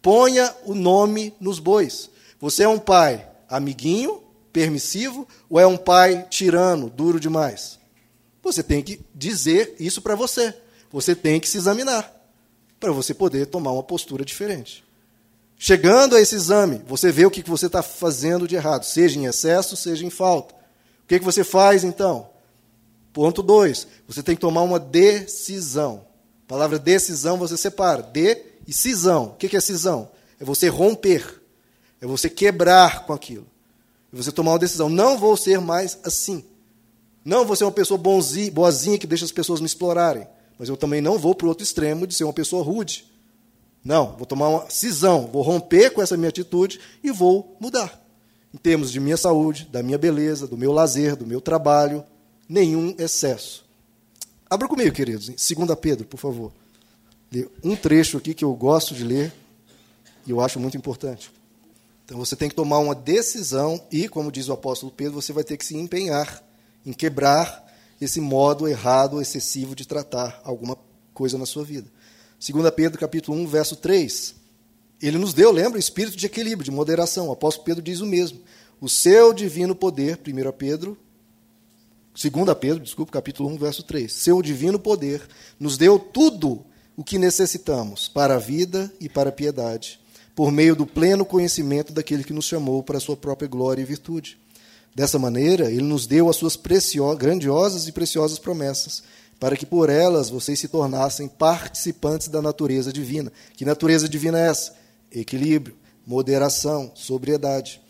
Ponha 0.00 0.54
o 0.64 0.72
nome 0.72 1.34
nos 1.40 1.58
bois. 1.58 2.10
Você 2.38 2.62
é 2.62 2.68
um 2.68 2.78
pai 2.78 3.28
amiguinho 3.48 4.22
permissivo 4.52 5.26
ou 5.50 5.58
é 5.58 5.66
um 5.66 5.76
pai 5.76 6.24
tirano, 6.30 6.88
duro 6.88 7.18
demais? 7.18 7.80
Você 8.40 8.62
tem 8.62 8.84
que 8.84 9.00
dizer 9.12 9.74
isso 9.80 10.00
para 10.00 10.14
você. 10.14 10.54
Você 10.92 11.16
tem 11.16 11.40
que 11.40 11.48
se 11.48 11.58
examinar 11.58 12.08
para 12.78 12.92
você 12.92 13.12
poder 13.12 13.46
tomar 13.46 13.72
uma 13.72 13.82
postura 13.82 14.24
diferente. 14.24 14.84
Chegando 15.64 16.16
a 16.16 16.20
esse 16.20 16.34
exame, 16.34 16.82
você 16.88 17.12
vê 17.12 17.24
o 17.24 17.30
que 17.30 17.48
você 17.48 17.66
está 17.66 17.84
fazendo 17.84 18.48
de 18.48 18.56
errado, 18.56 18.82
seja 18.82 19.16
em 19.16 19.26
excesso, 19.26 19.76
seja 19.76 20.04
em 20.04 20.10
falta. 20.10 20.52
O 21.04 21.06
que, 21.06 21.20
você 21.20 21.44
faz 21.44 21.84
então? 21.84 22.30
Ponto 23.12 23.44
2. 23.44 23.86
Você 24.08 24.24
tem 24.24 24.34
que 24.34 24.40
tomar 24.40 24.62
uma 24.62 24.80
decisão. 24.80 26.04
A 26.46 26.48
palavra 26.48 26.80
decisão 26.80 27.36
você 27.36 27.56
separa. 27.56 28.02
De 28.02 28.42
e 28.66 28.72
cisão. 28.72 29.26
O 29.26 29.34
que 29.36 29.56
é 29.56 29.60
cisão? 29.60 30.10
É 30.40 30.44
você 30.44 30.66
romper. 30.66 31.40
É 32.00 32.06
você 32.08 32.28
quebrar 32.28 33.06
com 33.06 33.12
aquilo. 33.12 33.46
E 34.12 34.16
você 34.16 34.32
tomar 34.32 34.50
uma 34.50 34.58
decisão. 34.58 34.88
Não 34.88 35.16
vou 35.16 35.36
ser 35.36 35.60
mais 35.60 35.96
assim. 36.02 36.44
Não 37.24 37.44
vou 37.44 37.54
ser 37.54 37.62
uma 37.62 37.70
pessoa 37.70 37.96
bonzinha, 37.96 38.50
boazinha 38.50 38.98
que 38.98 39.06
deixa 39.06 39.24
as 39.24 39.30
pessoas 39.30 39.60
me 39.60 39.66
explorarem. 39.66 40.26
Mas 40.58 40.68
eu 40.68 40.76
também 40.76 41.00
não 41.00 41.20
vou 41.20 41.36
para 41.36 41.46
o 41.46 41.48
outro 41.48 41.62
extremo 41.62 42.04
de 42.04 42.14
ser 42.14 42.24
uma 42.24 42.32
pessoa 42.32 42.64
rude. 42.64 43.11
Não, 43.84 44.16
vou 44.16 44.26
tomar 44.26 44.48
uma 44.48 44.70
cisão, 44.70 45.26
vou 45.26 45.42
romper 45.42 45.90
com 45.90 46.00
essa 46.00 46.16
minha 46.16 46.28
atitude 46.28 46.80
e 47.02 47.10
vou 47.10 47.56
mudar. 47.58 48.00
Em 48.54 48.58
termos 48.58 48.92
de 48.92 49.00
minha 49.00 49.16
saúde, 49.16 49.68
da 49.70 49.82
minha 49.82 49.98
beleza, 49.98 50.46
do 50.46 50.56
meu 50.56 50.72
lazer, 50.72 51.16
do 51.16 51.26
meu 51.26 51.40
trabalho, 51.40 52.04
nenhum 52.48 52.94
excesso. 52.98 53.64
Abra 54.48 54.68
comigo, 54.68 54.94
queridos, 54.94 55.28
em 55.28 55.64
2 55.64 55.78
Pedro, 55.80 56.06
por 56.06 56.18
favor. 56.18 56.52
Um 57.64 57.74
trecho 57.74 58.18
aqui 58.18 58.34
que 58.34 58.44
eu 58.44 58.52
gosto 58.54 58.94
de 58.94 59.02
ler 59.02 59.32
e 60.26 60.30
eu 60.30 60.40
acho 60.40 60.60
muito 60.60 60.76
importante. 60.76 61.32
Então 62.04 62.18
você 62.18 62.36
tem 62.36 62.48
que 62.48 62.54
tomar 62.54 62.78
uma 62.78 62.94
decisão 62.94 63.82
e, 63.90 64.06
como 64.08 64.30
diz 64.30 64.48
o 64.48 64.52
apóstolo 64.52 64.92
Pedro, 64.92 65.14
você 65.14 65.32
vai 65.32 65.42
ter 65.42 65.56
que 65.56 65.64
se 65.64 65.76
empenhar 65.76 66.42
em 66.84 66.92
quebrar 66.92 67.66
esse 68.00 68.20
modo 68.20 68.68
errado, 68.68 69.20
excessivo 69.20 69.74
de 69.74 69.86
tratar 69.86 70.40
alguma 70.44 70.76
coisa 71.14 71.38
na 71.38 71.46
sua 71.46 71.64
vida. 71.64 71.88
2 72.50 72.70
Pedro 72.74 72.98
capítulo 72.98 73.38
1, 73.38 73.46
verso 73.46 73.76
3. 73.76 74.34
Ele 75.00 75.18
nos 75.18 75.32
deu, 75.32 75.52
lembra, 75.52 75.78
espírito 75.78 76.16
de 76.16 76.26
equilíbrio, 76.26 76.64
de 76.64 76.70
moderação. 76.70 77.28
O 77.28 77.32
apóstolo 77.32 77.64
Pedro 77.64 77.82
diz 77.82 78.00
o 78.00 78.06
mesmo. 78.06 78.40
O 78.80 78.88
seu 78.88 79.32
divino 79.32 79.74
poder, 79.76 80.18
1 80.26 80.52
Pedro, 80.52 80.98
2 82.20 82.54
Pedro, 82.60 82.82
desculpa, 82.82 83.12
capítulo 83.12 83.48
1, 83.50 83.58
verso 83.58 83.82
3. 83.84 84.12
Seu 84.12 84.42
divino 84.42 84.78
poder 84.78 85.22
nos 85.58 85.78
deu 85.78 85.98
tudo 85.98 86.64
o 86.96 87.04
que 87.04 87.16
necessitamos 87.16 88.08
para 88.08 88.34
a 88.34 88.38
vida 88.38 88.92
e 89.00 89.08
para 89.08 89.28
a 89.28 89.32
piedade 89.32 90.02
por 90.34 90.50
meio 90.50 90.74
do 90.74 90.86
pleno 90.86 91.24
conhecimento 91.24 91.92
daquele 91.92 92.24
que 92.24 92.32
nos 92.32 92.46
chamou 92.46 92.82
para 92.82 92.96
a 92.96 93.00
sua 93.00 93.16
própria 93.16 93.48
glória 93.48 93.82
e 93.82 93.84
virtude. 93.84 94.38
Dessa 94.94 95.18
maneira, 95.18 95.70
ele 95.70 95.82
nos 95.82 96.06
deu 96.06 96.28
as 96.28 96.36
suas 96.36 96.58
grandiosas 97.18 97.88
e 97.88 97.92
preciosas 97.92 98.38
promessas, 98.38 99.02
para 99.42 99.56
que 99.56 99.66
por 99.66 99.90
elas 99.90 100.30
vocês 100.30 100.60
se 100.60 100.68
tornassem 100.68 101.26
participantes 101.26 102.28
da 102.28 102.40
natureza 102.40 102.92
divina. 102.92 103.32
Que 103.56 103.64
natureza 103.64 104.08
divina 104.08 104.38
é 104.38 104.46
essa? 104.46 104.72
Equilíbrio, 105.10 105.76
moderação, 106.06 106.92
sobriedade. 106.94 107.82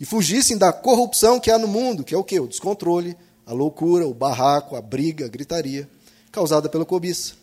E 0.00 0.04
fugissem 0.04 0.58
da 0.58 0.72
corrupção 0.72 1.38
que 1.38 1.48
há 1.48 1.60
no 1.60 1.68
mundo, 1.68 2.02
que 2.02 2.12
é 2.12 2.18
o 2.18 2.24
quê? 2.24 2.40
O 2.40 2.48
descontrole, 2.48 3.16
a 3.46 3.52
loucura, 3.52 4.04
o 4.04 4.12
barraco, 4.12 4.74
a 4.74 4.82
briga, 4.82 5.26
a 5.26 5.28
gritaria, 5.28 5.88
causada 6.32 6.68
pela 6.68 6.84
cobiça. 6.84 7.34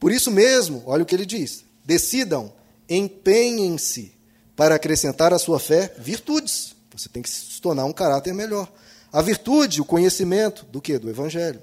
Por 0.00 0.10
isso 0.10 0.28
mesmo, 0.32 0.82
olha 0.84 1.04
o 1.04 1.06
que 1.06 1.14
ele 1.14 1.24
diz: 1.24 1.64
decidam 1.84 2.52
empenhem-se 2.88 4.10
para 4.56 4.74
acrescentar 4.74 5.32
à 5.32 5.38
sua 5.38 5.60
fé 5.60 5.94
virtudes. 5.98 6.74
Você 6.92 7.08
tem 7.08 7.22
que 7.22 7.30
se 7.30 7.60
tornar 7.60 7.84
um 7.84 7.92
caráter 7.92 8.34
melhor. 8.34 8.68
A 9.12 9.22
virtude, 9.22 9.80
o 9.80 9.84
conhecimento 9.84 10.66
do 10.66 10.82
que? 10.82 10.98
Do 10.98 11.08
Evangelho. 11.08 11.62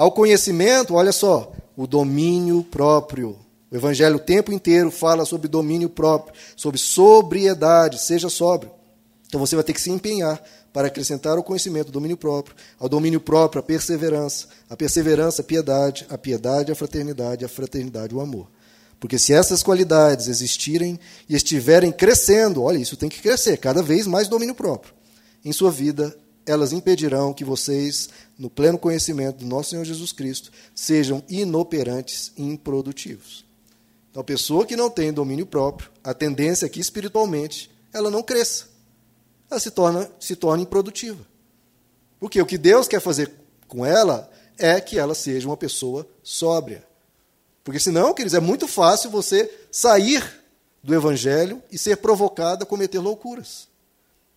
Ao 0.00 0.10
conhecimento, 0.10 0.94
olha 0.94 1.12
só, 1.12 1.52
o 1.76 1.86
domínio 1.86 2.64
próprio. 2.64 3.36
O 3.70 3.76
Evangelho 3.76 4.16
o 4.16 4.18
tempo 4.18 4.50
inteiro 4.50 4.90
fala 4.90 5.26
sobre 5.26 5.46
domínio 5.46 5.90
próprio, 5.90 6.34
sobre 6.56 6.80
sobriedade, 6.80 8.00
seja 8.00 8.30
sóbrio. 8.30 8.70
Então 9.26 9.38
você 9.38 9.54
vai 9.54 9.62
ter 9.62 9.74
que 9.74 9.80
se 9.80 9.90
empenhar 9.90 10.42
para 10.72 10.86
acrescentar 10.86 11.36
ao 11.36 11.42
conhecimento 11.42 11.90
o 11.90 11.92
domínio 11.92 12.16
próprio, 12.16 12.56
ao 12.78 12.88
domínio 12.88 13.20
próprio 13.20 13.60
a 13.60 13.62
perseverança, 13.62 14.46
a 14.70 14.74
perseverança 14.74 15.42
a 15.42 15.44
piedade, 15.44 16.06
a 16.08 16.16
piedade 16.16 16.72
a 16.72 16.74
fraternidade, 16.74 17.44
a 17.44 17.48
fraternidade 17.48 18.14
o 18.14 18.22
amor. 18.22 18.50
Porque 18.98 19.18
se 19.18 19.34
essas 19.34 19.62
qualidades 19.62 20.28
existirem 20.28 20.98
e 21.28 21.36
estiverem 21.36 21.92
crescendo, 21.92 22.62
olha, 22.62 22.78
isso 22.78 22.96
tem 22.96 23.10
que 23.10 23.20
crescer, 23.20 23.58
cada 23.58 23.82
vez 23.82 24.06
mais 24.06 24.28
domínio 24.28 24.54
próprio. 24.54 24.94
Em 25.44 25.52
sua 25.52 25.70
vida, 25.70 26.16
elas 26.46 26.72
impedirão 26.72 27.32
que 27.32 27.44
vocês, 27.44 28.08
no 28.38 28.50
pleno 28.50 28.78
conhecimento 28.78 29.38
do 29.38 29.46
nosso 29.46 29.70
Senhor 29.70 29.84
Jesus 29.84 30.12
Cristo, 30.12 30.50
sejam 30.74 31.22
inoperantes 31.28 32.32
e 32.36 32.42
improdutivos. 32.42 33.44
Então, 34.10 34.20
a 34.20 34.24
pessoa 34.24 34.66
que 34.66 34.76
não 34.76 34.90
tem 34.90 35.12
domínio 35.12 35.46
próprio, 35.46 35.90
a 36.02 36.12
tendência 36.12 36.66
é 36.66 36.68
que 36.68 36.80
espiritualmente 36.80 37.70
ela 37.92 38.10
não 38.10 38.22
cresça. 38.22 38.68
Ela 39.50 39.60
se 39.60 39.70
torna, 39.70 40.10
se 40.18 40.34
torna 40.34 40.62
improdutiva. 40.62 41.24
Porque 42.18 42.40
o 42.40 42.46
que 42.46 42.58
Deus 42.58 42.88
quer 42.88 43.00
fazer 43.00 43.32
com 43.68 43.86
ela 43.86 44.30
é 44.58 44.80
que 44.80 44.98
ela 44.98 45.14
seja 45.14 45.48
uma 45.48 45.56
pessoa 45.56 46.06
sóbria. 46.22 46.84
Porque 47.62 47.78
senão, 47.78 48.12
queridos, 48.12 48.34
é 48.34 48.40
muito 48.40 48.66
fácil 48.66 49.10
você 49.10 49.50
sair 49.70 50.40
do 50.82 50.94
evangelho 50.94 51.62
e 51.70 51.78
ser 51.78 51.96
provocado 51.96 52.64
a 52.64 52.66
cometer 52.66 52.98
loucuras. 52.98 53.69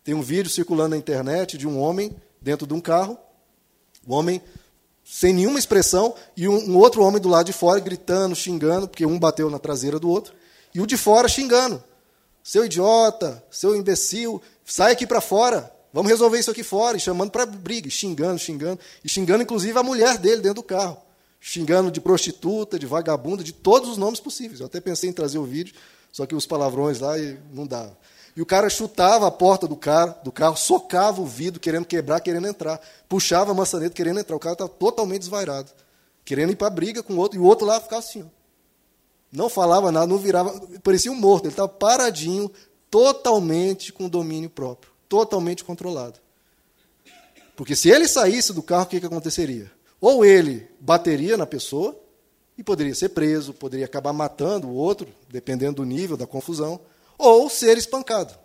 Tem 0.03 0.13
um 0.13 0.21
vídeo 0.21 0.49
circulando 0.49 0.89
na 0.89 0.97
internet 0.97 1.57
de 1.57 1.67
um 1.67 1.79
homem 1.79 2.15
dentro 2.41 2.67
de 2.67 2.73
um 2.73 2.81
carro, 2.81 3.17
um 4.07 4.13
homem 4.13 4.41
sem 5.03 5.33
nenhuma 5.33 5.59
expressão, 5.59 6.15
e 6.35 6.47
um, 6.47 6.77
outro 6.77 7.03
homem 7.03 7.21
do 7.21 7.29
lado 7.29 7.45
de 7.45 7.53
fora 7.53 7.79
gritando, 7.79 8.35
xingando, 8.35 8.87
porque 8.87 9.05
um 9.05 9.19
bateu 9.19 9.49
na 9.49 9.59
traseira 9.59 9.99
do 9.99 10.09
outro, 10.09 10.33
e 10.73 10.81
o 10.81 10.85
de 10.85 10.97
fora 10.97 11.27
xingando. 11.27 11.83
Seu 12.41 12.65
idiota, 12.65 13.43
seu 13.51 13.75
imbecil, 13.75 14.41
sai 14.65 14.93
aqui 14.93 15.05
para 15.05 15.21
fora, 15.21 15.71
vamos 15.93 16.11
resolver 16.11 16.39
isso 16.39 16.51
aqui 16.51 16.63
fora, 16.63 16.97
e 16.97 16.99
chamando 16.99 17.31
para 17.31 17.45
briga, 17.45 17.89
xingando, 17.89 18.39
xingando, 18.39 18.79
e 19.03 19.09
xingando 19.09 19.43
inclusive 19.43 19.77
a 19.77 19.83
mulher 19.83 20.17
dele 20.17 20.41
dentro 20.41 20.55
do 20.55 20.63
carro 20.63 21.01
xingando 21.45 21.91
de 21.91 21.99
prostituta, 21.99 22.79
de 22.79 22.85
vagabunda, 22.85 23.43
de 23.43 23.51
todos 23.51 23.89
os 23.89 23.97
nomes 23.97 24.21
possíveis. 24.21 24.61
Eu 24.61 24.67
até 24.67 24.79
pensei 24.79 25.09
em 25.09 25.13
trazer 25.13 25.37
o 25.37 25.43
vídeo, 25.43 25.75
só 26.09 26.25
que 26.25 26.33
os 26.33 26.45
palavrões 26.45 27.01
lá 27.01 27.15
não 27.51 27.67
dá. 27.67 27.91
E 28.35 28.41
o 28.41 28.45
cara 28.45 28.69
chutava 28.69 29.27
a 29.27 29.31
porta 29.31 29.67
do 29.67 29.75
carro, 29.75 30.15
do 30.23 30.31
carro, 30.31 30.57
socava 30.57 31.21
o 31.21 31.25
vidro, 31.25 31.59
querendo 31.59 31.85
quebrar, 31.85 32.19
querendo 32.19 32.47
entrar. 32.47 32.81
Puxava 33.07 33.51
a 33.51 33.53
maçaneta, 33.53 33.93
querendo 33.93 34.19
entrar. 34.19 34.35
O 34.35 34.39
cara 34.39 34.53
estava 34.53 34.69
totalmente 34.69 35.19
desvairado, 35.19 35.71
querendo 36.25 36.51
ir 36.51 36.55
para 36.55 36.67
a 36.67 36.71
briga 36.71 37.03
com 37.03 37.13
o 37.13 37.17
outro. 37.17 37.37
E 37.37 37.41
o 37.41 37.45
outro 37.45 37.65
lá 37.65 37.79
ficava 37.79 37.99
assim. 37.99 38.23
Ó. 38.23 38.25
Não 39.31 39.49
falava 39.49 39.91
nada, 39.91 40.07
não 40.07 40.17
virava. 40.17 40.59
Parecia 40.83 41.11
um 41.11 41.15
morto. 41.15 41.45
Ele 41.45 41.53
estava 41.53 41.69
paradinho, 41.69 42.51
totalmente 42.89 43.93
com 43.93 44.09
domínio 44.09 44.49
próprio, 44.49 44.91
totalmente 45.07 45.63
controlado. 45.63 46.19
Porque 47.55 47.75
se 47.75 47.89
ele 47.89 48.07
saísse 48.07 48.51
do 48.51 48.63
carro, 48.63 48.83
o 48.83 48.87
que, 48.87 48.99
que 48.99 49.05
aconteceria? 49.05 49.71
Ou 50.01 50.25
ele 50.25 50.67
bateria 50.79 51.37
na 51.37 51.45
pessoa, 51.45 51.95
e 52.57 52.63
poderia 52.63 52.93
ser 52.93 53.09
preso, 53.09 53.53
poderia 53.53 53.85
acabar 53.85 54.13
matando 54.13 54.67
o 54.67 54.75
outro, 54.75 55.07
dependendo 55.29 55.77
do 55.77 55.85
nível 55.85 56.15
da 56.15 56.27
confusão 56.27 56.79
ou 57.23 57.49
ser 57.49 57.77
espancado. 57.77 58.37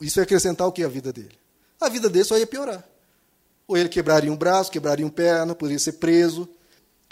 Isso 0.00 0.18
ia 0.18 0.24
acrescentar 0.24 0.66
o 0.66 0.72
que 0.72 0.82
à 0.82 0.88
vida 0.88 1.12
dele? 1.12 1.38
A 1.80 1.88
vida 1.88 2.08
dele 2.08 2.24
só 2.24 2.38
ia 2.38 2.46
piorar. 2.46 2.82
Ou 3.68 3.76
ele 3.76 3.88
quebraria 3.88 4.32
um 4.32 4.36
braço, 4.36 4.70
quebraria 4.70 5.06
um 5.06 5.10
perna, 5.10 5.54
poderia 5.54 5.78
ser 5.78 5.92
preso. 5.92 6.48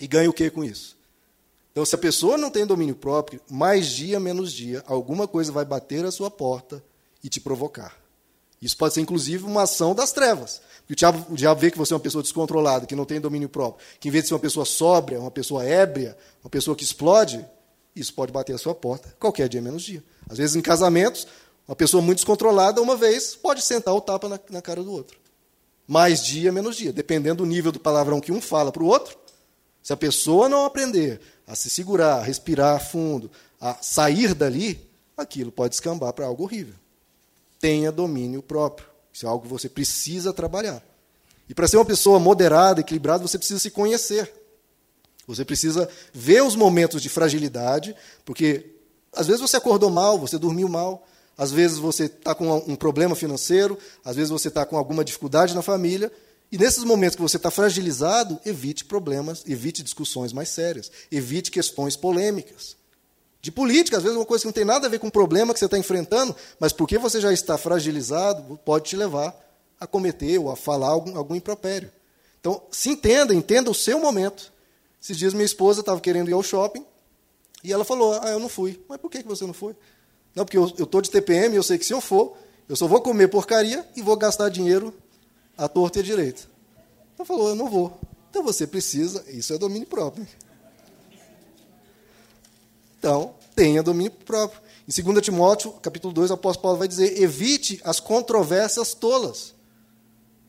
E 0.00 0.06
ganha 0.06 0.30
o 0.30 0.32
que 0.32 0.48
com 0.50 0.64
isso? 0.64 0.96
Então, 1.70 1.84
se 1.84 1.94
a 1.94 1.98
pessoa 1.98 2.36
não 2.36 2.50
tem 2.50 2.66
domínio 2.66 2.96
próprio, 2.96 3.40
mais 3.48 3.86
dia, 3.86 4.18
menos 4.18 4.52
dia, 4.52 4.82
alguma 4.86 5.28
coisa 5.28 5.52
vai 5.52 5.64
bater 5.64 6.04
à 6.04 6.10
sua 6.10 6.30
porta 6.30 6.82
e 7.22 7.28
te 7.28 7.40
provocar. 7.40 7.96
Isso 8.60 8.76
pode 8.76 8.94
ser, 8.94 9.00
inclusive, 9.02 9.44
uma 9.44 9.62
ação 9.62 9.94
das 9.94 10.10
trevas. 10.10 10.60
O 10.88 10.94
diabo, 10.94 11.32
o 11.32 11.36
diabo 11.36 11.60
vê 11.60 11.70
que 11.70 11.78
você 11.78 11.92
é 11.92 11.96
uma 11.96 12.02
pessoa 12.02 12.22
descontrolada, 12.22 12.86
que 12.86 12.96
não 12.96 13.04
tem 13.04 13.20
domínio 13.20 13.48
próprio, 13.48 13.86
que 14.00 14.08
em 14.08 14.10
vez 14.10 14.24
de 14.24 14.28
ser 14.28 14.34
uma 14.34 14.40
pessoa 14.40 14.66
sóbria, 14.66 15.20
uma 15.20 15.30
pessoa 15.30 15.64
ébria, 15.64 16.16
uma 16.42 16.50
pessoa 16.50 16.76
que 16.76 16.82
explode, 16.82 17.44
isso 17.94 18.14
pode 18.14 18.32
bater 18.32 18.54
à 18.54 18.58
sua 18.58 18.74
porta 18.74 19.14
qualquer 19.18 19.48
dia, 19.48 19.60
menos 19.60 19.82
dia. 19.82 20.02
Às 20.28 20.38
vezes, 20.38 20.56
em 20.56 20.60
casamentos, 20.60 21.26
uma 21.66 21.76
pessoa 21.76 22.02
muito 22.02 22.18
descontrolada, 22.18 22.80
uma 22.80 22.96
vez, 22.96 23.34
pode 23.34 23.62
sentar 23.62 23.94
o 23.94 24.00
tapa 24.00 24.28
na, 24.28 24.40
na 24.50 24.62
cara 24.62 24.82
do 24.82 24.92
outro. 24.92 25.18
Mais 25.86 26.24
dia, 26.24 26.52
menos 26.52 26.76
dia. 26.76 26.92
Dependendo 26.92 27.44
do 27.44 27.46
nível 27.46 27.72
do 27.72 27.80
palavrão 27.80 28.20
que 28.20 28.32
um 28.32 28.40
fala 28.40 28.70
para 28.70 28.82
o 28.82 28.86
outro, 28.86 29.18
se 29.82 29.92
a 29.92 29.96
pessoa 29.96 30.48
não 30.48 30.64
aprender 30.64 31.20
a 31.46 31.54
se 31.54 31.68
segurar, 31.68 32.16
a 32.16 32.22
respirar 32.22 32.84
fundo, 32.84 33.30
a 33.60 33.74
sair 33.80 34.34
dali, 34.34 34.88
aquilo 35.16 35.50
pode 35.50 35.74
escambar 35.74 36.12
para 36.12 36.26
algo 36.26 36.44
horrível. 36.44 36.74
Tenha 37.58 37.90
domínio 37.90 38.42
próprio. 38.42 38.88
Isso 39.12 39.26
é 39.26 39.28
algo 39.28 39.44
que 39.44 39.50
você 39.50 39.68
precisa 39.68 40.32
trabalhar. 40.32 40.82
E 41.48 41.54
para 41.54 41.66
ser 41.66 41.76
uma 41.76 41.84
pessoa 41.84 42.20
moderada, 42.20 42.80
equilibrada, 42.80 43.26
você 43.26 43.36
precisa 43.36 43.58
se 43.58 43.70
conhecer. 43.70 44.32
Você 45.34 45.44
precisa 45.44 45.88
ver 46.12 46.42
os 46.42 46.56
momentos 46.56 47.00
de 47.00 47.08
fragilidade, 47.08 47.94
porque 48.24 48.66
às 49.12 49.26
vezes 49.26 49.40
você 49.40 49.56
acordou 49.56 49.88
mal, 49.88 50.18
você 50.18 50.38
dormiu 50.38 50.68
mal, 50.68 51.06
às 51.38 51.52
vezes 51.52 51.78
você 51.78 52.04
está 52.04 52.34
com 52.34 52.52
um 52.66 52.74
problema 52.74 53.14
financeiro, 53.14 53.78
às 54.04 54.16
vezes 54.16 54.30
você 54.30 54.48
está 54.48 54.66
com 54.66 54.76
alguma 54.76 55.04
dificuldade 55.04 55.54
na 55.54 55.62
família, 55.62 56.12
e 56.50 56.58
nesses 56.58 56.82
momentos 56.82 57.14
que 57.14 57.22
você 57.22 57.36
está 57.36 57.50
fragilizado, 57.50 58.40
evite 58.44 58.84
problemas, 58.84 59.44
evite 59.46 59.84
discussões 59.84 60.32
mais 60.32 60.48
sérias, 60.48 60.90
evite 61.10 61.50
questões 61.50 61.96
polêmicas. 61.96 62.76
De 63.40 63.52
política, 63.52 63.96
às 63.96 64.02
vezes 64.02 64.18
uma 64.18 64.26
coisa 64.26 64.42
que 64.42 64.48
não 64.48 64.52
tem 64.52 64.64
nada 64.64 64.86
a 64.86 64.90
ver 64.90 64.98
com 64.98 65.06
o 65.06 65.12
problema 65.12 65.52
que 65.54 65.60
você 65.60 65.64
está 65.64 65.78
enfrentando, 65.78 66.34
mas 66.58 66.72
porque 66.72 66.98
você 66.98 67.20
já 67.20 67.32
está 67.32 67.56
fragilizado, 67.56 68.58
pode 68.64 68.90
te 68.90 68.96
levar 68.96 69.34
a 69.78 69.86
cometer 69.86 70.38
ou 70.38 70.50
a 70.50 70.56
falar 70.56 70.88
algum, 70.88 71.16
algum 71.16 71.36
impropério. 71.36 71.90
Então, 72.40 72.62
se 72.70 72.90
entenda, 72.90 73.34
entenda 73.34 73.70
o 73.70 73.74
seu 73.74 74.00
momento. 74.00 74.52
Esses 75.02 75.16
dias 75.16 75.32
minha 75.32 75.46
esposa 75.46 75.80
estava 75.80 76.00
querendo 76.00 76.28
ir 76.28 76.34
ao 76.34 76.42
shopping, 76.42 76.84
e 77.62 77.72
ela 77.72 77.84
falou: 77.84 78.18
Ah, 78.22 78.30
eu 78.30 78.38
não 78.38 78.48
fui. 78.48 78.82
Mas 78.88 78.98
por 78.98 79.10
que 79.10 79.22
você 79.22 79.46
não 79.46 79.54
foi? 79.54 79.74
Não, 80.34 80.44
porque 80.44 80.58
eu 80.58 80.66
estou 80.66 81.00
de 81.00 81.10
TPM 81.10 81.56
eu 81.56 81.62
sei 81.62 81.78
que 81.78 81.84
se 81.84 81.92
eu 81.92 82.00
for, 82.00 82.36
eu 82.68 82.76
só 82.76 82.86
vou 82.86 83.00
comer 83.00 83.28
porcaria 83.28 83.86
e 83.96 84.02
vou 84.02 84.16
gastar 84.16 84.48
dinheiro 84.48 84.94
à 85.56 85.68
torta 85.68 85.98
e 85.98 86.02
à 86.02 86.04
direita. 86.04 86.42
Ela 87.18 87.26
falou: 87.26 87.48
Eu 87.48 87.54
não 87.54 87.68
vou. 87.68 87.98
Então 88.30 88.42
você 88.42 88.66
precisa, 88.66 89.24
isso 89.28 89.52
é 89.52 89.58
domínio 89.58 89.88
próprio. 89.88 90.26
Então, 92.98 93.34
tenha 93.56 93.82
domínio 93.82 94.12
próprio. 94.12 94.60
Em 94.86 95.02
2 95.02 95.22
Timóteo, 95.22 95.72
capítulo 95.82 96.12
2, 96.12 96.30
o 96.30 96.34
apóstolo 96.34 96.62
Paulo 96.62 96.78
vai 96.78 96.88
dizer: 96.88 97.20
evite 97.20 97.80
as 97.84 97.98
controvérsias 97.98 98.94
tolas. 98.94 99.54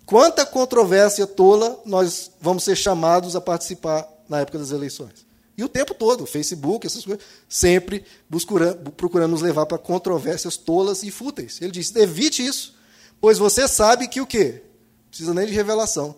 Quanta 0.06 0.46
controvérsia 0.46 1.26
tola 1.26 1.80
nós 1.86 2.32
vamos 2.40 2.64
ser 2.64 2.76
chamados 2.76 3.36
a 3.36 3.42
participar 3.42 4.08
na 4.32 4.40
época 4.40 4.58
das 4.58 4.72
eleições? 4.72 5.26
E 5.58 5.64
o 5.64 5.70
tempo 5.70 5.94
todo, 5.94 6.26
Facebook, 6.26 6.88
essas 6.88 7.04
coisas, 7.04 7.24
sempre 7.48 8.06
procurando, 8.30 8.92
procurando 8.92 9.32
nos 9.32 9.42
levar 9.42 9.66
para 9.66 9.78
controvérsias 9.78 10.56
tolas 10.56 11.04
e 11.04 11.12
fúteis. 11.12 11.62
Ele 11.62 11.72
diz: 11.72 11.94
evite 11.96 12.44
isso, 12.44 12.74
pois 13.20 13.38
você 13.38 13.68
sabe 13.68 14.08
que 14.08 14.22
o 14.22 14.26
quê? 14.26 14.64
Não 14.64 15.10
precisa 15.10 15.34
nem 15.34 15.46
de 15.46 15.54
revelação, 15.54 16.16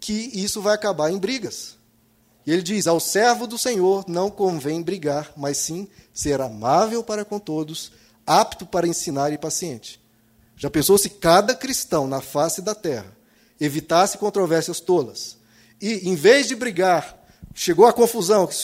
que 0.00 0.30
isso 0.32 0.62
vai 0.62 0.74
acabar 0.74 1.12
em 1.12 1.18
brigas. 1.18 1.76
E 2.46 2.50
ele 2.50 2.62
diz: 2.62 2.86
ao 2.86 2.98
servo 2.98 3.46
do 3.46 3.58
Senhor 3.58 4.06
não 4.08 4.30
convém 4.30 4.82
brigar, 4.82 5.30
mas 5.36 5.58
sim 5.58 5.86
ser 6.12 6.40
amável 6.40 7.04
para 7.04 7.24
com 7.24 7.38
todos, 7.38 7.92
apto 8.26 8.64
para 8.64 8.88
ensinar 8.88 9.30
e 9.30 9.38
paciente. 9.38 10.00
Já 10.56 10.70
pensou 10.70 10.96
se 10.96 11.10
cada 11.10 11.54
cristão 11.54 12.06
na 12.06 12.22
face 12.22 12.62
da 12.62 12.74
terra 12.74 13.14
evitasse 13.60 14.16
controvérsias 14.16 14.80
tolas 14.80 15.36
e, 15.80 16.08
em 16.08 16.14
vez 16.14 16.48
de 16.48 16.56
brigar, 16.56 17.19
chegou 17.54 17.86
a 17.86 17.92
confusão, 17.92 18.46
que 18.46 18.54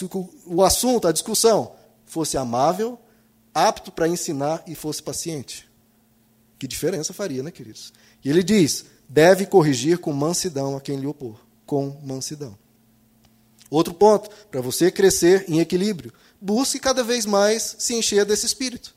o 0.46 0.62
assunto, 0.62 1.08
a 1.08 1.12
discussão, 1.12 1.72
fosse 2.04 2.36
amável, 2.36 2.98
apto 3.54 3.90
para 3.90 4.08
ensinar 4.08 4.62
e 4.66 4.74
fosse 4.74 5.02
paciente. 5.02 5.68
Que 6.58 6.66
diferença 6.66 7.12
faria, 7.12 7.42
né, 7.42 7.50
queridos? 7.50 7.92
E 8.24 8.30
ele 8.30 8.42
diz: 8.42 8.86
deve 9.08 9.46
corrigir 9.46 9.98
com 9.98 10.12
mansidão 10.12 10.76
a 10.76 10.80
quem 10.80 10.96
lhe 10.96 11.06
opor. 11.06 11.38
Com 11.66 12.00
mansidão. 12.04 12.56
Outro 13.68 13.92
ponto, 13.92 14.30
para 14.50 14.60
você 14.60 14.90
crescer 14.90 15.44
em 15.48 15.58
equilíbrio, 15.58 16.12
busque 16.40 16.78
cada 16.78 17.02
vez 17.02 17.26
mais 17.26 17.74
se 17.78 17.94
encher 17.94 18.24
desse 18.24 18.46
espírito. 18.46 18.94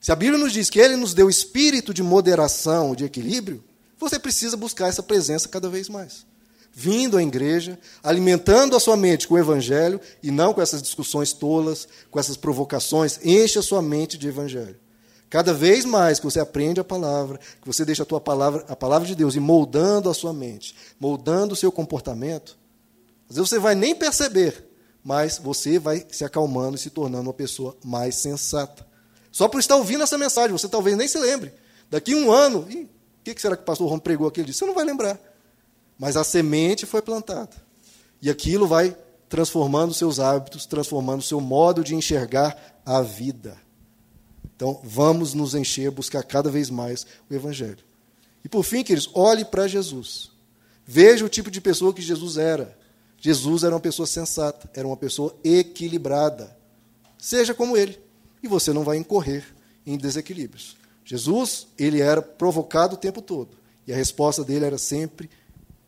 Se 0.00 0.12
a 0.12 0.16
Bíblia 0.16 0.38
nos 0.38 0.52
diz 0.52 0.70
que 0.70 0.78
ele 0.78 0.96
nos 0.96 1.12
deu 1.12 1.28
espírito 1.28 1.92
de 1.92 2.02
moderação, 2.02 2.94
de 2.94 3.04
equilíbrio, 3.04 3.64
você 3.98 4.18
precisa 4.18 4.56
buscar 4.56 4.88
essa 4.88 5.02
presença 5.02 5.48
cada 5.48 5.68
vez 5.68 5.88
mais 5.88 6.24
vindo 6.74 7.16
à 7.16 7.22
igreja, 7.22 7.78
alimentando 8.02 8.74
a 8.74 8.80
sua 8.80 8.96
mente 8.96 9.28
com 9.28 9.34
o 9.34 9.38
evangelho 9.38 10.00
e 10.20 10.30
não 10.30 10.52
com 10.52 10.60
essas 10.60 10.82
discussões 10.82 11.32
tolas, 11.32 11.86
com 12.10 12.18
essas 12.18 12.36
provocações, 12.36 13.20
enche 13.24 13.58
a 13.58 13.62
sua 13.62 13.80
mente 13.80 14.18
de 14.18 14.26
evangelho. 14.26 14.76
Cada 15.30 15.54
vez 15.54 15.84
mais 15.84 16.18
que 16.18 16.24
você 16.24 16.40
aprende 16.40 16.80
a 16.80 16.84
palavra, 16.84 17.38
que 17.60 17.66
você 17.66 17.84
deixa 17.84 18.02
a 18.02 18.06
tua 18.06 18.20
palavra, 18.20 18.64
a 18.68 18.74
palavra 18.74 19.06
de 19.06 19.14
Deus 19.14 19.36
e 19.36 19.40
moldando 19.40 20.10
a 20.10 20.14
sua 20.14 20.32
mente, 20.32 20.74
moldando 20.98 21.54
o 21.54 21.56
seu 21.56 21.70
comportamento, 21.70 22.58
às 23.30 23.36
vezes 23.36 23.50
você 23.50 23.58
vai 23.58 23.74
nem 23.74 23.94
perceber, 23.94 24.68
mas 25.02 25.38
você 25.38 25.78
vai 25.78 26.04
se 26.10 26.24
acalmando 26.24 26.76
e 26.76 26.78
se 26.78 26.90
tornando 26.90 27.28
uma 27.28 27.34
pessoa 27.34 27.76
mais 27.84 28.16
sensata. 28.16 28.86
Só 29.30 29.48
por 29.48 29.58
estar 29.60 29.76
ouvindo 29.76 30.02
essa 30.02 30.18
mensagem, 30.18 30.52
você 30.52 30.68
talvez 30.68 30.96
nem 30.96 31.08
se 31.08 31.18
lembre. 31.18 31.52
Daqui 31.90 32.14
um 32.14 32.30
ano, 32.32 32.60
o 32.60 32.88
que 33.24 33.40
será 33.40 33.56
que 33.56 33.62
o 33.62 33.66
pastor 33.66 33.88
Rom 33.88 33.98
pregou 33.98 34.28
aquele 34.28 34.46
dia? 34.46 34.54
Você 34.54 34.66
não 34.66 34.74
vai 34.74 34.84
lembrar. 34.84 35.18
Mas 35.98 36.16
a 36.16 36.24
semente 36.24 36.86
foi 36.86 37.02
plantada. 37.02 37.56
E 38.20 38.30
aquilo 38.30 38.66
vai 38.66 38.96
transformando 39.28 39.94
seus 39.94 40.20
hábitos, 40.20 40.66
transformando 40.66 41.22
seu 41.22 41.40
modo 41.40 41.82
de 41.82 41.94
enxergar 41.94 42.80
a 42.84 43.00
vida. 43.02 43.56
Então, 44.56 44.80
vamos 44.84 45.34
nos 45.34 45.54
encher, 45.54 45.90
buscar 45.90 46.22
cada 46.22 46.50
vez 46.50 46.70
mais 46.70 47.06
o 47.28 47.34
Evangelho. 47.34 47.84
E 48.44 48.48
por 48.48 48.62
fim, 48.62 48.84
queridos, 48.84 49.10
olhe 49.14 49.44
para 49.44 49.66
Jesus. 49.66 50.30
Veja 50.86 51.24
o 51.24 51.28
tipo 51.28 51.50
de 51.50 51.60
pessoa 51.60 51.92
que 51.92 52.02
Jesus 52.02 52.36
era. 52.36 52.76
Jesus 53.18 53.64
era 53.64 53.74
uma 53.74 53.80
pessoa 53.80 54.06
sensata, 54.06 54.70
era 54.74 54.86
uma 54.86 54.96
pessoa 54.96 55.34
equilibrada. 55.42 56.56
Seja 57.18 57.54
como 57.54 57.76
ele, 57.76 57.98
e 58.42 58.48
você 58.48 58.72
não 58.72 58.84
vai 58.84 58.98
incorrer 58.98 59.44
em 59.86 59.96
desequilíbrios. 59.96 60.76
Jesus, 61.04 61.66
ele 61.78 62.00
era 62.00 62.20
provocado 62.20 62.94
o 62.94 62.98
tempo 62.98 63.22
todo, 63.22 63.56
e 63.86 63.92
a 63.92 63.96
resposta 63.96 64.44
dele 64.44 64.66
era 64.66 64.78
sempre 64.78 65.30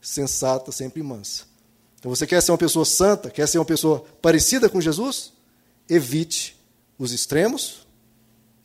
sensata, 0.07 0.71
sempre 0.71 1.03
mansa. 1.03 1.45
Então 1.99 2.15
você 2.15 2.27
quer 2.27 2.41
ser 2.41 2.53
uma 2.53 2.59
pessoa 2.59 2.85
santa, 2.85 3.29
quer 3.29 3.49
ser 3.49 3.59
uma 3.59 3.65
pessoa 3.65 4.05
parecida 4.23 4.69
com 4.69 4.81
Jesus? 4.81 5.33
Evite 5.89 6.57
os 6.97 7.11
extremos, 7.13 7.87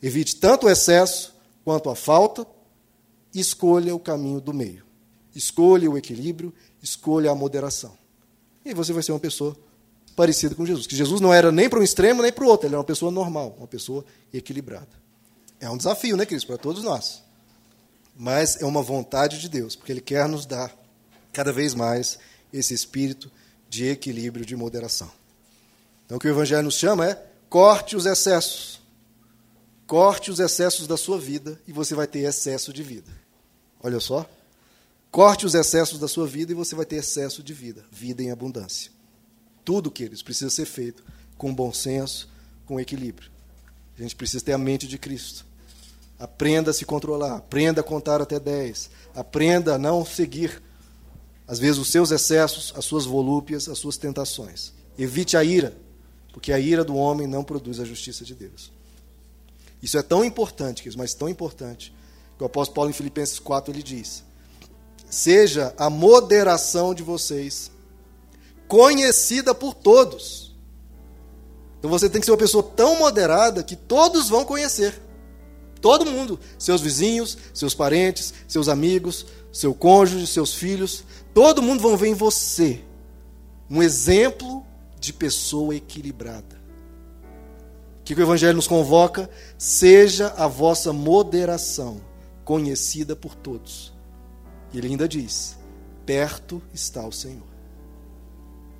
evite 0.00 0.36
tanto 0.36 0.66
o 0.66 0.70
excesso 0.70 1.34
quanto 1.64 1.90
a 1.90 1.96
falta, 1.96 2.46
escolha 3.34 3.94
o 3.94 3.98
caminho 3.98 4.40
do 4.40 4.54
meio. 4.54 4.84
Escolha 5.34 5.90
o 5.90 5.98
equilíbrio, 5.98 6.54
escolha 6.80 7.32
a 7.32 7.34
moderação. 7.34 7.92
E 8.64 8.72
você 8.72 8.92
vai 8.92 9.02
ser 9.02 9.10
uma 9.10 9.18
pessoa 9.18 9.56
parecida 10.14 10.54
com 10.54 10.64
Jesus. 10.64 10.86
Que 10.86 10.94
Jesus 10.94 11.20
não 11.20 11.34
era 11.34 11.50
nem 11.50 11.68
para 11.68 11.80
um 11.80 11.82
extremo 11.82 12.22
nem 12.22 12.32
para 12.32 12.44
o 12.44 12.48
outro, 12.48 12.68
ele 12.68 12.74
era 12.74 12.80
uma 12.80 12.86
pessoa 12.86 13.10
normal, 13.10 13.56
uma 13.58 13.66
pessoa 13.66 14.04
equilibrada. 14.32 15.02
É 15.58 15.68
um 15.68 15.76
desafio, 15.76 16.16
né, 16.16 16.24
Cristo, 16.24 16.46
para 16.46 16.58
todos 16.58 16.84
nós. 16.84 17.22
Mas 18.16 18.60
é 18.60 18.64
uma 18.64 18.82
vontade 18.82 19.40
de 19.40 19.48
Deus, 19.48 19.74
porque 19.74 19.90
Ele 19.90 20.00
quer 20.00 20.28
nos 20.28 20.46
dar 20.46 20.81
cada 21.32 21.52
vez 21.52 21.74
mais 21.74 22.18
esse 22.52 22.74
espírito 22.74 23.30
de 23.68 23.86
equilíbrio, 23.86 24.44
de 24.44 24.54
moderação. 24.54 25.10
Então, 26.04 26.18
o 26.18 26.20
que 26.20 26.28
o 26.28 26.30
Evangelho 26.30 26.64
nos 26.64 26.74
chama 26.74 27.06
é 27.06 27.26
corte 27.48 27.96
os 27.96 28.06
excessos. 28.06 28.80
Corte 29.86 30.30
os 30.30 30.40
excessos 30.40 30.86
da 30.86 30.96
sua 30.96 31.18
vida 31.18 31.60
e 31.66 31.72
você 31.72 31.94
vai 31.94 32.06
ter 32.06 32.20
excesso 32.20 32.72
de 32.72 32.82
vida. 32.82 33.10
Olha 33.82 34.00
só. 34.00 34.28
Corte 35.10 35.44
os 35.44 35.54
excessos 35.54 35.98
da 35.98 36.08
sua 36.08 36.26
vida 36.26 36.52
e 36.52 36.54
você 36.54 36.74
vai 36.74 36.86
ter 36.86 36.96
excesso 36.96 37.42
de 37.42 37.52
vida, 37.52 37.84
vida 37.90 38.22
em 38.22 38.30
abundância. 38.30 38.90
Tudo, 39.64 39.90
queridos, 39.90 40.22
precisa 40.22 40.50
ser 40.50 40.64
feito 40.64 41.04
com 41.36 41.54
bom 41.54 41.72
senso, 41.72 42.28
com 42.64 42.80
equilíbrio. 42.80 43.30
A 43.98 44.02
gente 44.02 44.16
precisa 44.16 44.42
ter 44.42 44.52
a 44.52 44.58
mente 44.58 44.86
de 44.86 44.96
Cristo. 44.98 45.44
Aprenda 46.18 46.70
a 46.70 46.74
se 46.74 46.84
controlar, 46.84 47.36
aprenda 47.36 47.80
a 47.80 47.84
contar 47.84 48.22
até 48.22 48.40
10, 48.40 48.90
aprenda 49.14 49.74
a 49.74 49.78
não 49.78 50.04
seguir, 50.04 50.62
às 51.52 51.58
vezes, 51.58 51.78
os 51.78 51.88
seus 51.88 52.10
excessos, 52.10 52.72
as 52.74 52.82
suas 52.82 53.04
volúpias, 53.04 53.68
as 53.68 53.78
suas 53.78 53.98
tentações. 53.98 54.72
Evite 54.98 55.36
a 55.36 55.44
ira, 55.44 55.76
porque 56.32 56.50
a 56.50 56.58
ira 56.58 56.82
do 56.82 56.96
homem 56.96 57.26
não 57.26 57.44
produz 57.44 57.78
a 57.78 57.84
justiça 57.84 58.24
de 58.24 58.34
Deus. 58.34 58.72
Isso 59.82 59.98
é 59.98 60.02
tão 60.02 60.24
importante, 60.24 60.88
mas 60.96 61.12
tão 61.12 61.28
importante, 61.28 61.92
que 62.38 62.42
o 62.42 62.46
apóstolo 62.46 62.74
Paulo 62.74 62.88
em 62.90 62.94
Filipenses 62.94 63.38
4 63.38 63.70
ele 63.70 63.82
diz: 63.82 64.24
Seja 65.10 65.74
a 65.76 65.90
moderação 65.90 66.94
de 66.94 67.02
vocês 67.02 67.70
conhecida 68.66 69.54
por 69.54 69.74
todos. 69.74 70.56
Então 71.78 71.90
você 71.90 72.08
tem 72.08 72.18
que 72.18 72.24
ser 72.24 72.32
uma 72.32 72.38
pessoa 72.38 72.62
tão 72.62 72.98
moderada 72.98 73.62
que 73.62 73.76
todos 73.76 74.30
vão 74.30 74.42
conhecer. 74.46 74.98
Todo 75.82 76.06
mundo, 76.06 76.40
seus 76.58 76.80
vizinhos, 76.80 77.36
seus 77.52 77.74
parentes, 77.74 78.32
seus 78.48 78.68
amigos, 78.68 79.26
seu 79.52 79.74
cônjuge, 79.74 80.26
seus 80.26 80.54
filhos, 80.54 81.04
todo 81.34 81.62
mundo 81.62 81.82
vão 81.82 81.96
ver 81.96 82.08
em 82.08 82.14
você 82.14 82.80
um 83.70 83.82
exemplo 83.82 84.64
de 85.00 85.12
pessoa 85.12 85.74
equilibrada. 85.74 86.60
O 88.00 88.04
que 88.04 88.14
o 88.14 88.20
Evangelho 88.20 88.56
nos 88.56 88.66
convoca? 88.66 89.30
Seja 89.56 90.34
a 90.36 90.46
vossa 90.46 90.92
moderação 90.92 92.00
conhecida 92.44 93.14
por 93.14 93.34
todos. 93.34 93.92
E 94.72 94.78
ele 94.78 94.88
ainda 94.88 95.08
diz: 95.08 95.56
perto 96.04 96.60
está 96.74 97.06
o 97.06 97.12
Senhor. 97.12 97.46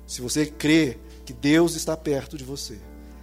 Se 0.05 0.21
você 0.21 0.45
crê 0.45 0.97
que 1.25 1.33
Deus 1.33 1.75
está 1.75 1.95
perto 1.95 2.37
de 2.37 2.43
você, 2.43 2.77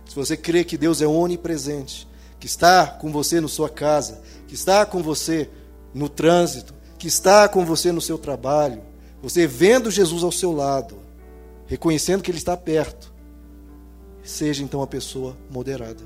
se 0.09 0.15
você 0.15 0.37
crê 0.37 0.65
que 0.65 0.79
Deus 0.79 1.01
é 1.01 1.07
onipresente, 1.07 2.09
que 2.41 2.47
está 2.47 2.87
com 2.87 3.13
você 3.13 3.41
na 3.41 3.49
sua 3.49 3.69
casa, 3.69 4.23
que 4.49 4.55
está 4.55 4.85
com 4.87 5.03
você 5.03 5.49
no 5.95 6.09
trânsito, 6.09 6.75
que 6.99 7.07
está 7.07 7.49
com 7.49 7.65
você 7.65 7.93
no 7.93 8.01
seu 8.01 8.19
trabalho, 8.19 8.83
você 9.23 9.47
vendo 9.47 9.91
Jesus 9.91 10.23
ao 10.23 10.33
seu 10.33 10.53
lado, 10.53 10.97
reconhecendo 11.67 12.23
que 12.23 12.31
Ele 12.31 12.39
está 12.39 12.57
perto, 12.57 13.13
seja 14.23 14.63
então 14.63 14.81
uma 14.81 14.87
pessoa 14.87 15.37
moderada. 15.51 16.03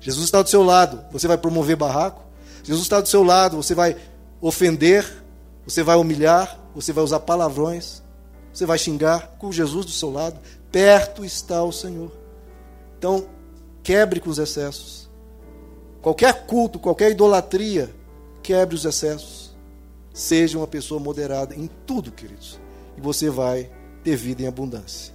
Jesus 0.00 0.24
está 0.24 0.42
do 0.42 0.48
seu 0.48 0.62
lado, 0.62 1.04
você 1.10 1.26
vai 1.26 1.38
promover 1.38 1.76
barraco? 1.76 2.22
Jesus 2.62 2.82
está 2.82 3.00
do 3.00 3.08
seu 3.08 3.22
lado, 3.22 3.56
você 3.56 3.74
vai 3.74 3.96
ofender, 4.40 5.06
você 5.64 5.82
vai 5.82 5.96
humilhar, 5.96 6.58
você 6.74 6.92
vai 6.92 7.02
usar 7.02 7.20
palavrões, 7.20 8.02
você 8.52 8.66
vai 8.66 8.78
xingar 8.78 9.36
com 9.38 9.50
Jesus 9.50 9.86
do 9.86 9.92
seu 9.92 10.10
lado. 10.10 10.38
Perto 10.70 11.24
está 11.24 11.62
o 11.62 11.72
Senhor. 11.72 12.12
Então, 12.98 13.26
quebre 13.82 14.20
com 14.20 14.30
os 14.30 14.38
excessos. 14.38 15.08
Qualquer 16.02 16.46
culto, 16.46 16.78
qualquer 16.78 17.10
idolatria, 17.10 17.94
quebre 18.42 18.74
os 18.74 18.84
excessos. 18.84 19.47
Seja 20.18 20.58
uma 20.58 20.66
pessoa 20.66 20.98
moderada 20.98 21.54
em 21.54 21.68
tudo, 21.86 22.10
queridos. 22.10 22.58
E 22.96 23.00
você 23.00 23.30
vai 23.30 23.70
ter 24.02 24.16
vida 24.16 24.42
em 24.42 24.46
abundância. 24.46 25.14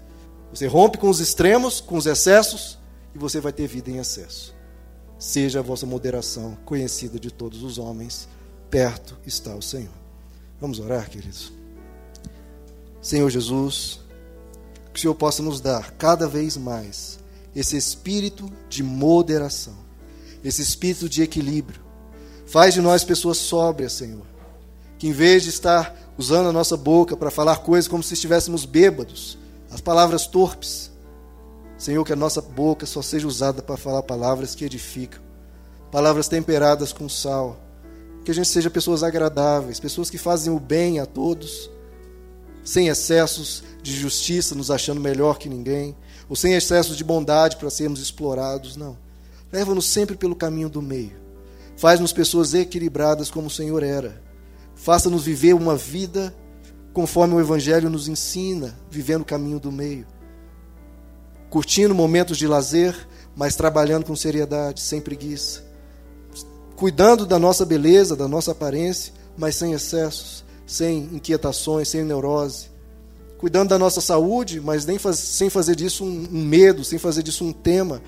Você 0.54 0.68
rompe 0.68 0.98
com 0.98 1.10
os 1.10 1.20
extremos, 1.20 1.82
com 1.82 1.98
os 1.98 2.06
excessos, 2.06 2.78
e 3.14 3.18
você 3.18 3.40
vai 3.40 3.52
ter 3.52 3.68
vida 3.68 3.90
em 3.90 3.98
excesso. 3.98 4.56
Seja 5.18 5.60
a 5.60 5.64
vossa 5.64 5.86
moderação 5.86 6.58
conhecida 6.64 7.20
de 7.20 7.32
todos 7.32 7.64
os 7.64 7.78
homens. 7.78 8.28
Perto 8.70 9.18
está 9.26 9.56
o 9.56 9.62
Senhor. 9.62 9.94
Vamos 10.62 10.80
orar, 10.80 11.10
queridos. 11.10 11.52
Senhor 13.02 13.30
Jesus, 13.30 14.00
que 14.94 15.00
o 15.00 15.02
Senhor 15.02 15.16
possa 15.16 15.44
nos 15.44 15.60
dar 15.60 15.92
cada 15.92 16.28
vez 16.28 16.56
mais 16.56 17.20
esse 17.56 17.76
espírito 17.76 18.50
de 18.70 18.82
moderação 18.82 19.84
esse 20.44 20.62
espírito 20.62 21.08
de 21.08 21.24
equilíbrio. 21.24 21.82
Faz 22.46 22.74
de 22.74 22.82
nós 22.82 23.04
pessoas 23.04 23.38
sóbrias, 23.38 23.94
Senhor. 23.94 24.33
Que 25.04 25.10
em 25.10 25.12
vez 25.12 25.44
de 25.44 25.50
estar 25.50 25.94
usando 26.18 26.48
a 26.48 26.54
nossa 26.54 26.78
boca 26.78 27.18
para 27.18 27.30
falar 27.30 27.58
coisas 27.58 27.90
como 27.90 28.02
se 28.02 28.14
estivéssemos 28.14 28.64
bêbados, 28.64 29.38
as 29.70 29.82
palavras 29.82 30.26
torpes, 30.26 30.90
Senhor, 31.78 32.06
que 32.06 32.14
a 32.14 32.16
nossa 32.16 32.42
boca 32.42 32.86
só 32.86 33.02
seja 33.02 33.28
usada 33.28 33.62
para 33.62 33.76
falar 33.76 34.02
palavras 34.04 34.56
que 34.56 34.64
edificam, 34.64 35.20
palavras 35.92 36.30
temperadas 36.30 36.94
com 36.94 37.10
sal. 37.10 37.60
Que 38.24 38.32
a 38.32 38.34
gente 38.34 38.48
seja 38.48 38.70
pessoas 38.70 39.04
agradáveis, 39.04 39.78
pessoas 39.78 40.10
que 40.10 40.18
fazem 40.18 40.54
o 40.54 40.58
bem 40.58 41.02
a 41.02 41.06
todos, 41.06 41.70
sem 42.64 42.88
excessos 42.88 43.62
de 43.82 43.94
justiça, 43.94 44.56
nos 44.56 44.72
achando 44.72 45.02
melhor 45.02 45.38
que 45.38 45.50
ninguém, 45.50 45.98
ou 46.30 46.36
sem 46.38 46.54
excessos 46.54 46.96
de 46.96 47.04
bondade 47.04 47.58
para 47.58 47.70
sermos 47.70 48.00
explorados, 48.00 48.78
não. 48.78 48.98
Leva-nos 49.52 49.86
sempre 49.86 50.16
pelo 50.16 50.34
caminho 50.34 50.70
do 50.70 50.82
meio. 50.82 51.18
Faz-nos 51.76 52.14
pessoas 52.14 52.54
equilibradas 52.54 53.30
como 53.30 53.48
o 53.48 53.52
Senhor 53.52 53.84
era. 53.84 54.24
Faça-nos 54.84 55.24
viver 55.24 55.54
uma 55.54 55.78
vida 55.78 56.36
conforme 56.92 57.34
o 57.34 57.40
Evangelho 57.40 57.90
nos 57.90 58.10
ensina, 58.10 58.78
vivendo 58.92 59.22
o 59.22 59.26
caminho 59.26 59.58
do 59.58 59.72
meio. 59.72 60.06
Curtindo 61.50 61.96
momentos 61.96 62.38
de 62.38 62.46
lazer, 62.46 62.94
mas 63.34 63.56
trabalhando 63.56 64.04
com 64.04 64.14
seriedade, 64.14 64.82
sem 64.82 65.00
preguiça. 65.00 65.64
Cuidando 66.76 67.26
da 67.26 67.40
nossa 67.40 67.66
beleza, 67.66 68.14
da 68.14 68.28
nossa 68.28 68.52
aparência, 68.52 69.14
mas 69.38 69.56
sem 69.56 69.72
excessos, 69.72 70.44
sem 70.68 71.04
inquietações, 71.14 71.88
sem 71.88 72.04
neurose. 72.04 72.68
Cuidando 73.38 73.70
da 73.70 73.80
nossa 73.80 74.02
saúde, 74.02 74.60
mas 74.60 74.86
nem 74.86 75.00
faz, 75.00 75.18
sem 75.18 75.50
fazer 75.50 75.78
disso 75.78 76.04
um, 76.04 76.28
um 76.30 76.44
medo, 76.44 76.84
sem 76.84 77.00
fazer 77.00 77.24
disso 77.24 77.46
um 77.46 77.54
tema 77.54 78.02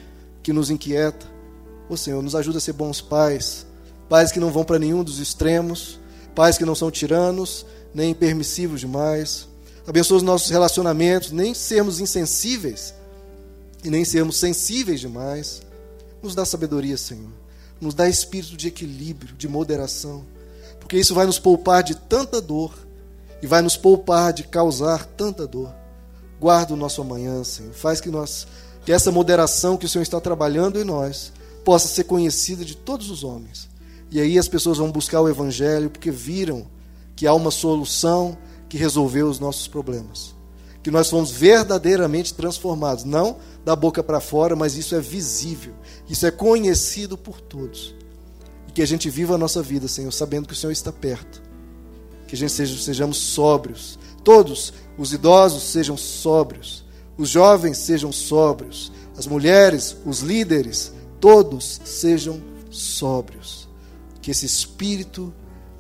que 0.43 0.51
nos 0.51 0.69
inquieta. 0.69 1.25
Ô 1.87 1.95
Senhor, 1.95 2.21
nos 2.21 2.35
ajuda 2.35 2.57
a 2.57 2.61
ser 2.61 2.73
bons 2.73 2.99
pais, 2.99 3.65
pais 4.09 4.29
que 4.29 4.41
não 4.41 4.51
vão 4.51 4.65
para 4.65 4.77
nenhum 4.77 5.05
dos 5.05 5.19
extremos, 5.19 6.03
pais 6.35 6.57
que 6.57 6.65
não 6.65 6.75
são 6.75 6.91
tiranos, 6.91 7.65
nem 7.93 8.13
permissivos 8.13 8.81
demais. 8.81 9.47
Abençoa 9.87 10.17
os 10.17 10.23
nossos 10.23 10.49
relacionamentos, 10.49 11.31
nem 11.31 11.53
sermos 11.53 11.99
insensíveis 11.99 12.93
e 13.83 13.89
nem 13.89 14.03
sermos 14.03 14.37
sensíveis 14.37 14.99
demais. 14.99 15.61
Nos 16.21 16.35
dá 16.35 16.43
sabedoria, 16.43 16.97
Senhor. 16.97 17.31
Nos 17.79 17.93
dá 17.93 18.09
espírito 18.09 18.57
de 18.57 18.67
equilíbrio, 18.67 19.35
de 19.35 19.47
moderação, 19.47 20.23
porque 20.79 20.97
isso 20.97 21.13
vai 21.13 21.25
nos 21.25 21.39
poupar 21.39 21.83
de 21.83 21.95
tanta 21.95 22.41
dor 22.41 22.73
e 23.41 23.47
vai 23.47 23.61
nos 23.61 23.77
poupar 23.77 24.33
de 24.33 24.43
causar 24.43 25.05
tanta 25.05 25.47
dor. 25.47 25.73
Guarda 26.39 26.73
o 26.73 26.77
nosso 26.77 27.01
amanhã, 27.01 27.43
Senhor. 27.43 27.73
Faz 27.73 28.01
que 28.01 28.09
nós 28.09 28.47
que 28.83 28.91
essa 28.91 29.11
moderação 29.11 29.77
que 29.77 29.85
o 29.85 29.89
Senhor 29.89 30.03
está 30.03 30.21
trabalhando 30.21 30.79
em 30.79 30.83
nós 30.83 31.33
possa 31.63 31.87
ser 31.87 32.03
conhecida 32.03 32.63
de 32.63 32.75
todos 32.75 33.09
os 33.09 33.23
homens. 33.23 33.67
E 34.15 34.21
aí 34.21 34.39
as 34.39 34.47
pessoas 34.47 34.77
vão 34.77 34.89
buscar 34.93 35.19
o 35.19 35.27
Evangelho 35.27 35.89
porque 35.89 36.09
viram 36.09 36.65
que 37.17 37.27
há 37.27 37.33
uma 37.33 37.51
solução 37.51 38.37
que 38.69 38.77
resolveu 38.77 39.27
os 39.27 39.39
nossos 39.39 39.67
problemas. 39.67 40.33
Que 40.81 40.89
nós 40.89 41.09
fomos 41.09 41.31
verdadeiramente 41.31 42.33
transformados, 42.33 43.03
não 43.03 43.35
da 43.65 43.75
boca 43.75 44.01
para 44.01 44.21
fora, 44.21 44.55
mas 44.55 44.77
isso 44.77 44.95
é 44.95 45.01
visível, 45.01 45.73
isso 46.07 46.25
é 46.25 46.31
conhecido 46.31 47.17
por 47.17 47.41
todos. 47.41 47.93
E 48.69 48.71
que 48.71 48.81
a 48.81 48.87
gente 48.87 49.09
viva 49.09 49.35
a 49.35 49.37
nossa 49.37 49.61
vida, 49.61 49.85
Senhor, 49.85 50.13
sabendo 50.13 50.47
que 50.47 50.53
o 50.53 50.55
Senhor 50.55 50.71
está 50.71 50.93
perto. 50.93 51.43
Que 52.25 52.35
a 52.35 52.37
gente 52.37 52.53
seja, 52.53 52.81
sejamos 52.81 53.17
sóbrios. 53.17 53.99
Todos 54.23 54.71
os 54.97 55.11
idosos 55.11 55.61
sejam 55.63 55.97
sóbrios, 55.97 56.85
os 57.17 57.27
jovens 57.27 57.79
sejam 57.79 58.13
sóbrios, 58.13 58.93
as 59.17 59.27
mulheres, 59.27 59.97
os 60.05 60.21
líderes, 60.21 60.93
todos 61.19 61.81
sejam 61.83 62.41
sóbrios. 62.71 63.64
Que 64.25 64.31
esse 64.31 64.47
espírito 64.47 65.31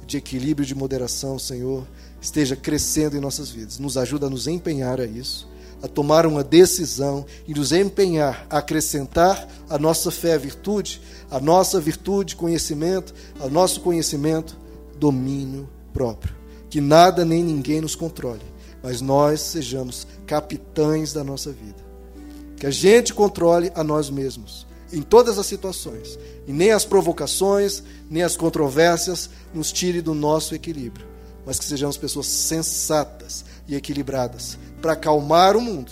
de 0.05 0.17
equilíbrio 0.17 0.67
de 0.67 0.75
moderação, 0.75 1.39
Senhor, 1.39 1.83
esteja 2.21 2.55
crescendo 2.55 3.17
em 3.17 3.19
nossas 3.19 3.49
vidas. 3.49 3.79
Nos 3.79 3.97
ajuda 3.97 4.27
a 4.27 4.29
nos 4.29 4.45
empenhar 4.45 5.01
a 5.01 5.05
isso, 5.07 5.49
a 5.81 5.87
tomar 5.87 6.27
uma 6.27 6.43
decisão 6.43 7.25
e 7.47 7.55
nos 7.55 7.71
empenhar 7.71 8.45
a 8.47 8.59
acrescentar 8.59 9.47
a 9.67 9.79
nossa 9.79 10.11
fé 10.11 10.37
virtude, 10.37 11.01
a 11.31 11.39
nossa 11.39 11.79
virtude 11.79 12.35
conhecimento, 12.35 13.15
ao 13.39 13.49
nosso 13.49 13.81
conhecimento 13.81 14.55
domínio 14.99 15.67
próprio. 15.91 16.35
Que 16.69 16.79
nada 16.79 17.25
nem 17.25 17.43
ninguém 17.43 17.81
nos 17.81 17.95
controle, 17.95 18.45
mas 18.83 19.01
nós 19.01 19.41
sejamos 19.41 20.05
capitães 20.27 21.11
da 21.11 21.23
nossa 21.23 21.51
vida. 21.51 21.83
Que 22.57 22.67
a 22.67 22.71
gente 22.71 23.11
controle 23.11 23.71
a 23.73 23.83
nós 23.83 24.11
mesmos 24.11 24.67
em 24.91 25.01
todas 25.01 25.37
as 25.37 25.45
situações. 25.45 26.17
E 26.47 26.53
nem 26.53 26.71
as 26.71 26.85
provocações, 26.85 27.83
nem 28.09 28.23
as 28.23 28.35
controvérsias 28.35 29.29
nos 29.53 29.71
tire 29.71 30.01
do 30.01 30.13
nosso 30.13 30.55
equilíbrio. 30.55 31.07
Mas 31.45 31.59
que 31.59 31.65
sejamos 31.65 31.97
pessoas 31.97 32.25
sensatas 32.27 33.45
e 33.67 33.75
equilibradas 33.75 34.57
para 34.81 34.93
acalmar 34.93 35.55
o 35.55 35.61
mundo, 35.61 35.91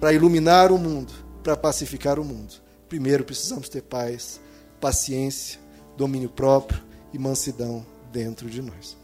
para 0.00 0.12
iluminar 0.12 0.70
o 0.70 0.78
mundo, 0.78 1.12
para 1.42 1.56
pacificar 1.56 2.18
o 2.18 2.24
mundo. 2.24 2.54
Primeiro 2.88 3.24
precisamos 3.24 3.68
ter 3.68 3.82
paz, 3.82 4.40
paciência, 4.80 5.58
domínio 5.96 6.28
próprio 6.28 6.82
e 7.12 7.18
mansidão 7.18 7.84
dentro 8.12 8.50
de 8.50 8.60
nós. 8.60 8.96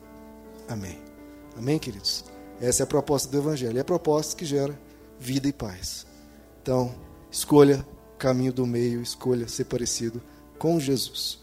Amém. 0.69 0.99
Amém, 1.57 1.79
queridos? 1.79 2.25
Essa 2.61 2.83
é 2.83 2.85
a 2.85 2.87
proposta 2.87 3.31
do 3.31 3.39
Evangelho. 3.39 3.79
É 3.79 3.81
a 3.81 3.85
proposta 3.85 4.37
que 4.37 4.45
gera 4.45 4.79
vida 5.19 5.49
e 5.49 5.53
paz. 5.53 6.07
Então, 6.63 6.95
escolha 7.31 7.85
caminho 8.19 8.53
do 8.53 8.67
meio, 8.67 9.01
escolha 9.01 9.49
ser 9.49 9.65
parecido 9.65 10.23
com 10.59 10.79
Jesus. 10.79 11.39